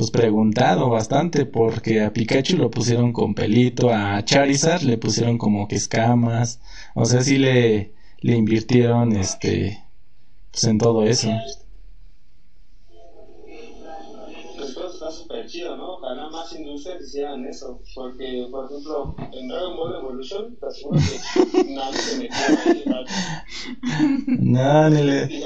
pues 0.01 0.11
preguntado 0.11 0.89
bastante 0.89 1.45
porque 1.45 2.01
a 2.01 2.11
Pikachu 2.11 2.57
lo 2.57 2.71
pusieron 2.71 3.13
con 3.13 3.35
pelito, 3.35 3.91
a 3.93 4.25
Charizard 4.25 4.81
le 4.81 4.97
pusieron 4.97 5.37
como 5.37 5.69
que 5.69 5.77
escamas, 5.77 6.59
o 6.95 7.05
sea, 7.05 7.21
sí 7.21 7.37
le, 7.37 7.93
le 8.21 8.35
invirtieron 8.35 9.15
este 9.15 9.79
pues 10.51 10.65
en 10.65 10.79
todo 10.79 11.05
eso. 11.07 11.29
Está 15.11 15.23
súper 15.23 15.47
chido, 15.47 15.77
¿no? 15.77 15.95
Ojalá 15.95 16.31
más 16.31 16.53
industrias 16.53 17.03
hicieran 17.03 17.45
eso, 17.47 17.81
porque 17.95 18.47
por 18.51 18.67
ejemplo 18.67 19.15
en 19.33 19.49
Dragon 19.49 19.77
Ball 19.77 19.97
Evolution 19.97 20.57
te 20.57 20.67
aseguro 20.67 20.99
que 21.53 21.75
nadie 21.75 21.99
se 21.99 22.19
metió 22.19 22.37
ahí. 22.67 22.85
No, 24.41 24.91
ni 24.91 25.03
le... 25.03 25.29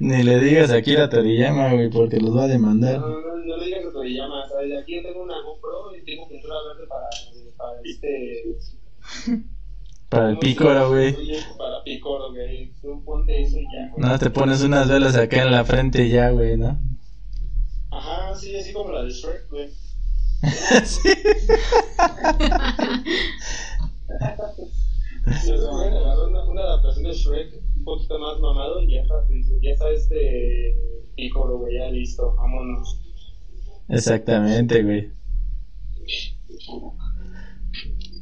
Ni 0.00 0.22
le 0.22 0.40
digas 0.40 0.70
aquí 0.70 0.96
a 0.96 1.08
Toriyama, 1.08 1.72
güey, 1.72 1.90
porque 1.90 2.18
los 2.18 2.36
va 2.36 2.44
a 2.44 2.48
demandar. 2.48 2.98
No, 3.00 3.08
no, 3.08 3.36
no 3.36 3.56
le 3.56 3.66
digas 3.66 3.86
a 3.86 3.92
Toriyama, 3.92 4.48
¿sabes? 4.48 4.82
Aquí 4.82 4.96
yo 4.96 5.02
tengo 5.02 5.22
una 5.22 5.40
GoPro 5.42 5.96
y 5.96 6.04
tengo 6.04 6.28
pintura 6.28 6.56
verde 6.68 6.86
para, 6.88 7.08
para 7.56 7.80
este... 7.84 8.56
Para 10.12 10.28
el 10.28 10.38
pícoro, 10.38 10.90
güey. 10.90 11.16
Para 11.56 11.82
pícoro, 11.84 12.32
güey. 12.32 12.70
Tú 12.82 13.02
ponte 13.02 13.40
eso 13.40 13.56
y 13.58 13.64
ya, 13.64 13.88
güey. 13.90 14.06
No, 14.06 14.18
te 14.18 14.28
pones 14.28 14.62
unas 14.62 14.86
velas 14.86 15.16
acá 15.16 15.42
en 15.42 15.50
la 15.50 15.64
frente 15.64 16.04
y 16.04 16.10
ya, 16.10 16.28
güey, 16.28 16.58
¿no? 16.58 16.78
Ajá, 17.90 18.34
sí, 18.34 18.54
así 18.54 18.74
como 18.74 18.92
la 18.92 19.04
de 19.04 19.10
Shrek, 19.10 19.48
güey. 19.48 19.70
sí. 20.84 21.08
Una, 26.28 26.44
una 26.44 26.62
adaptación 26.62 27.04
de 27.04 27.12
Shrek 27.14 27.54
un 27.78 27.84
poquito 27.84 28.18
más 28.18 28.38
mamado 28.38 28.82
y 28.82 28.92
ya 28.92 29.00
está, 29.00 29.14
ya 29.62 29.70
está 29.70 29.90
este 29.92 30.76
pícoro, 31.16 31.56
güey, 31.56 31.78
ya 31.78 31.88
listo, 31.88 32.34
vámonos. 32.36 33.00
Exactamente, 33.88 34.82
güey. 34.82 35.10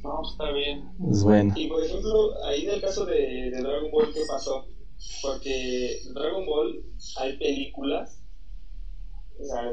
No, 0.02 0.22
está 0.22 0.50
bien. 0.52 0.88
Es 1.10 1.22
bueno. 1.22 1.54
Y 1.56 1.68
por 1.68 1.82
ejemplo, 1.84 2.44
ahí 2.44 2.64
en 2.64 2.70
el 2.70 2.80
caso 2.80 3.04
de, 3.04 3.50
de 3.50 3.60
Dragon 3.60 3.90
Ball, 3.90 4.12
¿qué 4.12 4.20
pasó? 4.28 4.66
Porque 5.22 6.00
Dragon 6.14 6.46
Ball 6.46 6.82
hay 7.16 7.36
películas, 7.38 8.22
o 9.38 9.44
sea, 9.44 9.72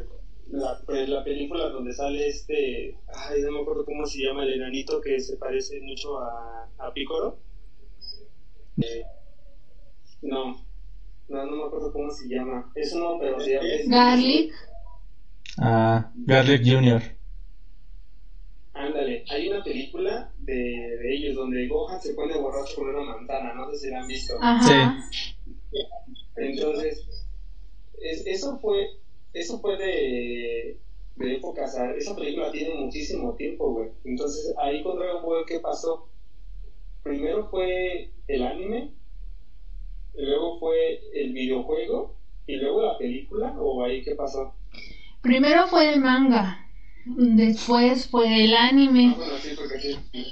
la, 0.50 0.80
la 1.08 1.24
película 1.24 1.70
donde 1.70 1.94
sale 1.94 2.28
este, 2.28 2.96
ay, 3.08 3.42
no 3.42 3.52
me 3.52 3.62
acuerdo 3.62 3.86
cómo 3.86 4.06
se 4.06 4.20
llama 4.22 4.44
el 4.44 4.54
enanito 4.54 5.02
que 5.02 5.20
se 5.20 5.36
parece 5.38 5.80
mucho 5.82 6.20
a, 6.20 6.70
a 6.78 6.92
Picoro. 6.94 7.38
Eh, 8.82 9.04
no, 10.22 10.56
no, 11.30 11.46
no 11.46 11.56
me 11.58 11.66
acuerdo 11.66 11.92
cómo 11.92 12.12
se 12.12 12.28
llama. 12.28 12.72
Es 12.76 12.94
uno, 12.94 13.18
pero 13.20 13.40
se 13.40 13.54
llama. 13.54 13.68
Garlic. 13.88 14.54
Ah, 15.58 16.12
Garlic 16.16 16.64
Jr. 16.66 17.17
Ándale, 18.78 19.26
hay 19.30 19.48
una 19.48 19.64
película 19.64 20.32
de, 20.38 20.54
de 20.54 21.14
ellos 21.16 21.36
donde 21.36 21.68
Gohan 21.68 22.00
se 22.00 22.14
pone 22.14 22.38
borracho 22.38 22.76
con 22.76 22.90
una 22.90 23.02
manzana, 23.02 23.54
no 23.54 23.70
sé 23.72 23.78
si 23.78 23.90
la 23.90 24.02
han 24.02 24.08
visto. 24.08 24.36
Ajá. 24.40 25.10
Entonces, 26.36 27.06
es, 28.00 28.26
eso 28.28 28.60
fue 28.60 28.88
eso 29.34 29.60
fue 29.60 29.78
de, 29.78 30.78
de 31.16 31.36
época, 31.36 31.66
o 31.66 31.68
sea, 31.68 31.92
esa 31.92 32.16
película 32.16 32.52
tiene 32.52 32.76
muchísimo 32.76 33.34
tiempo, 33.34 33.72
güey. 33.72 33.90
Entonces, 34.04 34.54
ahí 34.62 34.82
con 34.84 34.98
Dragon 34.98 35.22
Ball, 35.24 35.46
¿qué 35.46 35.60
pasó? 35.60 36.08
Primero 37.04 37.48
fue 37.50 38.12
el 38.28 38.44
anime, 38.44 38.92
luego 40.16 40.60
fue 40.60 41.00
el 41.14 41.34
videojuego, 41.34 42.16
y 42.48 42.56
luego 42.56 42.82
la 42.82 42.98
película, 42.98 43.54
o 43.60 43.84
ahí 43.84 44.02
qué 44.04 44.16
pasó? 44.16 44.54
Primero 45.22 45.68
fue 45.68 45.94
el 45.94 46.00
manga. 46.00 46.67
Después 47.16 48.08
fue 48.08 48.44
el 48.44 48.56
anime. 48.56 49.16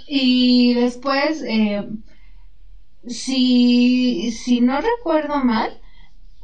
Y 0.08 0.74
después, 0.74 1.44
eh, 1.48 1.88
si, 3.08 4.32
si 4.32 4.62
no 4.62 4.82
recuerdo 4.82 5.44
mal, 5.44 5.80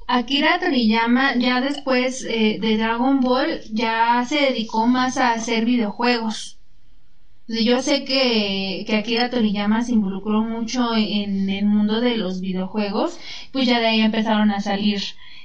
Akira 0.07 0.59
Toriyama 0.59 1.35
ya 1.35 1.61
después 1.61 2.25
eh, 2.27 2.57
de 2.59 2.77
Dragon 2.77 3.19
Ball 3.19 3.61
ya 3.71 4.25
se 4.27 4.41
dedicó 4.41 4.87
más 4.87 5.17
a 5.17 5.33
hacer 5.33 5.65
videojuegos. 5.65 6.59
Yo 7.47 7.81
sé 7.81 8.05
que, 8.05 8.83
que 8.87 8.95
Akira 8.95 9.29
Toriyama 9.29 9.83
se 9.83 9.93
involucró 9.93 10.41
mucho 10.41 10.95
en 10.95 11.49
el 11.49 11.65
mundo 11.65 11.99
de 11.99 12.17
los 12.17 12.39
videojuegos, 12.39 13.19
pues 13.51 13.67
ya 13.67 13.79
de 13.79 13.87
ahí 13.87 14.01
empezaron 14.01 14.51
a 14.51 14.61
salir 14.61 15.01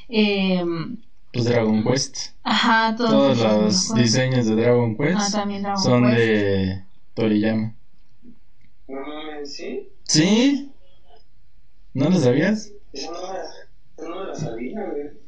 eh, 0.09 0.65
Pues 1.37 1.45
Dragon 1.49 1.85
Quest. 1.85 2.17
ajá, 2.43 2.95
todos, 2.97 3.11
Todos 3.11 3.29
los 3.39 3.39
videojuegos. 3.39 3.95
diseños 3.95 4.47
de 4.47 4.55
Dragon 4.57 4.97
Quest 4.97 5.17
Ah, 5.21 5.29
también 5.33 5.63
Dragon 5.63 5.83
son 5.83 6.03
Quest. 6.05 6.17
de 6.17 6.85
Toriyama. 7.15 7.75
No 8.89 9.01
mames, 9.01 9.55
¿sí? 9.57 9.89
¿Sí? 10.05 10.73
¿No 11.95 12.11
lo 12.11 12.19
sabías? 12.19 12.73
No 13.99 14.25
la 14.25 14.35
sabía, 14.35 14.85
güey. 14.85 15.27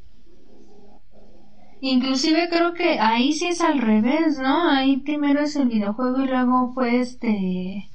Inclusive 1.81 2.49
creo 2.49 2.75
que 2.75 2.99
ahí 2.99 3.33
sí 3.33 3.47
es 3.47 3.61
al 3.61 3.79
revés, 3.81 4.39
¿no? 4.39 4.69
Ahí 4.71 4.97
primero 4.99 5.41
es 5.41 5.55
el 5.57 5.69
videojuego 5.69 6.25
y 6.25 6.27
luego 6.27 6.73
fue 6.75 6.99
este 7.01 7.89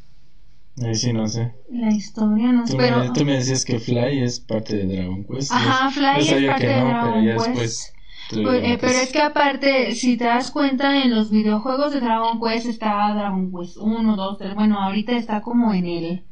Ahí 0.82 0.96
sí 0.96 1.14
no 1.14 1.28
sé. 1.28 1.54
la 1.70 1.92
historia, 1.92 2.52
no 2.52 2.66
sé, 2.66 2.72
Tú, 2.74 2.78
pero 2.78 3.00
me, 3.00 3.10
tú 3.12 3.26
me 3.26 3.34
decías 3.36 3.66
que 3.66 3.80
Fly 3.80 4.24
es 4.24 4.40
parte 4.40 4.76
de 4.78 4.86
Dragon 4.96 5.24
Quest. 5.26 5.52
Ajá, 5.52 5.90
Fly 5.92 6.06
es 6.20 6.48
parte 6.48 6.62
que 6.62 6.68
de 6.68 6.80
no, 6.80 6.86
Dragon 6.88 7.12
pero 7.14 7.24
ya 7.26 7.34
Quest. 7.34 7.48
después. 7.48 7.94
Pues, 8.30 8.64
eh, 8.64 8.78
pero 8.80 8.94
es 9.00 9.12
que 9.12 9.22
aparte, 9.22 9.96
si 9.96 10.18
te 10.18 10.26
das 10.26 10.52
cuenta, 10.52 11.04
en 11.04 11.12
los 11.14 11.30
videojuegos 11.30 11.94
de 11.94 12.00
Dragon 12.00 12.40
Quest 12.40 12.68
está 12.68 13.14
Dragon 13.14 13.52
Quest 13.52 13.78
1, 13.78 14.16
2, 14.16 14.38
3. 14.38 14.56
Bueno, 14.56 14.80
ahorita 14.80 15.12
está 15.14 15.42
como 15.42 15.74
en 15.74 15.86
el. 15.86 16.24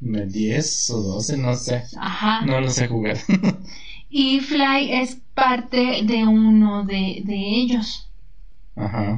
¿Me 0.00 0.26
10 0.26 0.90
o 0.90 1.02
12? 1.02 1.36
No 1.38 1.54
sé. 1.54 1.84
Ajá. 1.98 2.44
No 2.44 2.60
lo 2.60 2.70
sé 2.70 2.88
jugar. 2.88 3.16
Y 4.16 4.38
Fly 4.38 4.92
es 4.92 5.20
parte 5.34 6.02
de 6.04 6.24
uno 6.24 6.84
de, 6.84 7.22
de 7.24 7.34
ellos. 7.34 8.08
Ajá. 8.76 9.16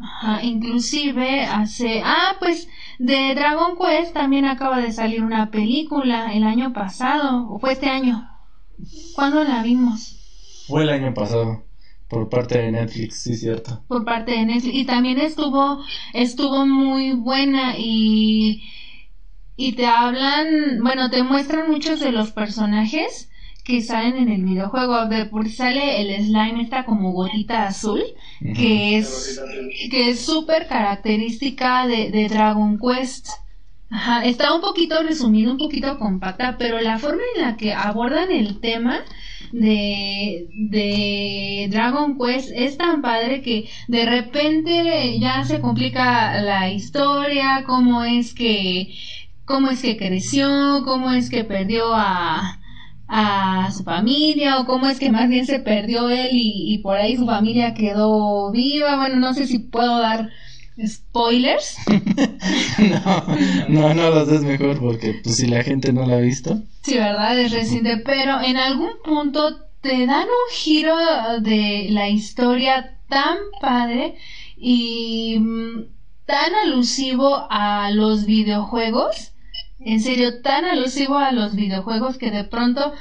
Ajá. 0.00 0.42
Inclusive 0.42 1.44
hace. 1.44 2.02
Ah, 2.04 2.34
pues 2.40 2.66
de 2.98 3.32
Dragon 3.36 3.78
Quest 3.78 4.12
también 4.12 4.44
acaba 4.44 4.80
de 4.80 4.90
salir 4.90 5.22
una 5.22 5.52
película 5.52 6.32
el 6.32 6.42
año 6.42 6.72
pasado. 6.72 7.48
O 7.48 7.60
fue 7.60 7.74
este 7.74 7.88
año. 7.88 8.28
¿Cuándo 9.14 9.44
la 9.44 9.62
vimos? 9.62 10.23
Fue 10.66 10.82
el 10.82 10.90
año 10.90 11.12
pasado. 11.14 11.62
Por 12.08 12.28
parte 12.28 12.58
de 12.58 12.70
Netflix, 12.70 13.22
sí, 13.22 13.34
cierto. 13.34 13.82
Por 13.88 14.04
parte 14.04 14.32
de 14.32 14.44
Netflix. 14.44 14.74
Y 14.74 14.84
también 14.84 15.18
estuvo, 15.18 15.82
estuvo 16.12 16.66
muy 16.66 17.12
buena 17.12 17.74
y, 17.78 18.62
y 19.56 19.72
te 19.72 19.86
hablan, 19.86 20.80
bueno, 20.82 21.10
te 21.10 21.22
muestran 21.22 21.70
muchos 21.70 22.00
de 22.00 22.12
los 22.12 22.30
personajes 22.30 23.30
que 23.64 23.80
salen 23.80 24.16
en 24.16 24.28
el 24.28 24.44
videojuego. 24.44 25.06
De 25.06 25.26
por 25.26 25.48
sale 25.48 26.00
el 26.02 26.24
slime 26.24 26.62
esta 26.62 26.84
como 26.84 27.12
gotita 27.12 27.66
azul, 27.66 28.02
que 28.54 28.98
es 28.98 29.40
que 29.90 30.10
es 30.10 30.20
súper 30.20 30.68
característica 30.68 31.86
de, 31.86 32.10
de 32.10 32.28
Dragon 32.28 32.78
Quest. 32.78 33.28
Ajá, 33.90 34.24
está 34.24 34.54
un 34.54 34.60
poquito 34.60 35.02
resumido, 35.02 35.52
un 35.52 35.58
poquito 35.58 35.98
compacta, 35.98 36.56
pero 36.58 36.80
la 36.80 36.98
forma 36.98 37.22
en 37.36 37.42
la 37.42 37.56
que 37.56 37.72
abordan 37.72 38.30
el 38.30 38.60
tema 38.60 39.04
de, 39.54 40.48
de 40.52 41.68
Dragon 41.70 42.18
Quest 42.18 42.50
es 42.54 42.76
tan 42.76 43.02
padre 43.02 43.40
que 43.42 43.68
de 43.88 44.04
repente 44.04 45.18
ya 45.20 45.44
se 45.44 45.60
complica 45.60 46.40
la 46.42 46.70
historia, 46.70 47.64
cómo 47.66 48.02
es 48.04 48.34
que, 48.34 48.94
cómo 49.44 49.70
es 49.70 49.82
que 49.82 49.96
creció, 49.96 50.82
cómo 50.84 51.12
es 51.12 51.30
que 51.30 51.44
perdió 51.44 51.94
a, 51.94 52.60
a 53.06 53.70
su 53.72 53.84
familia 53.84 54.60
o 54.60 54.66
cómo 54.66 54.88
es 54.88 54.98
que 54.98 55.10
más 55.12 55.28
bien 55.28 55.46
se 55.46 55.60
perdió 55.60 56.08
él 56.10 56.30
y, 56.32 56.74
y 56.74 56.78
por 56.78 56.96
ahí 56.96 57.16
su 57.16 57.26
familia 57.26 57.74
quedó 57.74 58.50
viva. 58.50 58.96
Bueno, 58.96 59.16
no 59.16 59.34
sé 59.34 59.46
si 59.46 59.60
puedo 59.60 59.98
dar 60.00 60.30
spoilers. 60.86 61.76
no, 62.78 63.26
no, 63.68 63.94
no 63.94 64.10
los 64.10 64.28
des 64.28 64.42
mejor 64.42 64.78
porque 64.80 65.20
pues 65.22 65.36
si 65.36 65.46
la 65.46 65.62
gente 65.62 65.92
no 65.92 66.06
la 66.06 66.16
ha 66.16 66.20
visto. 66.20 66.62
Sí, 66.82 66.94
verdad, 66.94 67.38
es 67.38 67.52
reciente, 67.52 67.98
pero 67.98 68.40
en 68.40 68.56
algún 68.56 68.90
punto 69.04 69.64
te 69.80 70.06
dan 70.06 70.24
un 70.24 70.52
giro 70.52 70.96
de 71.40 71.88
la 71.90 72.08
historia 72.08 72.98
tan 73.08 73.36
padre 73.60 74.16
y 74.56 75.38
mm, 75.38 75.84
tan 76.26 76.54
alusivo 76.54 77.46
a 77.50 77.90
los 77.90 78.26
videojuegos. 78.26 79.32
En 79.80 80.00
serio, 80.00 80.40
tan 80.40 80.64
alusivo 80.64 81.18
a 81.18 81.32
los 81.32 81.54
videojuegos 81.54 82.16
que 82.16 82.30
de 82.30 82.44
pronto 82.44 82.94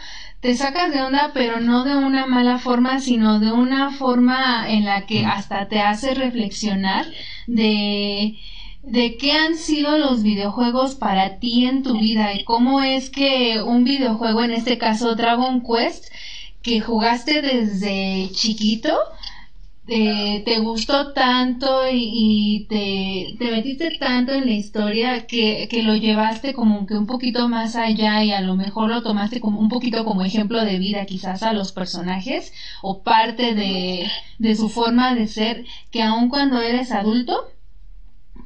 te 0.43 0.57
sacas 0.57 0.93
de 0.93 1.01
onda, 1.01 1.31
pero 1.33 1.61
no 1.61 1.85
de 1.85 1.95
una 1.95 2.25
mala 2.25 2.59
forma, 2.59 2.99
sino 2.99 3.39
de 3.39 3.53
una 3.53 3.91
forma 3.91 4.69
en 4.69 4.83
la 4.83 5.05
que 5.05 5.25
hasta 5.25 5.69
te 5.69 5.79
hace 5.79 6.13
reflexionar 6.13 7.05
de 7.47 8.37
de 8.83 9.15
qué 9.15 9.31
han 9.31 9.55
sido 9.55 9.97
los 9.97 10.21
videojuegos 10.23 10.95
para 10.95 11.39
ti 11.39 11.65
en 11.65 11.81
tu 11.81 11.97
vida 11.97 12.33
y 12.33 12.43
cómo 12.43 12.81
es 12.81 13.09
que 13.09 13.61
un 13.61 13.85
videojuego, 13.85 14.43
en 14.43 14.51
este 14.51 14.77
caso 14.77 15.15
Dragon 15.15 15.63
Quest, 15.63 16.11
que 16.61 16.81
jugaste 16.81 17.41
desde 17.41 18.29
chiquito, 18.33 18.93
te 19.85 20.59
gustó 20.59 21.11
tanto 21.11 21.83
y, 21.91 22.65
te, 22.69 23.35
te, 23.37 23.51
metiste 23.51 23.97
tanto 23.99 24.31
en 24.31 24.45
la 24.45 24.53
historia 24.53 25.27
que, 25.27 25.67
que, 25.69 25.83
lo 25.83 25.95
llevaste 25.95 26.53
como 26.53 26.85
que 26.85 26.95
un 26.95 27.05
poquito 27.05 27.49
más 27.49 27.75
allá 27.75 28.23
y 28.23 28.31
a 28.31 28.41
lo 28.41 28.55
mejor 28.55 28.89
lo 28.89 29.03
tomaste 29.03 29.41
como 29.41 29.59
un 29.59 29.67
poquito 29.67 30.05
como 30.05 30.21
ejemplo 30.23 30.63
de 30.63 30.79
vida 30.79 31.05
quizás 31.05 31.43
a 31.43 31.53
los 31.53 31.73
personajes 31.73 32.53
o 32.81 33.03
parte 33.03 33.53
de, 33.55 34.09
de 34.39 34.55
su 34.55 34.69
forma 34.69 35.15
de 35.15 35.27
ser 35.27 35.65
que 35.91 36.01
aun 36.01 36.29
cuando 36.29 36.61
eres 36.61 36.91
adulto 36.91 37.51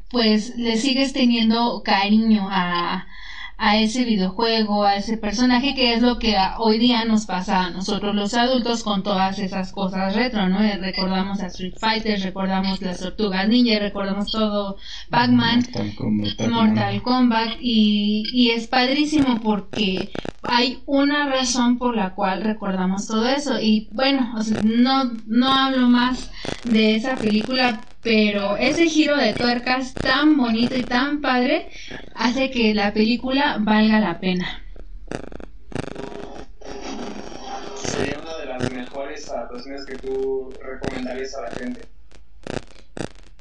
pues 0.10 0.58
le 0.58 0.78
sigues 0.78 1.14
teniendo 1.14 1.84
cariño 1.84 2.48
a, 2.50 3.08
a 3.58 3.78
ese 3.78 4.06
videojuego, 4.06 4.84
a 4.84 4.98
ese 4.98 5.18
personaje, 5.18 5.74
que 5.74 5.94
es 5.94 6.02
lo 6.02 6.20
que 6.20 6.36
hoy 6.60 6.78
día 6.78 7.06
nos 7.06 7.26
pasa 7.26 7.66
a 7.66 7.70
nosotros 7.72 8.14
los 8.14 8.36
adultos 8.36 8.84
con 8.84 9.02
todas 9.02 9.40
esas 9.40 9.72
cosas 9.72 10.16
retro, 10.16 10.48
¿no? 10.48 10.62
Eh, 10.64 10.78
recordamos 10.78 11.40
a 11.42 11.48
Street 11.48 11.74
Fighter, 11.80 12.22
recordamos 12.22 12.82
las 12.82 13.00
Tortugas 13.00 13.48
Ninja, 13.48 13.80
recordamos 13.80 14.32
todo 14.32 14.78
Pac-Man, 15.10 15.66
Mortal 16.50 17.02
Kombat, 17.02 17.58
y, 17.60 18.24
y 18.32 18.52
es 18.52 18.68
padrísimo 18.68 19.40
porque 19.42 20.12
hay 20.44 20.84
una 20.86 21.28
razón 21.28 21.80
por 21.80 21.96
la 21.96 22.14
cual 22.14 22.44
recordamos 22.44 23.08
todo 23.08 23.28
eso. 23.28 23.60
Y 23.60 23.90
bueno, 23.92 24.36
no, 24.64 25.12
no 25.26 25.52
hablo 25.52 25.90
más 25.90 26.30
de 26.64 26.96
esa 26.96 27.16
película 27.16 27.82
pero 28.08 28.58
ese 28.58 28.86
giro 28.88 29.18
de 29.18 29.34
tuercas 29.34 30.02
tan 30.02 30.38
bonito 30.38 30.76
y 30.76 30.88
tan 30.88 31.22
padre 31.22 31.70
hace 32.14 32.50
que 32.52 32.74
la 32.74 32.94
película 32.94 33.58
valga 33.60 34.00
la 34.00 34.20
pena. 34.20 34.64
Sería 37.72 38.20
una 38.20 38.38
de 38.38 38.46
las 38.46 38.66
mejores 38.66 39.30
adaptaciones 39.30 39.86
que 39.86 40.00
tú 40.00 40.58
recomendarías 40.62 41.34
a 41.36 41.42
la 41.44 41.52
gente. 41.54 41.94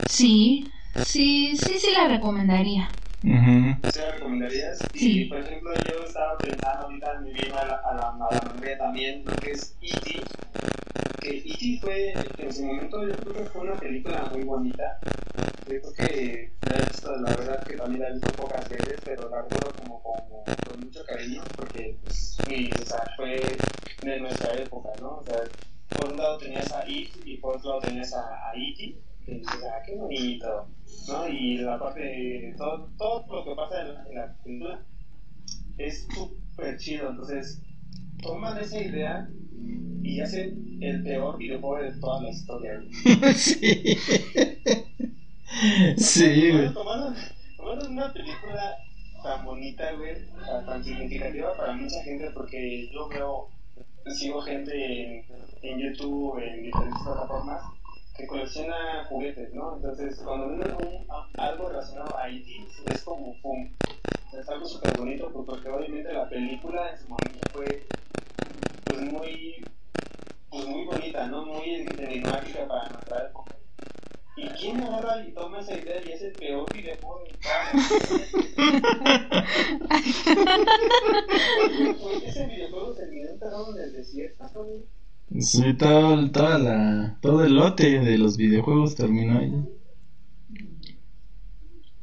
Sí, 0.05 0.71
sí, 0.97 1.57
sí, 1.57 1.79
sí 1.79 1.91
la 1.93 2.09
recomendaría. 2.09 3.03
¿Sí 3.23 3.99
la 3.99 4.11
recomendarías? 4.12 4.79
Sí. 4.95 5.23
Y, 5.23 5.25
por 5.27 5.39
ejemplo, 5.39 5.73
yo 5.91 6.05
estaba 6.05 6.37
pensando 6.39 6.87
ahorita, 6.87 7.21
me 7.21 7.33
vino 7.33 7.57
a 7.57 7.64
la, 7.64 7.75
a 7.77 7.95
la, 7.95 8.09
a 8.09 8.35
la 8.35 8.79
también 8.79 9.25
lo 9.25 9.33
que 9.37 9.53
es 9.53 9.77
E.T., 9.81 10.21
que 11.21 11.39
E.T. 11.39 11.79
fue, 11.81 12.12
en 12.12 12.53
su 12.53 12.64
momento, 12.64 13.07
yo 13.07 13.17
creo 13.17 13.33
que 13.35 13.45
fue 13.51 13.62
una 13.62 13.75
película 13.75 14.29
muy 14.33 14.45
bonita. 14.45 14.99
Yo 15.69 15.81
creo 15.81 15.93
que 15.95 16.53
la 16.62 16.77
he 16.77 16.85
visto, 16.87 17.17
la 17.17 17.31
verdad 17.31 17.64
que 17.64 17.77
también 17.77 18.03
la 18.03 18.09
he 18.09 18.12
visto 18.12 18.33
pocas 18.33 18.69
veces, 18.69 19.01
pero 19.05 19.29
la 19.29 19.43
recuerdo 19.43 19.73
como, 19.83 20.03
como 20.03 20.45
con 20.45 20.81
mucho 20.81 21.05
cariño, 21.05 21.43
porque 21.57 21.97
pues, 22.05 22.39
o 22.41 22.85
sea, 22.85 23.05
fue 23.17 23.41
de 24.03 24.21
nuestra 24.21 24.55
época, 24.55 24.91
¿no? 25.01 25.17
O 25.19 25.25
sea, 25.25 25.43
por 25.89 26.12
un 26.12 26.19
lado 26.19 26.39
tenías 26.39 26.71
a 26.73 26.89
It 26.89 27.11
y 27.25 27.39
por 27.39 27.57
otro 27.57 27.71
lado 27.71 27.83
tenías 27.83 28.12
a, 28.14 28.51
a 28.51 28.53
E.T., 28.55 29.01
dices, 29.35 29.64
ah, 29.64 29.83
qué 29.85 29.97
bonito, 29.97 30.68
¿no? 31.09 31.29
Y 31.29 31.59
la 31.59 31.79
parte, 31.79 32.55
todo, 32.57 32.91
todo 32.97 33.27
lo 33.29 33.45
que 33.45 33.55
pasa 33.55 33.83
en 33.83 33.95
la, 33.95 34.07
en 34.09 34.14
la 34.14 34.37
película 34.43 34.87
es 35.79 36.07
súper 36.14 36.77
chido, 36.79 37.11
entonces 37.11 37.62
toman 38.22 38.59
esa 38.59 38.81
idea 38.81 39.29
y 40.03 40.20
hacen 40.20 40.79
el 40.81 41.03
peor 41.03 41.39
videojuego 41.39 41.83
de 41.83 42.01
toda 42.01 42.22
la 42.22 42.31
historia. 42.31 42.81
sí. 43.35 43.99
sí, 45.97 46.51
güey. 46.53 46.72
Tomaron, 46.72 47.14
una 47.91 48.12
película 48.12 48.77
tan 49.22 49.45
bonita, 49.45 49.93
güey, 49.93 50.14
tan 50.66 50.85
significativa 50.85 51.57
para 51.57 51.72
mucha 51.72 52.03
gente, 52.05 52.31
porque 52.31 52.89
yo 52.93 53.09
veo, 53.09 53.49
sigo 54.14 54.41
gente 54.43 55.18
en, 55.18 55.24
en 55.62 55.79
YouTube, 55.79 56.39
en 56.39 56.62
diferentes 56.62 57.03
plataformas, 57.03 57.62
que 58.17 58.27
colecciona 58.27 59.05
juguetes, 59.09 59.53
¿no? 59.53 59.77
Entonces, 59.77 60.19
cuando 60.25 60.49
ven 60.49 60.62
algo 61.37 61.69
relacionado 61.69 62.17
a 62.17 62.31
IT, 62.31 62.49
e 62.49 62.95
es 62.95 63.03
como 63.03 63.37
pum. 63.43 63.71
Es 64.33 64.49
algo 64.49 64.67
súper 64.67 64.97
bonito, 64.97 65.31
porque 65.31 65.69
obviamente 65.69 66.12
la 66.12 66.29
película 66.29 66.91
en 66.91 66.99
su 66.99 67.09
momento 67.09 67.49
fue 67.53 67.83
pues 68.85 69.01
muy 69.01 69.64
pues 70.49 70.67
muy 70.67 70.85
bonita, 70.85 71.27
¿no? 71.27 71.45
Muy 71.45 71.87
enigmática 71.99 72.67
para 72.67 72.89
nuestra 72.89 73.27
época. 73.27 73.55
¿Y 74.37 74.49
quién 74.51 74.81
agarra 74.83 75.27
y 75.27 75.33
toma 75.33 75.61
esa 75.61 75.75
idea 75.75 76.01
y 76.05 76.12
es 76.12 76.23
el 76.23 76.33
peor 76.33 76.71
videojuego 76.73 77.25
del 77.25 77.37
Ese 82.23 82.47
videojuego 82.47 82.93
terminó 82.93 83.31
enterrado 83.31 83.77
en 83.77 83.83
el 83.83 83.93
desierto, 83.95 84.45
Sí, 85.41 85.74
todo, 85.77 86.31
toda 86.31 86.59
la, 86.59 87.18
todo 87.20 87.45
el 87.45 87.55
lote 87.55 88.01
de 88.01 88.18
los 88.18 88.37
videojuegos 88.37 88.95
terminó 88.97 89.39
ahí. 89.39 89.53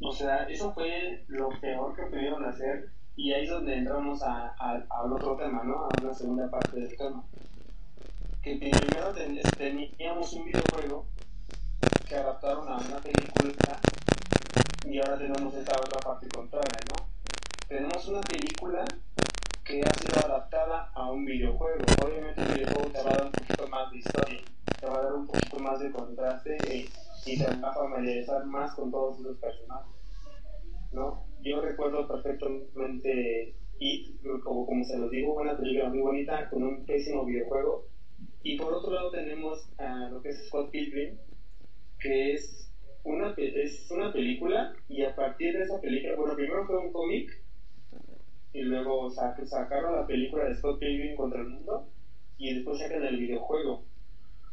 O 0.00 0.12
sea, 0.12 0.44
eso 0.48 0.72
fue 0.72 1.24
lo 1.28 1.48
peor 1.60 1.94
que 1.96 2.02
pudieron 2.02 2.44
hacer 2.44 2.90
y 3.16 3.32
ahí 3.32 3.44
es 3.44 3.50
donde 3.50 3.74
entramos 3.76 4.22
a, 4.22 4.54
a, 4.58 4.84
al 4.88 5.12
otro 5.12 5.36
tema, 5.36 5.62
¿no? 5.64 5.84
A 5.84 5.88
una 6.02 6.14
segunda 6.14 6.50
parte 6.50 6.80
del 6.80 6.96
tema 6.96 7.24
que 8.44 8.56
primero 8.56 9.14
teníamos 9.56 10.32
un 10.34 10.44
videojuego 10.44 11.06
que 12.06 12.14
adaptaron 12.14 12.68
a 12.68 12.76
una 12.76 12.98
película 12.98 13.80
y 14.84 14.98
ahora 14.98 15.16
tenemos 15.16 15.54
esta 15.54 15.72
otra 15.78 15.98
parte 16.00 16.28
contraria, 16.28 16.78
¿no? 16.90 17.06
Tenemos 17.66 18.06
una 18.06 18.20
película 18.20 18.84
que 19.64 19.80
ha 19.80 19.94
sido 19.94 20.26
adaptada 20.26 20.90
a 20.94 21.10
un 21.10 21.24
videojuego. 21.24 21.84
Obviamente 22.04 22.42
el 22.42 22.54
videojuego 22.54 22.90
te 22.90 23.02
va 23.02 23.10
a 23.10 23.14
dar 23.14 23.26
un 23.26 23.32
poquito 23.32 23.68
más 23.68 23.90
de 23.90 23.98
historia, 23.98 24.40
te 24.80 24.86
va 24.86 24.98
a 24.98 25.02
dar 25.02 25.14
un 25.14 25.26
poquito 25.26 25.58
más 25.58 25.80
de 25.80 25.90
contraste 25.90 26.56
y 27.26 27.38
te 27.38 27.46
va 27.46 27.70
a 27.70 27.74
familiarizar 27.74 28.44
más 28.44 28.74
con 28.74 28.90
todos 28.90 29.18
esos 29.20 29.38
personajes, 29.38 29.92
¿no? 30.92 31.24
Yo 31.42 31.60
recuerdo 31.62 32.06
perfectamente 32.06 33.54
It, 33.78 34.20
como, 34.44 34.66
como 34.66 34.84
se 34.84 34.98
los 34.98 35.10
digo, 35.10 35.34
una 35.34 35.56
película 35.56 35.88
muy 35.88 36.00
bonita 36.00 36.48
con 36.50 36.62
un 36.62 36.84
pésimo 36.84 37.24
videojuego 37.24 37.86
y 38.42 38.58
por 38.58 38.72
otro 38.72 38.92
lado 38.92 39.10
tenemos 39.10 39.66
a 39.78 40.10
lo 40.10 40.22
que 40.22 40.28
es 40.28 40.46
Scott 40.46 40.70
Pilgrim, 40.70 41.18
que 41.98 42.34
es 42.34 42.70
una, 43.02 43.34
es 43.36 43.90
una 43.90 44.12
película 44.12 44.74
y 44.88 45.02
a 45.02 45.16
partir 45.16 45.56
de 45.56 45.64
esa 45.64 45.80
película, 45.80 46.16
bueno, 46.16 46.34
primero 46.36 46.66
fue 46.66 46.78
un 46.78 46.92
cómic 46.92 47.43
y 48.54 48.62
luego 48.62 49.10
sacaron 49.10 49.96
la 49.96 50.06
película 50.06 50.44
de 50.44 50.54
Scott 50.54 50.78
Pilgrim 50.78 51.16
contra 51.16 51.40
el 51.40 51.48
mundo 51.48 51.88
y 52.38 52.54
después 52.54 52.78
sacan 52.78 53.04
el 53.04 53.16
videojuego. 53.16 53.84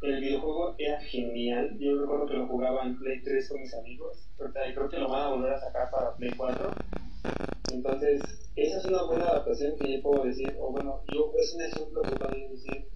el 0.02 0.20
videojuego 0.20 0.74
era 0.76 1.00
genial. 1.00 1.78
Yo 1.78 2.00
recuerdo 2.00 2.26
que 2.26 2.34
lo 2.34 2.48
jugaba 2.48 2.82
en 2.82 2.98
Play 2.98 3.22
3 3.22 3.48
con 3.48 3.60
mis 3.60 3.72
amigos. 3.72 4.28
Creo 4.36 4.88
que 4.88 4.98
lo 4.98 5.08
van 5.08 5.22
a 5.22 5.28
volver 5.30 5.52
a 5.52 5.60
sacar 5.60 5.88
para 5.92 6.16
Play 6.16 6.32
4. 6.36 6.70
Entonces, 7.72 8.20
esa 8.56 8.78
es 8.78 8.84
una 8.86 9.04
buena 9.04 9.24
adaptación 9.24 9.76
que 9.78 9.92
yo 9.92 10.02
puedo 10.02 10.24
decir. 10.24 10.52
O 10.58 10.72
bueno, 10.72 11.00
yo 11.14 11.32
es 11.38 11.54
un 11.54 11.62
ejemplo 11.62 12.02
que 12.02 12.16
puedo 12.16 12.50
decir. 12.50 12.88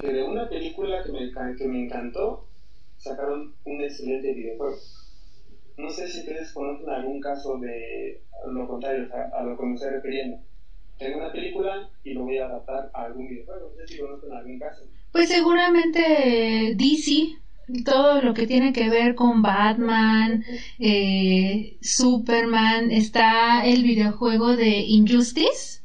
Que 0.00 0.12
de 0.12 0.24
una 0.24 0.48
película 0.48 1.04
que 1.04 1.12
me, 1.12 1.56
que 1.56 1.68
me 1.68 1.84
encantó, 1.84 2.48
sacaron 2.96 3.54
un 3.64 3.80
excelente 3.80 4.34
videojuego. 4.34 4.76
No 5.76 5.88
sé 5.88 6.08
si 6.08 6.20
ustedes 6.20 6.52
conocen 6.52 6.88
algún 6.88 7.20
caso 7.20 7.58
de 7.58 8.22
lo 8.46 8.66
contrario, 8.66 9.08
a, 9.32 9.42
lo 9.42 9.56
que 9.56 9.64
me 9.64 9.74
estoy 9.74 9.90
refiriendo. 9.90 10.38
Tengo 10.98 11.18
una 11.18 11.32
película 11.32 11.88
y 12.04 12.12
lo 12.12 12.24
voy 12.24 12.38
a 12.38 12.46
adaptar 12.46 12.90
a 12.92 13.04
algún 13.04 13.28
videojuego. 13.28 13.70
No 13.70 13.86
sé 13.86 13.94
si 13.94 13.98
conocen 13.98 14.32
algún 14.32 14.58
caso. 14.58 14.82
Pues 15.10 15.28
seguramente 15.28 16.74
DC, 16.76 17.38
todo 17.84 18.22
lo 18.22 18.34
que 18.34 18.46
tiene 18.46 18.72
que 18.72 18.88
ver 18.88 19.14
con 19.14 19.42
Batman, 19.42 20.44
eh, 20.78 21.76
Superman, 21.80 22.90
está 22.90 23.66
el 23.66 23.82
videojuego 23.82 24.56
de 24.56 24.68
Injustice. 24.68 25.82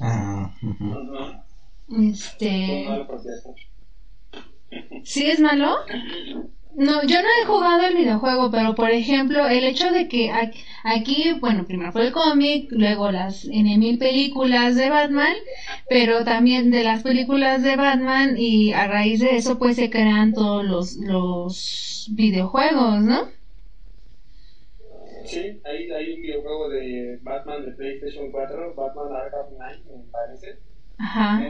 Ah, 0.00 0.52
Este. 1.90 2.86
¿Sí 5.04 5.30
es 5.30 5.40
malo? 5.40 5.76
No, 6.78 7.02
yo 7.02 7.20
no 7.20 7.28
he 7.28 7.44
jugado 7.44 7.86
el 7.86 7.96
videojuego, 7.96 8.52
pero 8.52 8.76
por 8.76 8.90
ejemplo, 8.90 9.48
el 9.48 9.64
hecho 9.64 9.90
de 9.90 10.06
que 10.06 10.30
aquí, 10.84 11.32
bueno, 11.40 11.66
primero 11.66 11.90
fue 11.90 12.06
el 12.06 12.12
cómic, 12.12 12.68
luego 12.70 13.10
las 13.10 13.44
N 13.46 13.76
mil 13.78 13.98
películas 13.98 14.76
de 14.76 14.88
Batman, 14.88 15.34
pero 15.88 16.22
también 16.24 16.70
de 16.70 16.84
las 16.84 17.02
películas 17.02 17.64
de 17.64 17.74
Batman 17.74 18.36
y 18.38 18.72
a 18.72 18.86
raíz 18.86 19.18
de 19.18 19.34
eso 19.36 19.58
pues 19.58 19.74
se 19.74 19.90
crean 19.90 20.32
todos 20.32 20.64
los, 20.64 20.96
los 20.98 22.10
videojuegos, 22.12 23.02
¿no? 23.02 23.28
Sí, 25.24 25.60
hay, 25.64 25.90
hay 25.90 26.12
un 26.12 26.22
videojuego 26.22 26.68
de 26.68 27.18
Batman 27.22 27.64
de 27.66 27.72
PlayStation 27.72 28.30
4, 28.30 28.74
Batman 28.76 29.16
Arkham 29.16 29.56
Knight, 29.56 29.84
me 29.84 30.12
parece. 30.12 30.58
Ajá 30.96 31.42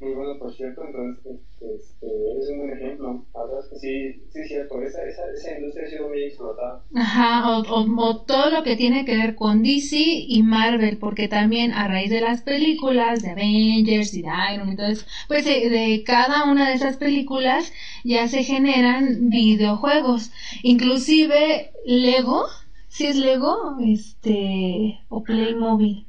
muy 0.00 0.12
bueno, 0.12 0.38
por 0.38 0.52
cierto, 0.52 0.84
entonces 0.84 1.40
este, 1.60 2.06
es 2.38 2.50
un 2.50 2.58
buen 2.58 2.70
ejemplo. 2.76 3.24
Que 3.70 3.78
sí, 3.78 4.22
sí 4.32 4.44
cierto, 4.46 4.82
esa, 4.82 5.02
esa, 5.04 5.22
esa 5.32 5.56
industria 5.56 5.86
ha 5.86 5.90
sido 5.90 6.08
muy 6.08 6.24
explotada. 6.24 6.82
Ajá, 6.94 7.58
o, 7.58 7.62
o, 7.62 8.16
todo 8.22 8.50
lo 8.50 8.62
que 8.62 8.76
tiene 8.76 9.04
que 9.04 9.16
ver 9.16 9.34
con 9.34 9.62
DC 9.62 9.96
y 9.96 10.42
Marvel, 10.42 10.98
porque 10.98 11.28
también 11.28 11.72
a 11.72 11.88
raíz 11.88 12.10
de 12.10 12.20
las 12.20 12.42
películas 12.42 13.22
de 13.22 13.30
Avengers 13.30 14.14
y 14.14 14.22
de 14.22 14.28
Iron 14.54 14.68
entonces, 14.68 15.06
pues 15.28 15.44
de, 15.44 15.70
de 15.70 16.02
cada 16.04 16.44
una 16.50 16.68
de 16.68 16.74
esas 16.74 16.96
películas 16.96 17.72
ya 18.04 18.28
se 18.28 18.42
generan 18.42 19.30
videojuegos. 19.30 20.30
Inclusive 20.62 21.72
Lego, 21.86 22.44
si 22.88 23.06
es 23.06 23.16
Lego, 23.16 23.78
este, 23.80 25.00
o 25.08 25.22
Playmobil 25.22 26.06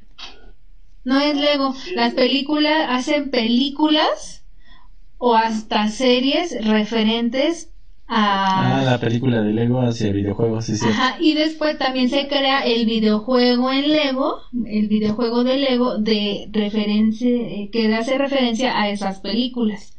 no 1.06 1.20
es 1.20 1.36
Lego. 1.36 1.72
Las 1.94 2.14
películas 2.14 2.88
hacen 2.88 3.30
películas 3.30 4.44
o 5.18 5.36
hasta 5.36 5.86
series 5.88 6.66
referentes 6.66 7.72
a... 8.08 8.80
Ah, 8.80 8.82
la 8.82 8.98
película 8.98 9.40
de 9.40 9.52
Lego 9.52 9.80
hacia 9.82 10.10
videojuegos, 10.10 10.64
sí, 10.64 10.74
sí. 10.74 10.86
Ajá, 10.88 11.16
y 11.20 11.34
después 11.34 11.78
también 11.78 12.08
se 12.08 12.26
crea 12.26 12.66
el 12.66 12.86
videojuego 12.86 13.70
en 13.70 13.92
Lego, 13.92 14.40
el 14.66 14.88
videojuego 14.88 15.44
de 15.44 15.58
Lego 15.58 15.96
de 15.98 16.48
referencia, 16.50 17.28
eh, 17.28 17.70
que 17.72 17.94
hace 17.94 18.18
referencia 18.18 18.76
a 18.76 18.88
esas 18.90 19.20
películas. 19.20 19.96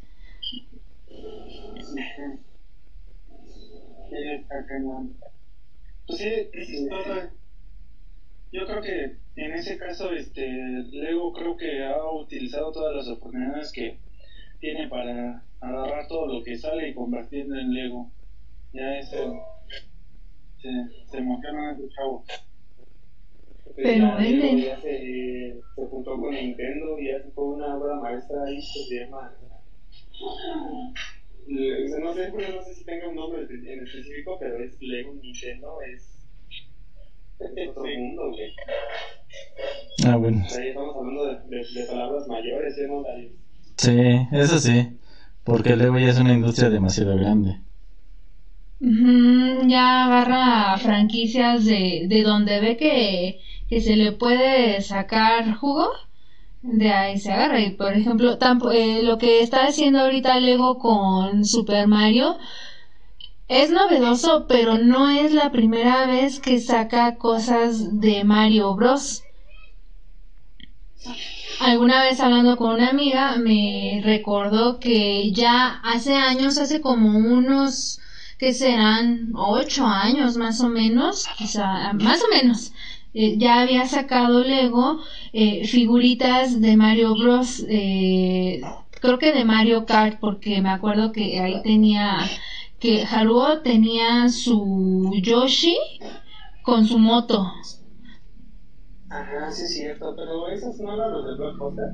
Pues 8.49 8.51
yo 8.51 8.65
creo 8.65 8.81
que 8.81 9.17
en 9.35 9.53
ese 9.53 9.77
caso, 9.77 10.11
este, 10.11 10.47
Lego 10.91 11.33
creo 11.33 11.57
que 11.57 11.83
ha 11.83 12.11
utilizado 12.11 12.71
todas 12.71 12.95
las 12.95 13.07
oportunidades 13.09 13.71
que 13.71 13.97
tiene 14.59 14.87
para 14.87 15.43
agarrar 15.59 16.07
todo 16.07 16.27
lo 16.27 16.43
que 16.43 16.57
sale 16.57 16.89
y 16.89 16.93
convertirlo 16.93 17.59
en 17.59 17.73
Lego. 17.73 18.11
Ya 18.73 18.97
eso 18.97 19.33
se, 20.61 20.69
se 21.09 21.17
emociona 21.17 21.73
ese 21.73 21.89
chavo. 21.89 22.23
Pero 23.75 24.15
venden. 24.17 24.57
Ya 24.59 24.79
se, 24.79 25.59
se 25.75 25.85
juntó 25.85 26.17
con 26.17 26.31
Nintendo 26.31 26.99
y 26.99 27.11
hace 27.11 27.29
toda 27.31 27.55
una 27.55 27.77
obra 27.77 27.95
maestra 27.95 28.43
ahí 28.45 28.55
que 28.55 28.83
se 28.83 28.99
llama. 29.05 29.35
No 31.47 32.13
sé, 32.13 32.31
no 32.31 32.63
sé 32.63 32.73
si 32.73 32.85
tenga 32.85 33.09
un 33.09 33.15
nombre 33.15 33.43
en 33.43 33.83
específico, 33.83 34.37
pero 34.39 34.57
es 34.63 34.81
Lego 34.81 35.13
Nintendo, 35.13 35.77
es 35.81 36.16
es 37.39 37.69
otro 37.69 37.83
mundo, 37.83 38.29
güey. 38.29 38.53
Ah, 40.05 40.15
bueno. 40.15 40.45
Ahí 40.57 40.67
estamos 40.69 40.95
hablando 40.95 41.25
de, 41.25 41.57
de, 41.57 41.85
palabras 41.89 42.27
mayores, 42.27 42.75
¿no, 42.87 43.03
Darío? 43.03 43.29
Sí, 43.77 44.27
eso 44.31 44.59
sí. 44.59 44.97
Porque 45.43 45.75
luego 45.75 45.97
ya 45.97 46.09
es 46.09 46.19
una 46.19 46.33
industria 46.33 46.69
demasiado 46.69 47.15
grande. 47.15 47.59
ya 48.79 50.05
agarra 50.05 50.77
franquicias 50.77 51.65
de, 51.65 52.05
de 52.07 52.23
donde 52.23 52.59
ve 52.59 52.77
que, 52.77 53.41
que 53.69 53.81
se 53.81 53.95
le 53.95 54.11
puede 54.11 54.81
sacar 54.81 55.53
jugo 55.55 55.89
de 56.61 56.91
ahí 56.91 57.17
se 57.17 57.31
agarra 57.31 57.61
y 57.61 57.71
por 57.71 57.93
ejemplo 57.93 58.37
eh, 58.73 59.01
lo 59.03 59.17
que 59.17 59.41
está 59.41 59.67
haciendo 59.67 59.99
ahorita 59.99 60.39
Lego 60.39 60.79
con 60.79 61.45
Super 61.45 61.87
Mario 61.87 62.37
es 63.47 63.69
novedoso, 63.71 64.45
pero 64.47 64.77
no 64.77 65.09
es 65.09 65.33
la 65.33 65.51
primera 65.51 66.05
vez 66.05 66.39
que 66.39 66.59
saca 66.59 67.15
cosas 67.15 67.99
de 68.01 68.23
Mario 68.23 68.75
Bros. 68.75 69.23
Alguna 71.59 72.03
vez 72.03 72.19
hablando 72.19 72.57
con 72.57 72.75
una 72.75 72.89
amiga 72.89 73.37
me 73.37 74.01
recordó 74.03 74.79
que 74.79 75.31
ya 75.31 75.79
hace 75.83 76.15
años, 76.15 76.57
hace 76.57 76.81
como 76.81 77.17
unos 77.17 77.99
que 78.37 78.53
serán 78.53 79.31
ocho 79.33 79.85
años 79.87 80.37
más 80.37 80.61
o 80.61 80.69
menos, 80.69 81.25
quizá 81.37 81.93
más 81.93 82.21
o 82.23 82.27
menos, 82.29 82.73
eh, 83.13 83.35
ya 83.37 83.61
había 83.61 83.87
sacado 83.87 84.43
Lego 84.43 84.99
eh, 85.33 85.65
figuritas 85.65 86.61
de 86.61 86.77
Mario 86.77 87.15
Bros. 87.15 87.65
Eh, 87.67 88.61
creo 89.01 89.17
que 89.17 89.31
de 89.31 89.45
Mario 89.45 89.85
Kart, 89.85 90.19
porque 90.19 90.61
me 90.61 90.69
acuerdo 90.69 91.11
que 91.11 91.39
ahí 91.39 91.61
tenía 91.63 92.19
que 92.79 93.03
Haruo 93.03 93.61
tenía 93.61 94.29
su 94.29 95.11
Yoshi 95.21 95.75
con 96.63 96.85
su 96.85 96.99
moto. 96.99 97.47
Ajá, 99.09 99.51
sí 99.51 99.63
es 99.63 99.73
cierto, 99.73 100.13
pero 100.15 100.47
esos 100.49 100.77
no 100.79 100.93
eran 100.93 101.11
los 101.11 101.25
de 101.25 101.35
Blockbuster. 101.35 101.93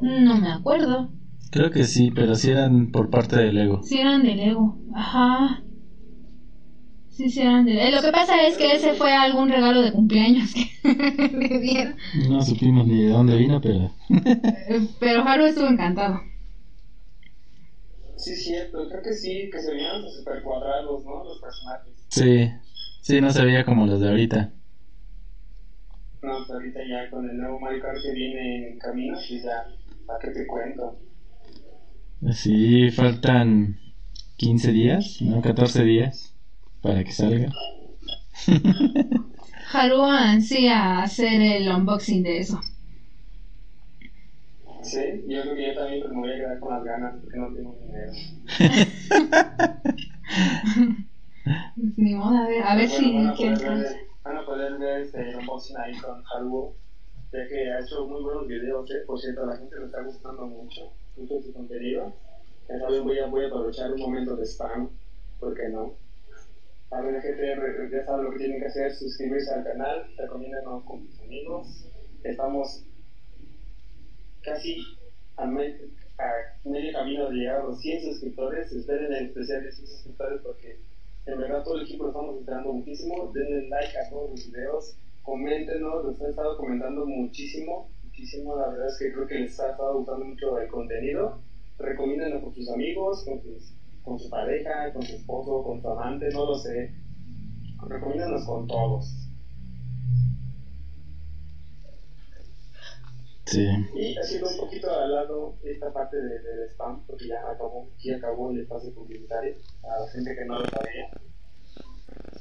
No 0.00 0.36
me 0.36 0.50
acuerdo. 0.50 1.10
Creo 1.50 1.70
que 1.70 1.84
sí, 1.84 2.10
pero 2.10 2.34
sí 2.34 2.50
eran 2.50 2.90
por 2.90 3.10
parte 3.10 3.36
de 3.36 3.52
Lego. 3.52 3.82
Sí 3.82 3.98
eran 3.98 4.22
de 4.22 4.34
Lego, 4.34 4.78
ajá. 4.94 5.62
Sí, 7.10 7.28
sí 7.28 7.40
eran 7.40 7.66
de 7.66 7.74
Lego. 7.74 7.96
Lo 7.96 8.02
que 8.02 8.12
pasa 8.12 8.46
es 8.46 8.56
que 8.56 8.72
ese 8.72 8.94
fue 8.94 9.12
algún 9.12 9.50
regalo 9.50 9.82
de 9.82 9.92
cumpleaños 9.92 10.54
que 10.54 10.70
le 11.36 11.58
dieron. 11.60 11.96
No 12.28 12.40
supimos 12.42 12.86
ni 12.86 13.02
de 13.02 13.10
dónde 13.10 13.36
vino, 13.36 13.60
pero... 13.60 13.90
pero 14.98 15.22
Haru 15.22 15.44
estuvo 15.44 15.66
encantado. 15.66 16.20
Sí, 18.20 18.36
cierto, 18.36 18.88
creo 18.88 19.02
que 19.02 19.12
sí, 19.14 19.48
que 19.50 19.60
se 19.60 19.72
veían 19.72 20.02
super 20.08 20.42
cuadrados, 20.42 21.04
¿no? 21.04 21.24
Los 21.24 21.40
personajes. 21.40 21.94
Sí, 22.08 22.50
sí, 23.00 23.20
no 23.20 23.30
se 23.30 23.44
veía 23.44 23.64
como 23.64 23.86
los 23.86 24.00
de 24.00 24.08
ahorita. 24.08 24.52
No, 26.22 26.44
pero 26.46 26.58
ahorita 26.58 26.80
ya 26.86 27.10
con 27.10 27.28
el 27.28 27.38
nuevo 27.38 27.58
Mario 27.60 27.80
Kart 27.82 27.96
que 28.02 28.12
viene 28.12 28.72
en 28.72 28.78
camino, 28.78 29.14
pues 29.14 29.42
ya, 29.42 29.60
¿a 30.14 30.18
qué 30.20 30.30
te 30.32 30.46
cuento? 30.46 30.98
Sí, 32.32 32.90
faltan 32.90 33.78
15 34.36 34.72
días, 34.72 35.22
¿no? 35.22 35.40
14 35.40 35.82
días 35.82 36.34
para 36.82 37.02
que 37.02 37.12
salga. 37.12 37.48
Haru 39.72 40.02
ansía 40.02 41.02
hacer 41.02 41.40
el 41.40 41.68
unboxing 41.68 42.22
de 42.22 42.38
eso. 42.38 42.60
Sí, 44.82 45.24
yo 45.26 45.42
creo 45.42 45.54
que 45.54 45.66
yo 45.66 45.74
también 45.74 46.10
me 46.10 46.20
voy 46.20 46.32
a 46.32 46.36
quedar 46.36 46.60
con 46.60 46.74
las 46.74 46.84
ganas 46.84 47.14
porque 47.20 47.38
no 47.38 47.54
tengo 47.54 47.76
dinero. 47.82 48.12
Ni 51.96 52.14
modo, 52.14 52.36
a 52.36 52.48
ver, 52.48 52.62
a 52.62 52.76
ver 52.76 52.88
si. 52.88 53.14
Van 53.14 53.26
a, 53.28 53.34
poder 53.34 53.58
ver, 53.58 53.96
van 54.22 54.36
a 54.36 54.46
poder 54.46 54.78
ver 54.78 55.00
este 55.02 55.36
unboxing 55.36 55.76
ahí 55.78 55.96
con 55.98 56.22
Haruo, 56.32 56.74
ya 57.32 57.46
que 57.48 57.72
ha 57.72 57.80
hecho 57.80 58.06
muy 58.06 58.22
buenos 58.22 58.46
videos, 58.46 58.90
¿eh? 58.90 59.02
Por 59.06 59.20
cierto, 59.20 59.42
a 59.44 59.46
la 59.46 59.56
gente 59.56 59.78
le 59.78 59.86
está 59.86 60.02
gustando 60.02 60.46
mucho, 60.46 60.92
mucho 61.16 61.40
su 61.40 61.52
contenido. 61.52 62.12
Entonces 62.68 63.02
voy 63.02 63.18
a, 63.18 63.26
voy 63.26 63.44
a 63.44 63.48
aprovechar 63.48 63.92
un 63.92 64.00
momento 64.00 64.36
de 64.36 64.46
spam, 64.46 64.90
¿por 65.40 65.54
qué 65.54 65.68
no? 65.68 65.94
A 66.90 67.00
ver, 67.00 67.20
gente, 67.20 67.90
ya 67.92 68.04
saben 68.04 68.24
lo 68.24 68.30
que 68.32 68.38
tienen 68.38 68.60
que 68.60 68.66
hacer, 68.66 68.92
suscribirse 68.92 69.52
al 69.52 69.64
canal, 69.64 70.06
recomiéndanos 70.16 70.84
con 70.84 71.06
tus 71.06 71.20
amigos. 71.20 71.86
Estamos 72.22 72.84
casi 74.42 74.76
a, 75.36 75.44
a 75.44 75.46
medio 75.46 76.92
camino 76.92 77.28
de 77.28 77.36
llegar 77.36 77.60
a 77.60 77.64
los 77.64 77.80
100 77.80 78.02
suscriptores. 78.02 78.72
Esperen 78.72 79.12
el 79.12 79.26
especial 79.26 79.62
de 79.64 79.72
100 79.72 79.86
suscriptores 79.86 80.40
porque 80.42 80.80
en 81.26 81.38
verdad 81.38 81.62
todo 81.62 81.76
el 81.76 81.82
equipo 81.82 82.04
lo 82.04 82.10
estamos 82.10 82.36
esperando 82.38 82.72
muchísimo. 82.72 83.30
Denle 83.32 83.68
like 83.68 83.98
a 83.98 84.10
todos 84.10 84.30
los 84.30 84.50
videos, 84.50 84.96
coméntenos, 85.22 86.04
los 86.04 86.20
han 86.20 86.30
estado 86.30 86.56
comentando 86.56 87.06
muchísimo, 87.06 87.88
muchísimo. 88.04 88.56
La 88.56 88.68
verdad 88.68 88.88
es 88.88 88.98
que 88.98 89.12
creo 89.12 89.26
que 89.26 89.38
les 89.40 89.60
ha 89.60 89.70
estado 89.70 89.98
gustando 89.98 90.24
mucho 90.24 90.58
el 90.58 90.68
contenido. 90.68 91.38
Recomiéndenlo 91.78 92.42
con 92.42 92.54
sus 92.54 92.70
amigos, 92.70 93.24
con, 93.24 93.40
sus, 93.40 93.72
con 94.02 94.18
su 94.18 94.28
pareja, 94.28 94.92
con 94.92 95.02
su 95.02 95.16
esposo, 95.16 95.62
con 95.62 95.80
su 95.80 95.88
amante, 95.88 96.28
no 96.32 96.46
lo 96.46 96.54
sé. 96.54 96.92
Recomiéndanos 97.88 98.44
con 98.44 98.66
todos. 98.66 99.29
Sí. 103.50 103.66
Y 103.94 104.16
haciendo 104.16 104.48
un 104.48 104.56
poquito 104.58 104.92
al 104.92 105.12
lado 105.12 105.56
esta 105.64 105.92
parte 105.92 106.16
de- 106.16 106.38
del 106.40 106.68
spam, 106.70 107.04
porque 107.06 107.26
ya 107.28 107.40
acabó, 107.50 107.88
ya 107.98 108.16
acabó 108.16 108.50
el 108.52 108.60
espacio 108.60 108.94
publicitario, 108.94 109.56
a 109.82 110.00
la 110.00 110.10
gente 110.12 110.34
que 110.36 110.44
no 110.44 110.58
lo 110.60 110.66
sabía. 110.66 111.10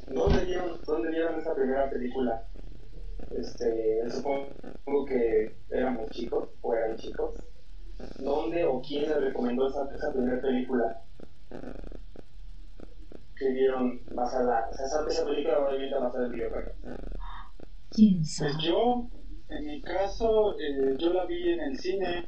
¿Dónde 0.07 0.45
vieron, 0.45 0.79
dónde 0.85 1.09
vieron 1.09 1.39
esa 1.39 1.55
primera 1.55 1.89
película? 1.89 2.43
Este, 3.31 4.09
supongo 4.09 5.05
que 5.07 5.55
éramos 5.69 6.09
chicos, 6.11 6.49
o 6.61 6.73
eran 6.75 6.95
chicos. 6.97 7.35
¿Dónde 8.19 8.63
o 8.65 8.81
quién 8.81 9.03
les 9.09 9.19
recomendó 9.19 9.67
esa, 9.67 9.87
esa 9.93 10.11
primera 10.13 10.39
película? 10.41 11.01
Que 13.35 13.49
vieron 13.51 14.01
basada, 14.13 14.69
o 14.69 14.73
sea, 14.73 14.85
esa, 14.85 15.07
esa 15.07 15.25
película 15.25 15.59
obviamente 15.59 15.95
basada 15.97 16.25
en 16.25 16.31
videojuegos. 16.31 16.73
¿Quién 17.91 18.25
sabe? 18.25 18.51
Pues 18.53 18.63
yo, 18.63 19.09
en 19.49 19.65
mi 19.65 19.81
caso, 19.81 20.55
eh, 20.59 20.95
yo 20.97 21.13
la 21.13 21.25
vi 21.25 21.51
en 21.53 21.59
el 21.61 21.79
cine. 21.79 22.25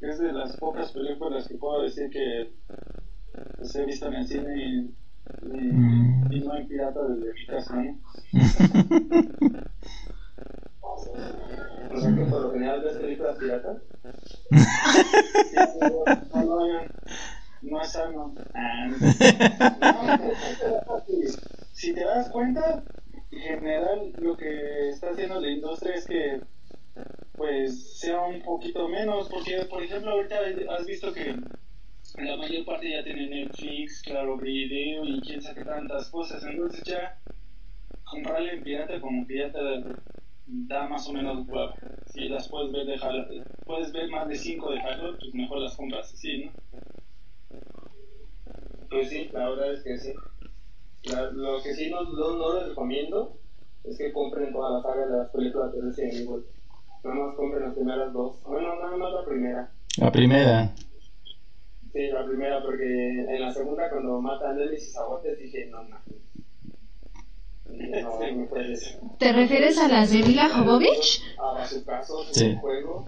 Es 0.00 0.18
de 0.18 0.32
las 0.32 0.56
pocas 0.56 0.92
películas 0.92 1.46
que 1.46 1.56
puedo 1.56 1.82
decir 1.82 2.08
que 2.10 2.52
pues, 3.56 3.74
he 3.76 3.84
visto 3.84 4.06
en 4.06 4.14
el 4.14 4.26
cine 4.26 4.56
y, 4.56 4.78
y, 4.78 4.94
Mm. 5.42 6.32
y 6.32 6.40
no 6.40 6.56
en 6.56 6.66
pirata 6.66 7.00
desde 7.04 7.32
mi 7.34 7.46
casa. 7.46 7.74
¿no? 7.76 7.98
O 10.82 12.00
sea 12.00 12.14
que 12.14 12.22
por 12.24 12.42
lo 12.42 12.52
general 12.52 12.82
ves 12.82 12.96
películas 12.96 13.36
piratas. 13.38 13.76
No 16.34 16.60
hagan, 16.60 16.88
no 17.62 17.80
es 17.82 17.88
sano. 17.90 18.34
Ah, 18.54 18.86
no. 18.88 18.96
si 21.72 21.92
te 21.94 22.04
das 22.04 22.28
cuenta, 22.30 22.82
en 23.09 23.09
general 23.30 24.12
lo 24.18 24.36
que 24.36 24.88
está 24.88 25.10
haciendo 25.10 25.40
la 25.40 25.50
industria 25.50 25.94
es 25.94 26.06
que 26.06 26.40
pues 27.36 27.98
sea 27.98 28.20
un 28.22 28.42
poquito 28.42 28.88
menos, 28.88 29.28
porque 29.30 29.64
por 29.70 29.82
ejemplo 29.82 30.10
ahorita 30.12 30.36
has 30.76 30.86
visto 30.86 31.12
que 31.12 31.34
la 32.18 32.36
mayor 32.36 32.64
parte 32.66 32.90
ya 32.90 33.02
tiene 33.02 33.28
Netflix, 33.28 34.02
Claro 34.02 34.36
Video 34.36 35.04
y 35.06 35.22
quién 35.22 35.40
sabe 35.40 35.64
tantas 35.64 36.10
cosas, 36.10 36.44
entonces 36.44 36.84
ya 36.84 37.18
comprarle 38.04 38.54
en 38.54 38.64
pirata 38.64 39.00
como 39.00 39.26
pirata 39.26 39.58
da 40.46 40.88
más 40.88 41.08
o 41.08 41.12
menos 41.12 41.46
huevo. 41.48 41.72
Si 42.06 42.28
las 42.28 42.48
puedes 42.48 42.72
ver 42.72 42.86
de 42.86 42.98
jalo- 42.98 43.46
puedes 43.64 43.92
ver 43.92 44.08
más 44.10 44.28
de 44.28 44.34
5 44.36 44.72
de 44.72 44.80
jalón, 44.80 45.16
pues 45.18 45.32
mejor 45.32 45.58
las 45.60 45.76
compras 45.76 46.12
así, 46.12 46.44
¿no? 46.44 46.52
Pues 48.90 49.08
sí, 49.08 49.28
la 49.32 49.48
verdad 49.48 49.72
es 49.74 49.84
que 49.84 49.96
sí. 49.96 50.12
La- 51.04 51.30
lo 51.30 51.62
que 51.62 51.74
sí 51.74 51.90
no, 51.90 52.02
no, 52.02 52.36
no 52.36 52.54
les 52.58 52.68
recomiendo 52.68 53.38
es 53.84 53.96
que 53.96 54.12
compren 54.12 54.52
toda 54.52 54.76
la 54.76 54.82
saga 54.82 55.06
de 55.06 55.16
las 55.16 55.30
películas 55.30 55.72
de 55.72 55.80
Resident 55.80 56.14
Evil. 56.14 56.44
Nada 57.02 57.16
más 57.16 57.34
compren 57.36 57.62
las 57.64 57.74
primeras 57.74 58.12
dos. 58.12 58.42
Bueno, 58.44 58.76
nada 58.80 58.96
más 58.96 59.12
la 59.12 59.24
primera. 59.24 59.72
La 59.96 60.12
primera. 60.12 60.74
Sí, 61.92 62.06
la 62.08 62.24
primera, 62.26 62.62
porque 62.62 62.84
en 62.84 63.40
la 63.40 63.52
segunda, 63.52 63.88
cuando 63.90 64.20
matan 64.20 64.50
a 64.50 64.54
Nemesis 64.54 64.96
a 64.96 65.04
botes, 65.06 65.38
dije, 65.38 65.66
no, 65.70 65.82
no. 65.84 65.96
No, 67.66 68.46
puedes. 68.48 68.98
¿Te 69.18 69.32
refieres 69.32 69.78
a 69.78 69.88
las 69.88 70.10
de 70.10 70.22
Mila 70.22 70.48
Jovovich? 70.48 71.22
A 71.38 71.66
su 71.66 71.84
caso, 71.84 72.22
su 72.24 72.34
Sí. 72.34 72.56
juego, 72.60 73.06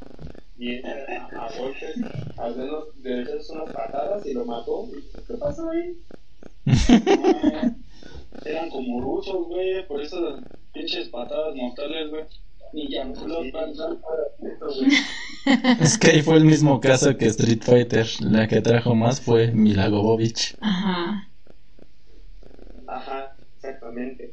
y 0.56 0.84
a, 0.84 1.26
a 1.26 1.48
golpes, 1.58 1.94
al 2.38 2.56
menos 2.56 2.84
echas 3.04 3.50
unas 3.50 3.72
patadas 3.72 4.24
y 4.26 4.32
lo 4.34 4.44
mató. 4.44 4.86
¿Qué 5.26 5.34
pasó 5.34 5.68
ahí? 5.70 5.98
Eran 8.44 8.70
como 8.70 9.00
rusos, 9.00 9.46
güey, 9.48 9.86
por 9.86 10.00
eso 10.00 10.20
las 10.20 10.44
pinches 10.72 11.08
patadas 11.08 11.54
mortales, 11.54 12.10
güey. 12.10 12.24
Ni 12.72 12.96
esto, 12.96 13.26
güey. 13.26 13.52
Es 15.80 15.98
que 15.98 16.10
ahí 16.10 16.22
fue 16.22 16.36
el 16.36 16.44
mismo 16.44 16.80
caso 16.80 17.16
que 17.18 17.26
Street 17.26 17.62
Fighter. 17.62 18.06
La 18.20 18.48
que 18.48 18.62
trajo 18.62 18.94
más 18.94 19.20
fue 19.20 19.52
Mila 19.52 19.90
Jovovich. 19.90 20.56
Ajá. 20.60 21.28
Ajá, 22.86 23.36
exactamente. 23.56 24.32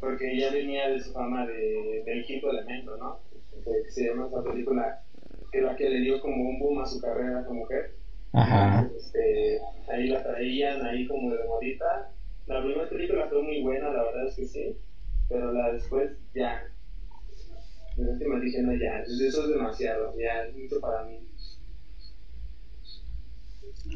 Porque 0.00 0.38
ya 0.38 0.50
venía 0.52 0.88
de 0.88 1.02
su 1.02 1.12
fama 1.12 1.46
de, 1.46 2.02
del 2.06 2.24
quinto 2.24 2.50
elemento, 2.50 2.96
¿no? 2.96 3.18
Que 3.64 3.90
se 3.90 4.06
llama 4.06 4.28
esa 4.28 4.42
película, 4.42 5.02
que 5.52 5.60
la 5.60 5.76
que 5.76 5.90
le 5.90 6.00
dio 6.00 6.20
como 6.20 6.48
un 6.48 6.58
boom 6.58 6.80
a 6.80 6.86
su 6.86 7.00
carrera 7.00 7.44
como 7.44 7.60
mujer. 7.60 7.94
Ajá. 8.34 8.86
Este, 8.96 9.60
ahí 9.88 10.08
la 10.08 10.22
traían 10.22 10.84
ahí 10.84 11.06
como 11.06 11.32
de 11.32 11.44
modita. 11.44 12.10
La 12.46 12.62
primera 12.62 12.88
película 12.88 13.28
fue 13.28 13.42
muy 13.42 13.62
buena, 13.62 13.90
la 13.90 14.02
verdad 14.04 14.26
es 14.28 14.36
que 14.36 14.46
sí, 14.46 14.76
pero 15.28 15.52
la 15.52 15.72
después 15.72 16.10
ya. 16.34 16.62
La 17.96 18.10
última 18.10 18.38
dije, 18.40 18.62
no, 18.62 18.72
ya, 18.74 19.00
eso 19.00 19.42
es 19.44 19.48
demasiado, 19.48 20.14
ya 20.18 20.44
es 20.44 20.54
mucho 20.54 20.80
para 20.80 21.02
mí. 21.04 21.18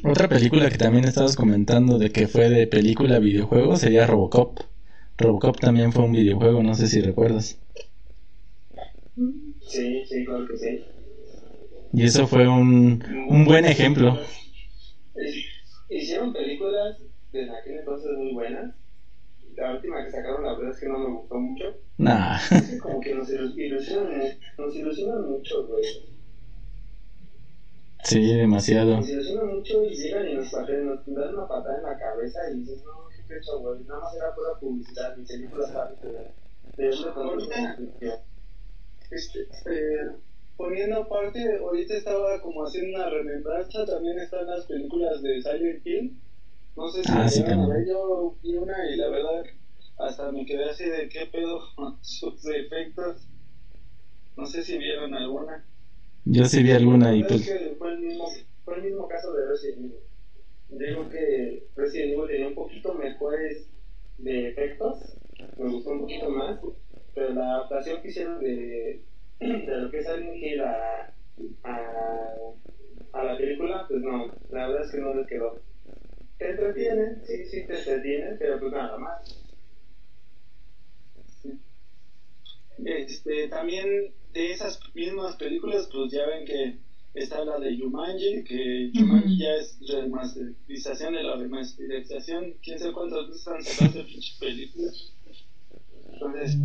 Otra 0.02 0.28
película 0.28 0.70
que 0.70 0.76
también 0.76 1.04
estabas 1.04 1.36
comentando 1.36 1.98
de 1.98 2.10
que 2.10 2.26
fue 2.26 2.48
de 2.48 2.66
película 2.66 3.20
videojuego 3.20 3.76
sería 3.76 4.06
Robocop. 4.08 4.58
Robocop 5.18 5.60
también 5.60 5.92
fue 5.92 6.04
un 6.04 6.12
videojuego, 6.12 6.64
no 6.64 6.74
sé 6.74 6.88
si 6.88 7.00
recuerdas. 7.00 7.58
Sí, 9.60 10.04
sí, 10.06 10.24
claro 10.24 10.46
que 10.46 10.56
sí. 10.56 10.84
Y 11.92 12.04
eso 12.04 12.26
fue 12.26 12.46
un, 12.46 13.02
un 13.28 13.44
buen 13.44 13.64
ejemplo. 13.64 14.18
Hicieron 15.88 16.32
películas 16.32 16.98
desde 17.32 17.50
aquel 17.56 17.78
entonces 17.78 18.10
muy 18.16 18.32
buenas. 18.34 18.74
La 19.56 19.72
última 19.74 20.04
que 20.04 20.10
sacaron, 20.12 20.44
la 20.44 20.54
verdad 20.54 20.70
es 20.72 20.80
que 20.80 20.86
no 20.88 20.98
me 20.98 21.06
gustó 21.16 21.34
mucho. 21.36 21.64
Nah. 21.96 22.36
Es 22.50 22.70
que 22.70 22.78
como 22.78 23.00
que 23.00 23.14
nos 23.14 23.28
ilus- 23.28 23.56
ilusionan, 23.58 24.22
nos 24.56 24.76
ilusionan 24.76 25.28
mucho, 25.30 25.66
güey. 25.66 25.84
Sí, 28.04 28.34
demasiado. 28.34 28.96
Nos 28.98 29.08
ilusionan 29.08 29.56
mucho 29.56 29.82
y 29.84 29.94
llegan 29.96 30.28
y 30.28 30.34
nos, 30.34 30.50
patean, 30.50 30.86
nos 30.86 31.04
dan 31.06 31.34
una 31.34 31.48
patada 31.48 31.76
en 31.78 31.82
la 31.82 31.98
cabeza 31.98 32.38
y 32.54 32.60
dices, 32.60 32.82
no, 32.84 33.08
qué 33.08 33.34
pecho, 33.34 33.58
güey. 33.58 33.82
Nada 33.84 34.00
más 34.00 34.14
era 34.14 34.34
pura 34.34 34.54
publicidad, 34.60 35.16
mi 35.16 35.24
película 35.24 35.66
está 35.66 35.88
de 36.76 36.88
una. 36.88 38.14
Este, 39.10 39.40
eh, 39.66 40.10
poniendo 40.58 40.96
aparte, 40.96 41.40
ahorita 41.56 41.94
estaba 41.94 42.40
como 42.42 42.64
haciendo 42.64 42.98
una 42.98 43.08
remembranza, 43.08 43.86
también 43.86 44.18
están 44.18 44.44
las 44.46 44.66
películas 44.66 45.22
de 45.22 45.40
Silent 45.40 45.86
Hill. 45.86 46.16
No 46.76 46.88
sé 46.88 47.04
si 47.04 47.12
Ah, 47.14 47.28
sí, 47.28 47.42
a 47.42 47.66
ver, 47.66 47.86
yo 47.86 48.36
vi 48.42 48.56
una 48.56 48.90
y 48.90 48.96
la 48.96 49.08
verdad 49.08 49.44
hasta 49.98 50.30
me 50.32 50.44
quedé 50.44 50.68
así 50.68 50.84
de 50.84 51.08
qué 51.08 51.26
pedo 51.26 51.60
sus 52.02 52.44
efectos. 52.46 53.28
No 54.36 54.46
sé 54.46 54.62
si 54.62 54.76
vieron 54.76 55.14
alguna. 55.14 55.64
Yo 56.24 56.44
sí 56.44 56.62
vi 56.62 56.72
alguna 56.72 57.14
y 57.14 57.22
pues... 57.22 57.40
es 57.40 57.46
que 57.48 57.74
fue 57.76 57.92
el 57.92 58.00
mismo, 58.00 58.26
fue 58.64 58.76
el 58.76 58.82
mismo 58.82 59.08
caso 59.08 59.32
de 59.32 59.46
Resident 59.46 59.78
Evil. 59.78 59.94
Digo 60.70 61.08
que 61.08 61.68
Resident 61.76 62.12
Evil 62.12 62.26
tenía 62.28 62.48
un 62.48 62.54
poquito 62.54 62.94
mejores 62.94 63.70
de 64.18 64.48
efectos, 64.48 65.16
me 65.56 65.70
gustó 65.70 65.90
un 65.90 66.00
poquito 66.00 66.30
más, 66.30 66.60
pero 67.14 67.32
la 67.32 67.54
adaptación 67.54 68.02
que 68.02 68.08
hicieron 68.08 68.40
de, 68.40 69.07
de 69.40 69.76
lo 69.80 69.90
que 69.90 69.98
es 69.98 70.06
Silent 70.06 70.36
Hill 70.36 70.60
a, 70.60 71.12
a, 71.64 72.34
a 73.12 73.24
la 73.24 73.36
película, 73.36 73.86
pues 73.88 74.00
no, 74.02 74.26
la 74.50 74.68
verdad 74.68 74.84
es 74.84 74.92
que 74.92 74.98
no 74.98 75.14
les 75.14 75.26
quedó. 75.26 75.60
Te 76.38 76.50
entretiene, 76.50 77.24
sí, 77.24 77.44
sí 77.46 77.66
te 77.66 77.78
entretiene, 77.78 78.36
pero 78.38 78.60
pues 78.60 78.72
nada 78.72 78.98
más. 78.98 79.44
Este, 82.84 83.48
también 83.48 84.12
de 84.32 84.52
esas 84.52 84.78
mismas 84.94 85.36
películas, 85.36 85.88
pues 85.92 86.12
ya 86.12 86.26
ven 86.26 86.44
que 86.44 86.76
está 87.14 87.44
la 87.44 87.58
de 87.58 87.76
Jumanji, 87.76 88.44
que 88.44 88.92
Jumanji 88.94 89.34
Ujú. 89.34 89.42
ya 89.42 89.54
es 89.54 89.78
remasterización 89.88 91.14
de 91.14 91.22
la 91.24 91.36
remasterización. 91.36 92.54
Quién 92.62 92.78
sabe 92.78 92.92
cuántas 92.92 93.26
veces 93.26 93.38
están 93.38 93.62
sacando 93.62 94.04
pinches 94.04 94.36
películas. 94.38 95.12
Entonces, 96.12 96.56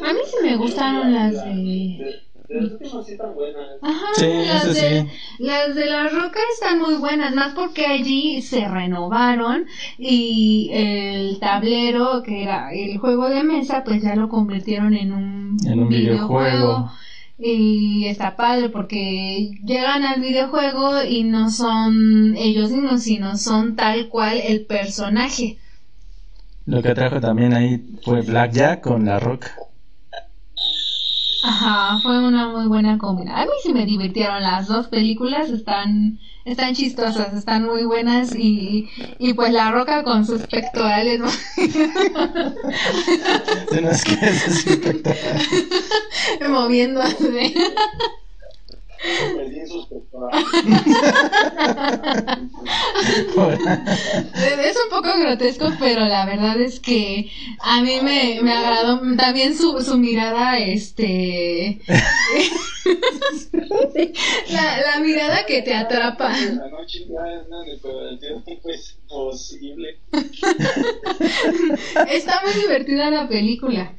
A 0.00 0.12
mí 0.12 0.20
sí 0.26 0.36
me 0.42 0.56
gustaron 0.56 1.12
las 1.12 1.42
de... 1.42 1.50
De, 1.98 2.22
de 2.48 2.60
las 2.60 2.70
últimas 2.72 3.06
sí 3.06 3.12
están 3.12 3.34
buenas. 3.34 3.68
Ajá, 3.82 4.06
Sí, 4.16 4.26
las 4.46 4.74
de, 4.74 5.02
sí. 5.02 5.08
las 5.38 5.74
de 5.74 5.86
la 5.86 6.08
roca 6.08 6.40
están 6.54 6.78
muy 6.80 6.94
buenas, 6.96 7.34
más 7.34 7.54
porque 7.54 7.86
allí 7.86 8.42
se 8.42 8.66
renovaron 8.66 9.66
y 9.98 10.70
el 10.72 11.38
tablero, 11.38 12.22
que 12.24 12.42
era 12.42 12.72
el 12.72 12.98
juego 12.98 13.28
de 13.28 13.44
mesa, 13.44 13.84
pues 13.84 14.02
ya 14.02 14.16
lo 14.16 14.28
convirtieron 14.28 14.94
en 14.94 15.12
un, 15.12 15.56
En 15.66 15.80
un 15.80 15.88
videojuego. 15.88 16.90
y 17.38 18.06
está 18.06 18.36
padre 18.36 18.68
porque 18.70 19.50
llegan 19.64 20.04
al 20.04 20.20
videojuego 20.20 21.02
y 21.02 21.22
no 21.24 21.50
son 21.50 22.36
ellos 22.36 22.70
mismos, 22.70 23.02
sino 23.02 23.36
son 23.36 23.76
tal 23.76 24.08
cual 24.08 24.38
el 24.42 24.66
personaje. 24.66 25.58
Lo 26.66 26.82
que 26.82 26.94
trajo 26.94 27.20
también 27.20 27.54
ahí 27.54 27.98
fue 28.04 28.22
Black 28.22 28.52
Jack 28.52 28.80
con 28.82 29.04
La 29.04 29.18
Roca. 29.18 29.54
Ajá, 31.42 31.98
fue 32.02 32.18
una 32.18 32.48
muy 32.48 32.66
buena 32.66 32.98
combinación. 32.98 33.40
A 33.40 33.46
mí 33.46 33.52
sí 33.62 33.72
me 33.72 33.86
divirtieron 33.86 34.42
las 34.42 34.68
dos 34.68 34.88
películas, 34.88 35.48
están 35.48 36.18
están 36.44 36.74
chistosas, 36.74 37.34
están 37.34 37.66
muy 37.66 37.84
buenas 37.84 38.34
y, 38.34 38.88
y 39.18 39.34
pues 39.34 39.52
la 39.52 39.70
roca 39.70 40.02
con 40.02 40.24
sus 40.24 40.42
pectorales. 40.42 41.20
Se 43.70 43.80
nos 43.82 44.02
queda 44.02 44.32
sus 44.34 44.76
pectorales. 44.76 45.48
Moviéndose. 46.48 47.54
Es 49.02 49.72
un 54.84 54.90
poco 54.90 55.08
grotesco, 55.18 55.70
pero 55.78 56.04
la 56.06 56.26
verdad 56.26 56.60
es 56.60 56.80
que 56.80 57.30
a 57.60 57.80
mí 57.80 58.00
me, 58.02 58.40
me 58.42 58.52
agradó 58.52 59.00
también 59.16 59.56
su, 59.56 59.80
su 59.80 59.96
mirada, 59.96 60.58
este... 60.58 61.80
la, 64.50 64.80
la 64.80 65.00
mirada 65.00 65.46
que 65.46 65.62
te 65.62 65.74
atrapa. 65.74 66.36
La 66.36 66.68
noche 66.68 67.06
pero 67.82 68.08
el 68.08 68.18
tiempo 68.18 68.68
es 68.68 68.98
posible. 69.08 69.98
Está 72.10 72.42
muy 72.44 72.52
divertida 72.60 73.10
la 73.10 73.28
película. 73.28 73.94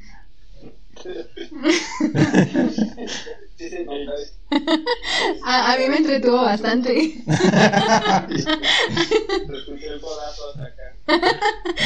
A, 5.45 5.73
a, 5.73 5.77
mí 5.77 5.89
me 5.89 5.97
entretuvo 5.97 6.41
bastante. 6.43 7.23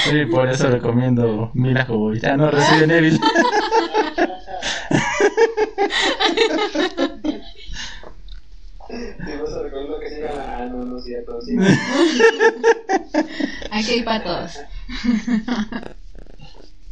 Sí, 0.09 0.26
por 0.30 0.49
eso 0.49 0.70
recomiendo 0.70 1.51
Mira 1.53 1.88
Ya 2.22 2.38
no 2.38 2.51
Resident 2.51 2.91
Evil. 2.91 3.20
que 9.99 10.09
se 10.09 10.22
llama. 10.22 10.43
Ah, 10.47 10.66
no, 10.66 10.86
no, 10.86 10.99
cierto. 10.99 11.41
Sí. 11.41 11.55
Aquí 13.72 13.91
hay 13.91 14.03
patos. 14.03 14.59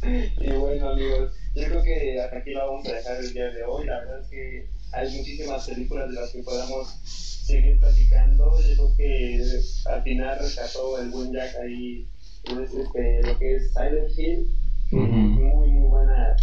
Y 0.02 0.50
bueno, 0.52 0.90
amigos, 0.90 1.32
yo 1.54 1.68
creo 1.68 1.82
que 1.82 2.20
hasta 2.20 2.38
aquí 2.38 2.50
lo 2.50 2.66
vamos 2.66 2.88
a 2.88 2.94
dejar 2.94 3.16
el 3.18 3.32
día 3.32 3.50
de 3.50 3.62
hoy. 3.64 3.86
La 3.86 4.00
verdad 4.00 4.20
es 4.20 4.28
que 4.28 4.68
hay 4.92 5.16
muchísimas 5.16 5.68
películas 5.68 6.08
de 6.08 6.14
las 6.14 6.32
que 6.32 6.42
podamos 6.42 6.88
seguir 7.04 7.78
platicando. 7.78 8.58
Yo 8.60 8.74
creo 8.74 8.96
que 8.96 9.60
al 9.86 10.02
final 10.02 10.38
rescató 10.38 10.98
el 10.98 11.10
buen 11.10 11.32
Jack 11.32 11.54
ahí 11.56 12.06
pues, 12.44 12.74
este, 12.74 13.22
lo 13.22 13.38
que 13.38 13.54
es 13.54 13.72
Silent 13.72 14.18
Hill. 14.18 14.46
Muy, 14.90 15.70
muy 15.70 15.88
buena, 15.88 16.36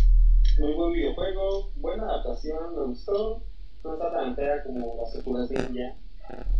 muy 0.59 0.73
buen 0.73 0.93
videojuego, 0.93 1.69
buena 1.75 2.03
adaptación, 2.03 2.75
me 2.75 2.85
gustó. 2.85 3.41
No 3.83 3.93
está 3.93 4.11
tan 4.11 4.35
fea 4.35 4.63
como 4.63 4.95
las 4.97 5.11
tortugas 5.11 5.49
ya 5.49 5.93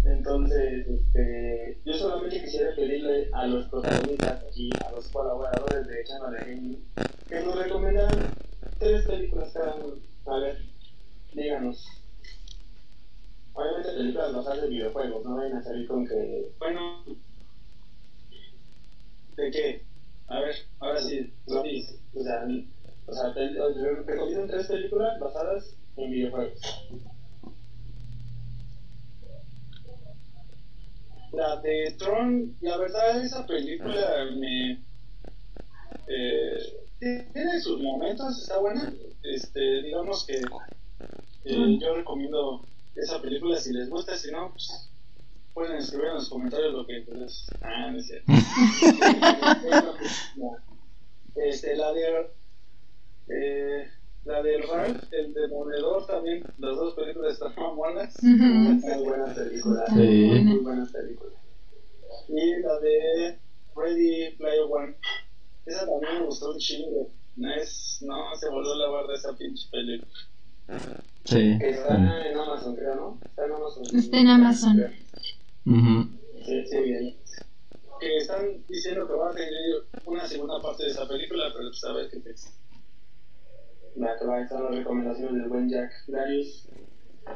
Entonces, 0.05 0.87
este, 0.87 1.79
yo 1.85 1.93
solamente 1.93 2.41
quisiera 2.41 2.75
pedirle 2.75 3.29
a 3.33 3.47
los 3.47 3.65
protagonistas 3.67 4.43
aquí, 4.43 4.69
a 4.85 4.91
los 4.91 5.07
colaboradores 5.09 5.87
de 5.87 6.03
Channel 6.03 6.39
Gaming, 6.39 6.85
que 7.27 7.39
nos 7.41 7.55
recomendaran 7.55 8.33
tres 8.79 9.05
películas 9.05 9.51
cada 9.53 9.75
uno. 9.75 9.95
A 10.25 10.39
ver, 10.39 10.57
díganos. 11.33 11.87
Obviamente 13.53 13.91
películas 13.91 14.33
basadas 14.33 14.61
de 14.61 14.69
videojuegos, 14.69 15.25
no 15.25 15.35
vayan 15.35 15.57
a 15.57 15.63
salir 15.63 15.87
con 15.87 16.07
que... 16.07 16.51
Bueno, 16.57 17.03
¿de 19.35 19.51
qué? 19.51 19.85
A 20.27 20.39
ver, 20.39 20.55
ahora 20.79 21.01
sí, 21.01 21.33
lo 21.47 21.63
dices. 21.63 21.99
O 22.13 22.23
sea, 22.23 22.47
o 23.07 23.13
sea 23.13 23.33
recomiendan 24.05 24.47
tres 24.47 24.67
películas 24.67 25.19
basadas 25.19 25.75
en 25.97 26.11
videojuegos. 26.11 26.59
La 31.31 31.61
de 31.61 31.95
Tron, 31.97 32.57
la 32.61 32.77
verdad, 32.77 33.23
esa 33.23 33.45
película 33.45 34.25
me. 34.35 34.83
Eh, 36.07 36.57
tiene 36.99 37.61
sus 37.61 37.81
momentos, 37.81 38.41
está 38.41 38.57
buena. 38.59 38.93
Este, 39.23 39.83
digamos 39.83 40.25
que 40.25 40.41
eh, 41.45 41.77
yo 41.79 41.95
recomiendo 41.95 42.65
esa 42.95 43.21
película 43.21 43.57
si 43.57 43.71
les 43.73 43.89
gusta, 43.89 44.17
si 44.17 44.31
no, 44.31 44.51
pues 44.51 44.89
pueden 45.53 45.77
escribir 45.77 46.07
en 46.07 46.15
los 46.15 46.29
comentarios 46.29 46.73
lo 46.73 46.85
que 46.85 47.05
les. 47.13 47.47
Ah, 47.61 47.91
no 47.91 47.97
es 47.97 48.07
cierto. 48.07 48.31
este, 51.35 51.75
la 51.75 51.93
de. 51.93 52.29
Eh, 53.29 53.89
la 54.25 54.41
del 54.43 54.63
Ralph, 54.67 55.03
el 55.11 55.33
demoledor 55.33 56.05
también, 56.05 56.43
las 56.59 56.75
dos 56.75 56.93
películas 56.93 57.33
están 57.33 57.53
mamonas. 57.55 58.15
Muy 58.21 59.03
buenas 59.03 59.35
películas. 59.35 59.89
Sí. 59.89 60.41
Muy 60.43 60.59
buenas 60.59 60.91
películas. 60.91 61.33
Y 62.27 62.61
la 62.61 62.79
de 62.79 63.39
Ready 63.75 64.35
Player 64.37 64.65
One. 64.69 64.95
Esa 65.65 65.85
también 65.85 66.19
me 66.19 66.25
gustó 66.25 66.51
un 66.51 66.57
chingo. 66.59 67.09
No, 67.37 67.53
es, 67.53 67.99
no 68.01 68.35
se 68.35 68.49
volvió 68.49 68.75
la 68.75 68.89
barra 68.89 69.15
esa 69.15 69.35
pinche 69.35 69.67
película. 69.71 70.11
Sí. 71.25 71.57
Está 71.61 71.95
en 71.95 72.37
Amazon, 72.37 72.75
creo, 72.75 72.95
¿no? 72.95 73.19
Está 73.23 73.45
en 73.45 73.51
Amazon. 73.51 73.83
Está 73.93 74.17
en 74.17 74.27
Amazon. 74.27 74.93
Sí, 76.45 76.65
sí, 76.65 76.77
bien. 76.79 77.17
Que 77.99 78.17
están 78.17 78.65
diciendo 78.67 79.07
que 79.07 79.13
va 79.13 79.29
a 79.29 79.33
tener 79.33 79.51
una 80.05 80.27
segunda 80.27 80.59
parte 80.61 80.83
de 80.83 80.89
esa 80.89 81.07
película, 81.07 81.51
pero 81.53 81.69
pues 81.69 81.83
a 81.83 81.93
ver 81.93 82.09
qué 82.09 82.19
piensa. 82.19 82.49
La 83.95 84.17
que 84.17 84.25
va 84.25 84.37
a 84.37 84.41
estar 84.41 84.61
las 84.61 84.75
recomendaciones 84.75 85.33
del 85.33 85.49
buen 85.49 85.69
Jack 85.69 85.91
Darius. 86.07 86.67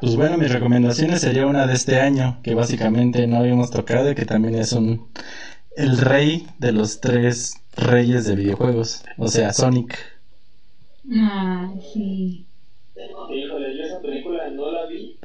Pues 0.02 0.16
bueno, 0.16 0.38
mis 0.38 0.52
recomendaciones 0.52 1.22
sería 1.22 1.46
una 1.46 1.68
de 1.68 1.74
este 1.74 2.00
año, 2.00 2.40
que 2.44 2.54
básicamente 2.54 3.28
no 3.28 3.38
habíamos 3.38 3.72
tocado 3.72 4.12
y 4.12 4.16
que 4.16 4.26
también 4.26 4.56
es 4.56 4.74
un 4.74 5.10
el 5.76 5.98
rey 5.98 6.48
de 6.58 6.72
los 6.72 7.02
tres 7.02 7.56
reyes 7.76 8.26
de 8.26 8.36
videojuegos, 8.36 9.04
o 9.18 9.28
sea, 9.28 9.52
Sonic. 9.52 9.98
Ah, 11.14 11.74
sí. 11.94 12.48
Híjole, 12.96 13.78
yo 13.78 13.84
esa 13.84 14.02
película 14.02 14.50
no 14.52 14.72
la 14.72 14.86
vi 14.86 15.20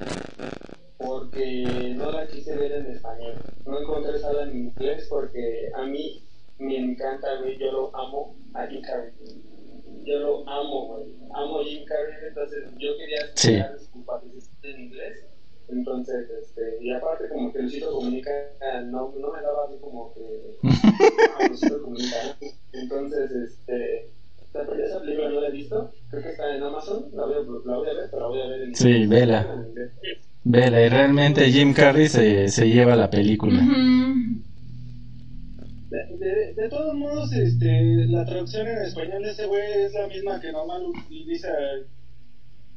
porque 0.99 1.95
no 1.97 2.11
la 2.11 2.27
quise 2.27 2.57
ver 2.57 2.73
en 2.73 2.87
español. 2.87 3.35
No 3.65 3.81
encontré 3.81 4.19
sala 4.19 4.43
en 4.43 4.57
inglés 4.57 5.07
porque 5.09 5.71
a 5.75 5.87
mí 5.87 6.23
me 6.59 6.77
encanta, 6.77 7.29
yo 7.59 7.73
lo 7.73 7.97
amo 7.97 8.37
a 8.55 8.67
Jim 8.67 8.83
Carrey. 8.83 9.13
Yo 10.11 10.19
lo 10.19 10.49
amo, 10.49 10.87
güey. 10.89 11.15
Amo 11.33 11.61
Jim 11.63 11.85
Carrey, 11.85 12.15
entonces 12.27 12.65
yo 12.79 12.97
quería 12.97 13.19
escuchar 13.19 13.79
sí. 13.79 13.87
su 13.93 14.69
en 14.69 14.81
inglés. 14.81 15.25
Entonces, 15.69 16.29
este, 16.43 16.83
y 16.83 16.91
aparte 16.91 17.29
como 17.29 17.53
que 17.53 17.61
Luisito 17.61 17.93
Comunica 17.93 18.31
no, 18.87 19.15
no 19.17 19.33
me 19.33 19.41
daba 19.41 19.67
así 19.69 19.79
como 19.81 20.13
que 20.13 20.59
a 21.39 21.49
Luisito 21.49 21.83
Comunica. 21.83 22.37
Entonces, 22.73 23.31
este 23.31 24.11
esa 24.53 25.01
película 25.01 25.29
no 25.29 25.41
la 25.41 25.49
he 25.49 25.53
visto, 25.53 25.93
creo 26.11 26.23
que 26.25 26.31
está 26.31 26.57
en 26.57 26.63
Amazon, 26.65 27.05
la 27.15 27.25
voy 27.25 27.35
a, 27.35 27.39
la 27.39 27.77
voy 27.77 27.89
a 27.89 27.93
ver, 27.93 28.09
pero 28.11 28.23
la 28.23 28.29
voy 28.29 28.41
a 28.41 28.47
ver 28.49 28.63
en 28.63 28.75
Sí, 28.75 29.07
vela. 29.07 29.65
Vela, 30.43 30.83
y 30.83 30.89
realmente 30.89 31.53
Jim 31.53 31.73
Carrey 31.73 32.09
se, 32.09 32.49
se 32.49 32.69
lleva 32.69 32.97
la 32.97 33.09
película. 33.09 33.63
De, 35.91 36.55
de, 36.55 36.69
todos 36.69 36.95
modos, 36.95 37.33
este, 37.33 38.07
la 38.07 38.25
traducción 38.25 38.69
en 38.69 38.79
español 38.79 39.23
de 39.23 39.31
ese 39.31 39.47
güey 39.47 39.85
es 39.85 39.93
la 39.93 40.07
misma 40.07 40.41
que 40.41 40.53
normal 40.53 40.87
utiliza 40.87 41.51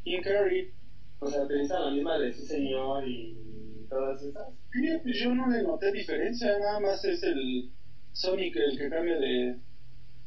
Jim 0.03 0.21
Carrey. 0.21 0.71
O 1.19 1.27
sea, 1.27 1.43
utiliza 1.43 1.79
la 1.79 1.91
misma 1.91 2.17
de 2.17 2.33
sí 2.33 2.45
señor 2.45 3.07
y 3.07 3.85
todas 3.89 4.21
esas. 4.21 4.47
Sí, 4.71 4.89
pues 5.03 5.19
yo 5.19 5.33
no 5.35 5.47
le 5.49 5.61
noté 5.61 5.91
diferencia, 5.91 6.57
nada 6.59 6.79
más 6.79 7.05
es 7.05 7.21
el 7.23 7.69
Sonic 8.11 8.55
el 8.55 8.77
que 8.77 8.89
cambia 8.89 9.17
de 9.17 9.57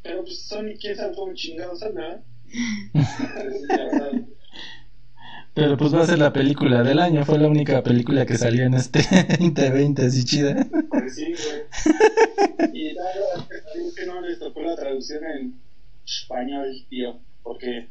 pero 0.02 0.22
pues 0.22 0.46
Sonic, 0.46 0.78
quién 0.80 0.96
sabe 0.96 1.14
cómo 1.16 1.34
chingado 1.34 1.74
salga. 1.76 2.22
Pero 5.56 5.78
pues 5.78 5.94
va 5.94 6.02
a 6.02 6.06
ser 6.06 6.18
la 6.18 6.34
película 6.34 6.82
del 6.82 6.98
año, 6.98 7.24
fue 7.24 7.38
la 7.38 7.48
única 7.48 7.82
película 7.82 8.26
que 8.26 8.36
salió 8.36 8.64
en 8.64 8.74
este 8.74 8.98
2020, 9.40 10.04
así 10.04 10.22
chida. 10.22 10.66
Pues 10.90 11.14
sí, 11.14 11.32
güey. 11.32 12.74
Y 12.74 12.88
es 12.88 13.94
que 13.96 14.04
no 14.04 14.20
les 14.20 14.38
tocó 14.38 14.60
la 14.60 14.76
traducción 14.76 15.24
en 15.24 15.58
español, 16.04 16.66
tío, 16.90 17.18
porque 17.42 17.88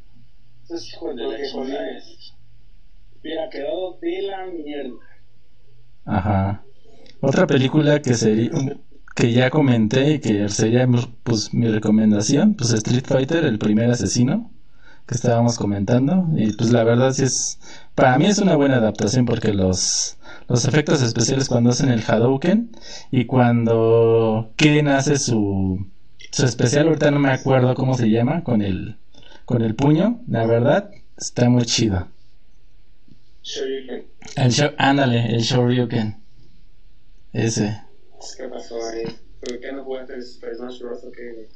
esos 0.63 0.93
hijos 0.93 1.15
de 1.15 1.23
la 1.23 1.29
hubiera 3.19 3.49
quedado 3.49 3.97
de 3.99 4.21
la 4.21 4.45
mierda. 4.45 4.99
Ajá. 6.05 6.63
Otra 7.19 7.47
película 7.47 7.99
que 7.99 8.13
sería 8.13 8.51
que 9.15 9.31
ya 9.31 9.49
comenté 9.49 10.11
y 10.11 10.19
que 10.19 10.49
sería 10.49 10.87
pues 11.23 11.51
mi 11.51 11.67
recomendación, 11.67 12.53
pues 12.53 12.73
Street 12.73 13.05
Fighter, 13.07 13.43
el 13.45 13.57
primer 13.57 13.89
asesino. 13.89 14.51
Que 15.07 15.15
estábamos 15.15 15.57
comentando. 15.57 16.27
Y 16.35 16.53
pues 16.53 16.71
la 16.71 16.83
verdad 16.83 17.11
sí 17.13 17.23
es, 17.23 17.59
para 17.93 18.17
mí 18.17 18.25
es 18.25 18.39
una 18.39 18.55
buena 18.55 18.77
adaptación 18.77 19.25
porque 19.25 19.53
los, 19.53 20.17
los 20.47 20.65
efectos 20.65 21.01
especiales 21.01 21.47
cuando 21.47 21.69
hacen 21.69 21.89
el 21.89 22.03
Hadouken 22.05 22.71
y 23.11 23.25
cuando 23.25 24.51
Ken 24.55 24.87
hace 24.87 25.17
su, 25.17 25.87
su 26.31 26.45
especial, 26.45 26.87
ahorita 26.87 27.11
no 27.11 27.19
me 27.19 27.31
acuerdo 27.31 27.75
cómo 27.75 27.95
se 27.95 28.09
llama, 28.09 28.43
con 28.43 28.61
el, 28.61 28.97
con 29.45 29.61
el 29.61 29.75
puño, 29.75 30.21
la 30.27 30.45
verdad 30.45 30.91
está 31.17 31.49
muy 31.49 31.65
chido. 31.65 32.07
Shoryuken. 33.43 34.07
El 34.37 34.51
show, 34.51 34.71
ándale, 34.77 35.35
el 35.35 35.41
Shoryuken. 35.41 36.17
Ese. 37.31 37.81
¿Qué 38.37 38.47
pasó 38.47 38.75
ahí? 38.87 39.03
¿Por 39.39 39.59
qué 39.59 39.71
no 39.71 39.83
jugaste 39.83 40.19
Smash 40.21 40.79
Bros? 40.79 41.03
o 41.03 41.11
qué? 41.11 41.47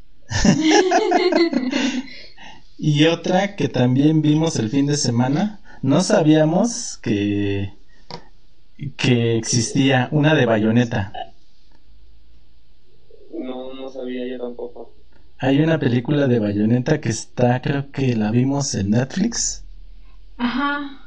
Y 2.80 3.06
otra 3.06 3.58
que 3.58 3.68
también 3.68 4.22
vimos 4.22 4.56
el 4.56 4.70
fin 4.70 4.86
de 4.86 4.96
semana, 4.96 5.60
no 5.82 6.02
sabíamos 6.02 6.98
que 7.02 7.74
que 8.96 9.38
existía 9.38 10.08
una 10.12 10.34
de 10.34 10.46
bayoneta. 10.46 11.12
No, 13.38 13.74
no 13.74 13.90
sabía 13.90 14.26
yo 14.28 14.40
tampoco. 14.40 14.94
Hay 15.40 15.60
una 15.60 15.78
película 15.78 16.28
de 16.28 16.40
bayoneta 16.40 17.02
que 17.02 17.10
está, 17.10 17.62
creo 17.62 17.92
que 17.92 18.16
la 18.16 18.32
vimos 18.32 18.74
en 18.76 18.92
Netflix. 18.92 19.64
Ajá. 20.38 21.02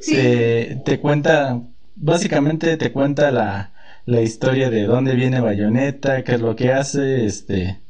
Sí. 0.00 0.14
Te, 0.14 0.82
te 0.84 1.00
cuenta, 1.00 1.60
básicamente 1.94 2.78
te 2.78 2.92
cuenta 2.92 3.30
la, 3.30 3.72
la 4.06 4.22
historia 4.22 4.70
de 4.70 4.84
dónde 4.84 5.14
viene 5.14 5.40
bayoneta, 5.40 6.24
qué 6.24 6.34
es 6.34 6.40
lo 6.40 6.56
que 6.56 6.72
hace, 6.72 7.26
este, 7.26 7.80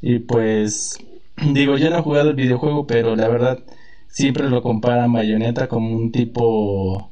y 0.00 0.18
pues, 0.20 0.98
digo, 1.52 1.76
yo 1.76 1.90
no 1.90 1.98
he 1.98 2.02
jugado 2.02 2.30
el 2.30 2.34
videojuego, 2.34 2.86
pero 2.86 3.14
la 3.16 3.28
verdad, 3.28 3.58
siempre 4.08 4.48
lo 4.48 4.62
comparan 4.62 5.12
bayoneta 5.12 5.66
como 5.66 5.94
un 5.94 6.10
tipo, 6.12 7.10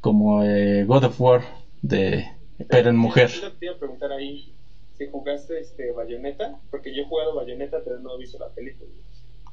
como 0.00 0.42
eh, 0.42 0.84
God 0.86 1.04
of 1.04 1.20
War, 1.20 1.42
de, 1.82 2.26
pero 2.68 2.90
en 2.90 2.96
mujer. 2.96 3.30
Yo 3.30 3.52
te 3.52 3.66
iba 3.66 3.74
a 3.74 3.78
preguntar 3.78 4.12
ahí 4.12 4.52
si 4.96 5.06
jugaste 5.06 5.58
este 5.58 5.92
Bayonetta, 5.92 6.58
porque 6.70 6.94
yo 6.94 7.02
he 7.02 7.06
jugado 7.06 7.34
Bayonetta, 7.34 7.78
pero 7.84 7.98
no 7.98 8.14
he 8.14 8.18
visto 8.18 8.38
la 8.38 8.48
película. 8.48 8.90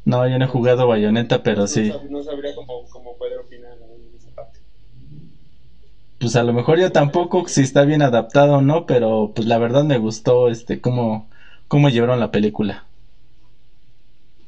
No, 0.05 0.25
yo 0.25 0.37
no 0.37 0.45
he 0.45 0.47
jugado 0.47 0.87
bayoneta, 0.87 1.43
pero 1.43 1.61
No 1.61 1.67
sí. 1.67 1.91
No, 2.09 2.23
sabría 2.23 2.55
cómo, 2.55 2.85
cómo 2.89 3.17
poder 3.17 3.39
opinar 3.39 3.77
en 3.77 4.15
esa 4.15 4.29
parte. 4.31 4.59
Pues 6.19 6.35
a 6.35 6.43
lo 6.43 6.53
mejor 6.53 6.79
yo 6.79 6.91
tampoco 6.91 7.47
si 7.47 7.61
está 7.61 7.83
bien 7.83 8.01
adaptado 8.03 8.57
o 8.57 8.61
no, 8.61 8.85
pero 8.85 9.31
pues 9.35 9.47
la 9.47 9.57
verdad 9.57 9.83
me 9.83 9.97
gustó 9.97 10.49
este 10.49 10.79
cómo, 10.81 11.27
cómo 11.67 11.89
llevaron 11.89 12.19
la 12.19 12.31
película. 12.31 12.86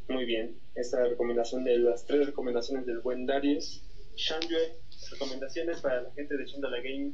Muy 0.10 0.26
bien, 0.26 0.56
esta 0.74 1.04
recomendación 1.04 1.64
de 1.64 1.78
las 1.78 2.04
tres 2.04 2.26
recomendaciones 2.26 2.86
del 2.88 3.00
buen 3.00 3.28
Darius. 3.28 3.84
Shanjue, 4.18 4.74
recomendaciones 5.12 5.80
para 5.82 6.02
la 6.02 6.12
gente 6.14 6.36
de 6.36 6.46
Chandala 6.46 6.78
Game. 6.78 7.12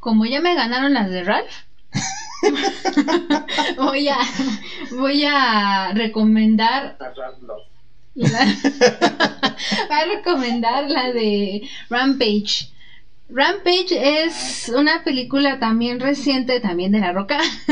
Como 0.00 0.26
ya 0.26 0.40
me 0.40 0.56
ganaron 0.56 0.92
las 0.92 1.08
de 1.08 1.22
Ralph, 1.22 1.52
voy 3.76 4.08
a 4.08 4.18
voy 4.90 5.24
a 5.24 5.92
recomendar 5.94 6.96
A 6.98 7.14
Ralph 7.14 7.42
Love. 7.42 7.62
la, 8.14 8.44
voy 9.88 9.96
a 9.96 10.16
recomendar 10.16 10.90
la 10.90 11.12
de 11.12 11.68
Rampage. 11.88 12.75
Rampage 13.28 14.24
es 14.24 14.70
una 14.74 15.02
película 15.02 15.58
también 15.58 15.98
reciente, 15.98 16.60
también 16.60 16.92
de 16.92 17.00
La 17.00 17.10
Roca. 17.10 17.40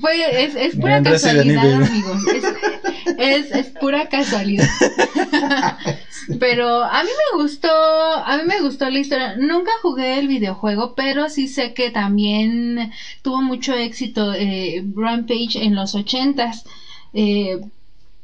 Fue, 0.00 0.44
es, 0.44 0.56
es 0.56 0.74
pura 0.74 1.00
casualidad, 1.00 1.74
amigos. 1.74 2.22
Es, 2.34 2.44
es, 3.18 3.50
es 3.52 3.68
pura 3.78 4.08
casualidad. 4.08 4.66
pero 6.40 6.82
a 6.82 7.02
mí 7.04 7.08
me 7.08 7.40
gustó, 7.40 7.70
a 7.70 8.36
mí 8.36 8.42
me 8.44 8.60
gustó 8.60 8.90
la 8.90 8.98
historia. 8.98 9.36
Nunca 9.36 9.70
jugué 9.80 10.18
el 10.18 10.26
videojuego, 10.26 10.94
pero 10.96 11.28
sí 11.28 11.46
sé 11.46 11.72
que 11.72 11.90
también 11.90 12.90
tuvo 13.22 13.40
mucho 13.42 13.74
éxito 13.74 14.32
eh, 14.32 14.82
Rampage 14.94 15.62
en 15.62 15.76
los 15.76 15.94
ochentas. 15.94 16.64
Eh, 17.12 17.60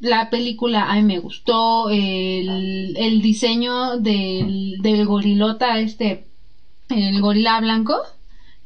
la 0.01 0.31
película 0.31 0.91
a 0.91 0.95
mí 0.97 1.03
me 1.03 1.19
gustó, 1.19 1.89
el, 1.91 2.95
el 2.97 3.21
diseño 3.21 3.99
del, 3.99 4.79
del 4.81 5.05
gorilota, 5.05 5.79
este, 5.79 6.25
el 6.89 7.21
gorila 7.21 7.61
blanco, 7.61 7.97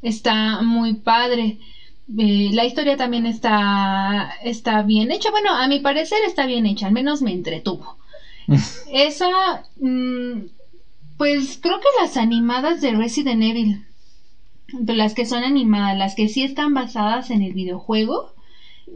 está 0.00 0.62
muy 0.62 0.94
padre. 0.94 1.58
Eh, 2.18 2.50
la 2.52 2.64
historia 2.64 2.96
también 2.96 3.26
está, 3.26 4.30
está 4.42 4.82
bien 4.82 5.10
hecha. 5.10 5.30
Bueno, 5.30 5.54
a 5.54 5.66
mi 5.66 5.80
parecer 5.80 6.18
está 6.24 6.46
bien 6.46 6.66
hecha, 6.66 6.86
al 6.86 6.92
menos 6.92 7.20
me 7.20 7.32
entretuvo. 7.32 7.96
Esa, 8.92 9.64
mm, 9.80 10.42
pues 11.16 11.58
creo 11.60 11.80
que 11.80 12.00
las 12.00 12.16
animadas 12.16 12.80
de 12.80 12.92
Resident 12.92 13.42
Evil, 13.42 13.84
de 14.72 14.92
las 14.94 15.14
que 15.14 15.24
son 15.24 15.42
animadas, 15.42 15.96
las 15.96 16.14
que 16.14 16.28
sí 16.28 16.42
están 16.42 16.74
basadas 16.74 17.30
en 17.30 17.42
el 17.42 17.52
videojuego, 17.52 18.33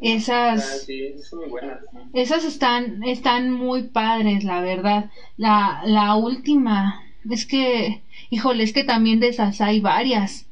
esas, 0.00 0.84
sí, 0.84 1.18
son 1.22 1.40
muy 1.40 1.48
buenas. 1.48 1.80
esas 2.12 2.44
están, 2.44 3.02
están 3.04 3.50
muy 3.50 3.82
padres, 3.88 4.44
la 4.44 4.60
verdad. 4.60 5.10
La, 5.36 5.82
la 5.84 6.14
última, 6.14 7.00
es 7.30 7.46
que, 7.46 8.02
híjole, 8.30 8.64
es 8.64 8.72
que 8.72 8.84
también 8.84 9.20
de 9.20 9.28
esas 9.28 9.60
hay 9.60 9.80
varias. 9.80 10.46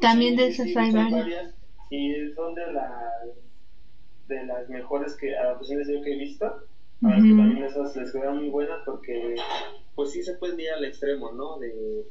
También 0.00 0.36
Sí, 0.36 0.42
de 0.42 0.46
esas 0.46 0.66
sí, 0.66 0.76
hay 0.76 0.90
varias. 0.92 1.10
varias 1.20 1.54
Y 1.90 2.30
son 2.34 2.54
de 2.54 2.72
las 2.72 2.86
de 4.28 4.44
las 4.44 4.68
mejores 4.68 5.16
que 5.16 5.36
adaptaciones 5.36 5.88
yo 5.88 6.02
que 6.02 6.12
he 6.12 6.18
visto. 6.18 6.46
Ahora 7.02 7.16
que 7.18 7.28
Ujú. 7.28 7.36
también 7.36 7.64
esas 7.64 7.94
les 7.96 8.12
quedan 8.12 8.36
muy 8.36 8.48
buenas 8.48 8.80
porque 8.84 9.34
pues 9.94 10.10
sí 10.12 10.22
se 10.22 10.34
pueden 10.34 10.58
ir 10.60 10.70
al 10.70 10.84
extremo, 10.84 11.30
¿no? 11.32 11.58
De 11.58 12.04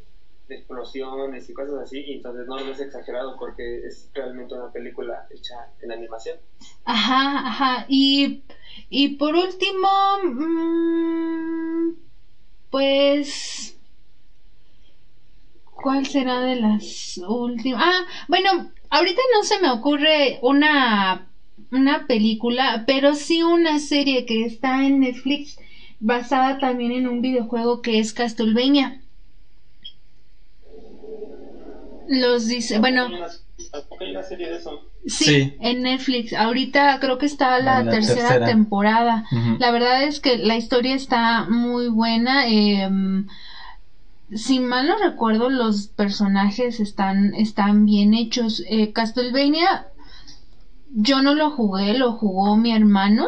explosiones 0.50 1.50
y 1.50 1.54
cosas 1.54 1.76
así, 1.82 2.04
y 2.06 2.14
entonces 2.14 2.46
no 2.48 2.58
es 2.58 2.80
exagerado 2.80 3.36
porque 3.38 3.86
es 3.86 4.10
realmente 4.14 4.54
una 4.54 4.72
película 4.72 5.26
hecha 5.30 5.56
en 5.82 5.92
animación. 5.92 6.38
Ajá, 6.84 7.48
ajá. 7.48 7.86
Y, 7.88 8.42
y 8.90 9.10
por 9.18 9.36
último, 9.36 9.88
mm, 10.24 11.94
pues, 12.70 13.76
¿cuál 15.74 16.06
será 16.06 16.42
de 16.42 16.56
las 16.56 17.20
últimas? 17.28 17.82
Ah, 17.84 18.06
bueno, 18.28 18.72
ahorita 18.90 19.22
no 19.34 19.44
se 19.44 19.60
me 19.60 19.70
ocurre 19.70 20.40
una, 20.42 21.28
una 21.72 22.06
película, 22.08 22.84
pero 22.86 23.16
sí 23.16 23.44
una 23.44 23.80
serie 23.80 24.26
que 24.26 24.44
está 24.46 24.86
en 24.86 25.00
Netflix 25.00 25.58
basada 26.00 26.60
también 26.60 26.92
en 26.92 27.08
un 27.08 27.22
videojuego 27.22 27.82
que 27.82 28.00
es 28.00 28.14
Castlevania. 28.14 29.02
Los 32.08 32.48
dice, 32.48 32.80
bueno. 32.80 33.06
Hay 33.08 33.14
una, 33.16 33.28
hay 34.00 34.12
una 34.12 34.24
serie 34.24 34.50
de 34.50 34.56
eso. 34.58 34.82
Sí, 35.06 35.24
Sí. 35.26 35.54
en 35.60 35.82
Netflix. 35.84 36.34
Ahorita 36.34 36.98
creo 37.00 37.18
que 37.18 37.26
está 37.28 37.60
la, 37.60 37.84
La 37.84 37.92
tercera, 37.92 38.22
tercera. 38.30 38.46
temporada. 38.46 39.24
La 39.60 39.70
verdad 39.72 40.04
es 40.04 40.20
que 40.20 40.38
la 40.38 40.56
historia 40.56 40.96
está 40.96 41.46
muy 41.48 41.88
buena. 41.88 42.48
eh, 42.48 42.90
si 44.34 44.58
mal 44.60 44.88
no 44.88 44.96
recuerdo, 44.98 45.50
los 45.50 45.88
personajes 45.88 46.80
están, 46.80 47.34
están 47.36 47.86
bien 47.86 48.14
hechos. 48.16 48.64
Eh, 48.68 48.92
Castlevania, 48.92 49.86
yo 50.94 51.22
no 51.22 51.34
lo 51.36 51.50
jugué, 51.52 51.94
lo 51.94 52.12
jugó 52.14 52.56
mi 52.56 52.72
hermano. 52.74 53.26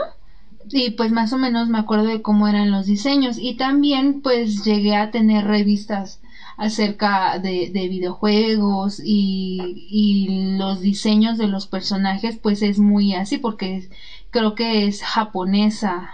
Y 0.69 0.89
pues 0.91 1.11
más 1.11 1.31
o 1.31 1.37
menos 1.37 1.69
me 1.69 1.77
acuerdo 1.77 2.05
de 2.05 2.21
cómo 2.21 2.47
eran 2.47 2.71
los 2.71 2.85
diseños. 2.87 3.37
Y 3.39 3.55
también 3.55 4.21
pues 4.21 4.63
llegué 4.65 4.95
a 4.95 5.11
tener 5.11 5.45
revistas 5.45 6.19
acerca 6.57 7.37
de, 7.37 7.69
de 7.71 7.87
videojuegos 7.87 8.99
y, 9.03 10.55
los 10.57 10.81
diseños 10.81 11.37
de 11.37 11.47
los 11.47 11.67
personajes 11.67 12.35
pues 12.41 12.63
es 12.63 12.79
muy 12.79 13.13
así 13.13 13.37
porque 13.37 13.87
creo 14.31 14.55
que 14.55 14.87
es 14.87 15.03
japonesa 15.03 16.09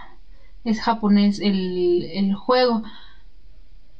es 0.64 0.80
japonés 0.80 1.38
el, 1.38 2.04
el 2.12 2.34
juego. 2.34 2.82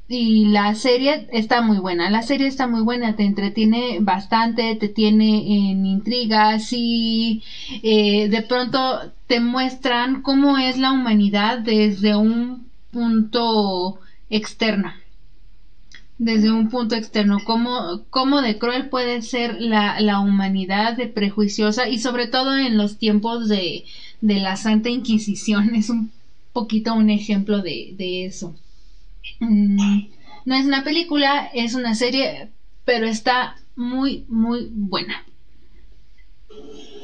Y 0.06 0.46
la 0.46 0.74
serie 0.74 1.26
está 1.32 1.62
muy 1.62 1.78
buena 1.78 2.10
la 2.10 2.20
serie 2.20 2.46
está 2.46 2.66
muy 2.66 2.82
buena 2.82 3.16
te 3.16 3.24
entretiene 3.24 3.98
bastante 4.00 4.74
te 4.74 4.88
tiene 4.88 5.70
en 5.70 5.86
intrigas 5.86 6.68
y 6.72 7.42
eh, 7.82 8.28
de 8.28 8.42
pronto 8.42 9.12
te 9.26 9.40
muestran 9.40 10.20
cómo 10.20 10.58
es 10.58 10.76
la 10.76 10.92
humanidad 10.92 11.58
desde 11.58 12.14
un 12.14 12.68
punto 12.90 13.98
externo 14.28 14.92
desde 16.24 16.50
un 16.50 16.70
punto 16.70 16.94
externo, 16.94 17.38
cómo, 17.44 18.02
cómo 18.08 18.40
de 18.40 18.58
cruel 18.58 18.88
puede 18.88 19.20
ser 19.20 19.60
la, 19.60 20.00
la 20.00 20.20
humanidad, 20.20 20.96
de 20.96 21.06
prejuiciosa 21.06 21.86
y 21.86 21.98
sobre 21.98 22.26
todo 22.26 22.56
en 22.56 22.78
los 22.78 22.96
tiempos 22.96 23.46
de, 23.46 23.84
de 24.22 24.40
la 24.40 24.56
Santa 24.56 24.88
Inquisición. 24.88 25.74
Es 25.74 25.90
un 25.90 26.10
poquito 26.54 26.94
un 26.94 27.10
ejemplo 27.10 27.60
de, 27.60 27.94
de 27.98 28.24
eso. 28.24 28.54
Mm, 29.40 30.06
no 30.46 30.54
es 30.54 30.64
una 30.64 30.82
película, 30.82 31.50
es 31.52 31.74
una 31.74 31.94
serie, 31.94 32.48
pero 32.86 33.06
está 33.06 33.56
muy, 33.76 34.24
muy 34.28 34.70
buena. 34.72 35.26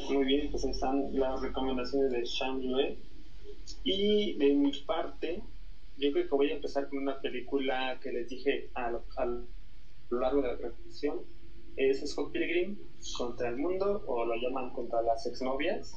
Muy 0.09 0.25
bien, 0.25 0.49
pues 0.49 0.63
están 0.63 1.13
las 1.13 1.41
recomendaciones 1.41 2.11
de 2.11 2.25
Shang 2.25 2.59
Yue. 2.59 2.97
Y 3.83 4.33
de 4.33 4.55
mi 4.55 4.71
parte, 4.85 5.43
yo 6.01 6.11
creo 6.11 6.27
que 6.27 6.35
voy 6.35 6.51
a 6.51 6.55
empezar 6.55 6.89
con 6.89 6.99
una 6.99 7.21
película 7.21 7.99
que 8.01 8.11
les 8.11 8.27
dije 8.27 8.69
a 8.73 8.89
lo, 8.89 9.05
a 9.17 9.25
lo 9.25 10.19
largo 10.19 10.41
de 10.41 10.47
la 10.47 10.57
transmisión. 10.57 11.21
Es 11.77 12.01
Scott 12.09 12.31
Pilgrim 12.31 12.77
contra 13.17 13.49
el 13.49 13.57
mundo, 13.57 14.03
o 14.07 14.25
lo 14.25 14.35
llaman 14.35 14.73
contra 14.73 15.01
las 15.03 15.25
exnovias. 15.27 15.93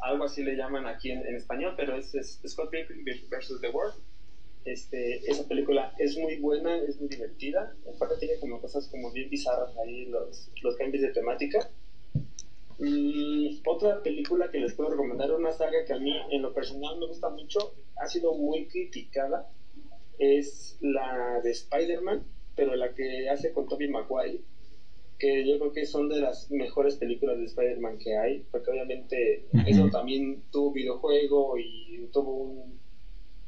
Algo 0.00 0.24
así 0.24 0.42
le 0.42 0.56
llaman 0.56 0.86
aquí 0.86 1.12
en, 1.12 1.24
en 1.24 1.36
español, 1.36 1.74
pero 1.76 1.96
es, 1.96 2.14
es 2.14 2.40
Scott 2.46 2.70
Pilgrim 2.70 3.04
versus 3.30 3.60
the 3.60 3.70
World. 3.70 3.94
Este, 4.64 5.18
esa 5.30 5.46
película 5.46 5.94
es 5.98 6.16
muy 6.16 6.36
buena, 6.40 6.76
es 6.76 6.98
muy 6.98 7.08
divertida. 7.08 7.74
Aparte 7.94 8.16
tiene 8.18 8.40
como 8.40 8.60
cosas 8.60 8.88
como 8.88 9.12
bien 9.12 9.30
bizarras 9.30 9.76
ahí, 9.78 10.06
los, 10.06 10.50
los 10.62 10.76
cambios 10.76 11.02
de 11.02 11.10
temática. 11.10 11.70
Y 12.78 13.60
otra 13.66 14.02
película 14.02 14.50
que 14.50 14.58
les 14.58 14.74
puedo 14.74 14.90
recomendar, 14.90 15.32
una 15.32 15.52
saga 15.52 15.84
que 15.86 15.92
a 15.92 15.98
mí 15.98 16.12
en 16.30 16.42
lo 16.42 16.52
personal 16.52 16.98
me 16.98 17.06
gusta 17.06 17.28
mucho, 17.28 17.74
ha 17.96 18.08
sido 18.08 18.34
muy 18.34 18.66
criticada, 18.66 19.48
es 20.18 20.76
la 20.80 21.40
de 21.42 21.50
Spider-Man, 21.50 22.24
pero 22.56 22.74
la 22.74 22.92
que 22.94 23.28
hace 23.28 23.52
con 23.52 23.68
Tobey 23.68 23.88
Maguire, 23.88 24.40
que 25.18 25.46
yo 25.46 25.58
creo 25.58 25.72
que 25.72 25.86
son 25.86 26.08
de 26.08 26.18
las 26.18 26.50
mejores 26.50 26.96
películas 26.96 27.38
de 27.38 27.44
Spider-Man 27.44 27.98
que 27.98 28.16
hay, 28.16 28.44
porque 28.50 28.70
obviamente 28.70 29.46
eso 29.66 29.88
también 29.90 30.42
tuvo 30.50 30.72
videojuego 30.72 31.56
y 31.56 32.08
tuvo 32.12 32.34
un, 32.34 32.78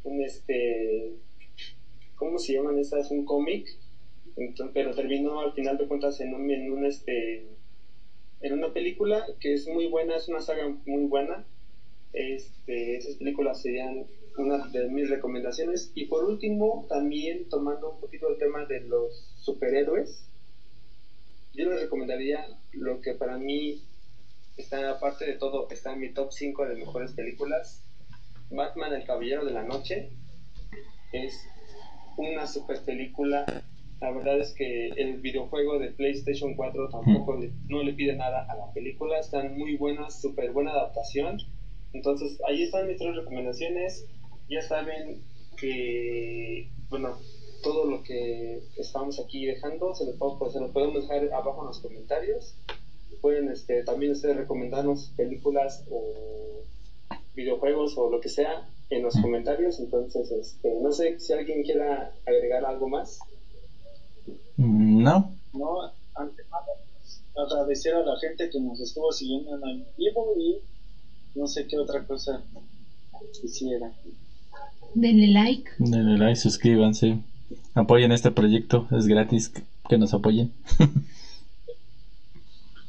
un 0.05 0.23
este, 0.23 1.15
¿cómo 2.15 2.39
se 2.39 2.55
llaman 2.55 2.79
esas? 2.79 3.11
Un 3.11 3.25
cómic, 3.25 3.67
pero 4.73 4.95
terminó 4.95 5.41
al 5.41 5.53
final 5.53 5.77
de 5.77 5.87
cuentas 5.87 6.21
en 6.21 6.35
un, 6.35 6.51
en 6.51 6.71
un 6.71 6.85
este 6.85 7.56
en 8.47 8.55
una 8.55 8.73
película 8.73 9.27
que 9.41 9.55
es 9.55 9.67
muy 9.67 9.87
buena, 9.89 10.17
es 10.17 10.29
una 10.29 10.41
saga 10.41 10.69
muy 10.87 11.07
buena. 11.07 11.45
Este, 12.13 12.97
esas 12.97 13.17
películas 13.17 13.61
serían 13.61 14.07
una 14.39 14.67
de 14.69 14.89
mis 14.89 15.11
recomendaciones. 15.11 15.91
Y 15.95 16.07
por 16.07 16.25
último, 16.25 16.87
también 16.89 17.49
tomando 17.49 17.91
un 17.91 18.01
poquito 18.01 18.29
el 18.29 18.39
tema 18.39 18.65
de 18.67 18.81
los 18.81 19.35
superhéroes, 19.39 20.29
yo 21.55 21.71
les 21.71 21.81
recomendaría 21.81 22.47
lo 22.73 23.01
que 23.01 23.15
para 23.15 23.39
mí 23.39 23.83
está, 24.57 24.91
aparte 24.91 25.25
de 25.25 25.35
todo, 25.35 25.69
está 25.71 25.95
en 25.95 26.01
mi 26.01 26.13
top 26.13 26.33
5 26.33 26.67
de 26.67 26.77
mejores 26.77 27.13
películas. 27.13 27.83
Batman, 28.51 28.93
el 28.93 29.05
Caballero 29.05 29.45
de 29.45 29.53
la 29.53 29.65
Noche, 29.65 30.11
es 31.13 31.35
una 32.17 32.47
super 32.47 32.81
película 32.83 33.45
la 34.01 34.11
verdad 34.11 34.39
es 34.39 34.53
que 34.53 34.89
el 34.89 35.21
videojuego 35.21 35.79
de 35.79 35.91
PlayStation 35.91 36.55
4 36.55 36.89
tampoco 36.91 37.35
le, 37.37 37.51
no 37.69 37.83
le 37.83 37.93
pide 37.95 38.15
nada 38.15 38.45
a 38.49 38.55
la 38.55 38.73
película. 38.73 39.19
Están 39.19 39.57
muy 39.57 39.77
buenas, 39.77 40.21
súper 40.21 40.53
buena 40.53 40.71
adaptación. 40.73 41.39
Entonces, 41.93 42.39
ahí 42.47 42.63
están 42.63 42.87
mis 42.87 42.99
tres 42.99 43.15
recomendaciones. 43.17 44.05
Ya 44.51 44.61
saben 44.61 45.23
que, 45.57 46.69
bueno, 46.91 47.17
todo 47.63 47.87
lo 47.87 48.03
que 48.03 48.61
estamos 48.77 49.19
aquí 49.19 49.47
dejando 49.47 49.95
se 49.95 50.05
lo, 50.05 50.17
puedo- 50.19 50.39
pues, 50.39 50.53
se 50.53 50.61
lo 50.61 50.73
podemos 50.73 51.03
dejar 51.09 51.33
abajo 51.33 51.63
en 51.63 51.69
los 51.69 51.81
comentarios. 51.81 52.55
Pueden 53.23 53.49
este, 53.49 53.83
también 53.83 54.13
ustedes 54.13 54.37
recomendarnos 54.37 55.13
películas 55.17 55.85
o 55.91 56.63
videojuegos 57.35 57.97
o 57.97 58.11
lo 58.11 58.21
que 58.21 58.29
sea 58.29 58.69
en 58.91 59.03
los 59.03 59.15
comentarios. 59.21 59.81
Entonces, 59.81 60.31
este, 60.31 60.75
no 60.83 60.93
sé 60.93 61.19
si 61.19 61.33
alguien 61.33 61.63
quiera 61.63 62.13
agregar 62.27 62.65
algo 62.67 62.89
más. 62.89 63.19
Mm, 64.57 65.03
No, 65.03 65.35
No, 65.53 65.83
ante 66.15 66.43
nada, 66.51 67.47
agradecer 67.47 67.95
a 67.95 68.03
la 68.03 68.19
gente 68.19 68.49
que 68.51 68.61
nos 68.61 68.81
estuvo 68.81 69.13
siguiendo 69.13 69.55
en 69.57 69.65
el 69.69 69.87
vivo 69.97 70.35
y 70.39 70.59
no 71.39 71.47
sé 71.47 71.67
qué 71.67 71.79
otra 71.79 72.05
cosa 72.07 72.43
quisiera. 73.41 73.93
Denle 74.95 75.27
like. 75.29 75.71
denle 75.79 76.17
like, 76.19 76.37
suscríbanse, 76.37 77.19
apoyen 77.75 78.13
este 78.13 78.31
proyecto, 78.31 78.89
es 78.97 79.07
gratis 79.07 79.49
que- 79.51 79.63
que 79.89 79.99
nos 79.99 80.15
apoyen. 80.15 80.53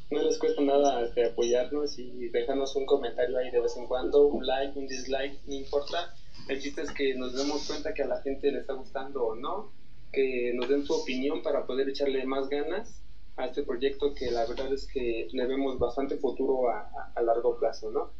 No 0.10 0.22
les 0.24 0.38
cuesta 0.40 0.62
nada 0.62 1.04
este, 1.06 1.26
apoyarnos 1.26 2.00
y 2.00 2.30
dejarnos 2.30 2.74
un 2.78 2.86
comentario 2.86 3.38
ahí 3.38 3.52
de 3.52 3.60
vez 3.60 3.76
en 3.76 3.88
cuando, 3.88 4.28
un 4.28 4.46
like, 4.48 4.80
un 4.80 4.88
dislike, 4.88 5.38
no 5.48 5.54
importa. 5.54 6.14
El 6.48 6.62
chiste 6.62 6.82
es 6.82 6.92
que 6.92 7.14
nos 7.16 7.34
demos 7.36 7.68
cuenta 7.68 7.94
que 7.94 8.04
a 8.04 8.08
la 8.08 8.22
gente 8.22 8.50
le 8.52 8.60
está 8.60 8.72
gustando 8.74 9.26
o 9.26 9.36
no, 9.36 9.74
que 10.12 10.52
nos 10.56 10.70
den 10.70 10.86
su 10.86 10.94
opinión 10.94 11.42
para 11.44 11.66
poder 11.66 11.90
echarle 11.90 12.26
más 12.26 12.50
ganas 12.50 13.02
a 13.36 13.46
este 13.46 13.64
proyecto 13.64 14.14
que 14.16 14.32
la 14.32 14.46
verdad 14.46 14.74
es 14.74 14.88
que 14.88 15.28
le 15.32 15.46
vemos 15.46 15.78
bastante 15.78 16.18
futuro 16.18 16.70
a, 16.70 16.80
a- 16.80 17.12
a 17.16 17.22
largo 17.22 17.58
plazo, 17.60 17.92
¿no? 17.92 18.12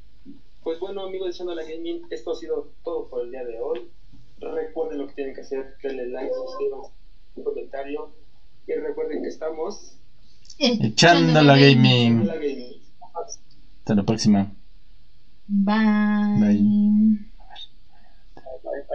Pues 0.64 0.80
bueno, 0.80 1.02
amigos 1.04 1.28
de 1.28 1.32
Echando 1.34 1.56
la 1.56 1.64
Gaming, 1.64 2.02
esto 2.10 2.32
ha 2.32 2.36
sido 2.36 2.72
todo 2.84 3.08
por 3.10 3.24
el 3.24 3.32
día 3.32 3.44
de 3.46 3.60
hoy. 3.60 3.90
Recuerden 4.40 5.00
lo 5.00 5.08
que 5.08 5.14
tienen 5.14 5.34
que 5.34 5.42
hacer, 5.42 5.76
denle 5.82 6.08
like, 6.08 6.32
suscríbanse, 6.34 6.92
un 7.36 7.44
comentario 7.44 8.12
y 8.68 8.74
recuerden 8.74 9.22
que 9.24 9.30
estamos 9.30 9.98
Echando 10.60 11.42
la 11.42 11.56
gaming. 11.58 12.26
la 12.28 12.36
gaming. 12.36 12.82
Hasta 13.80 13.96
la 13.96 14.04
próxima. 14.04 14.52
Bye. 15.48 16.40
Bye. 16.40 16.58
Bye, 18.36 18.60
bye. 18.64 18.88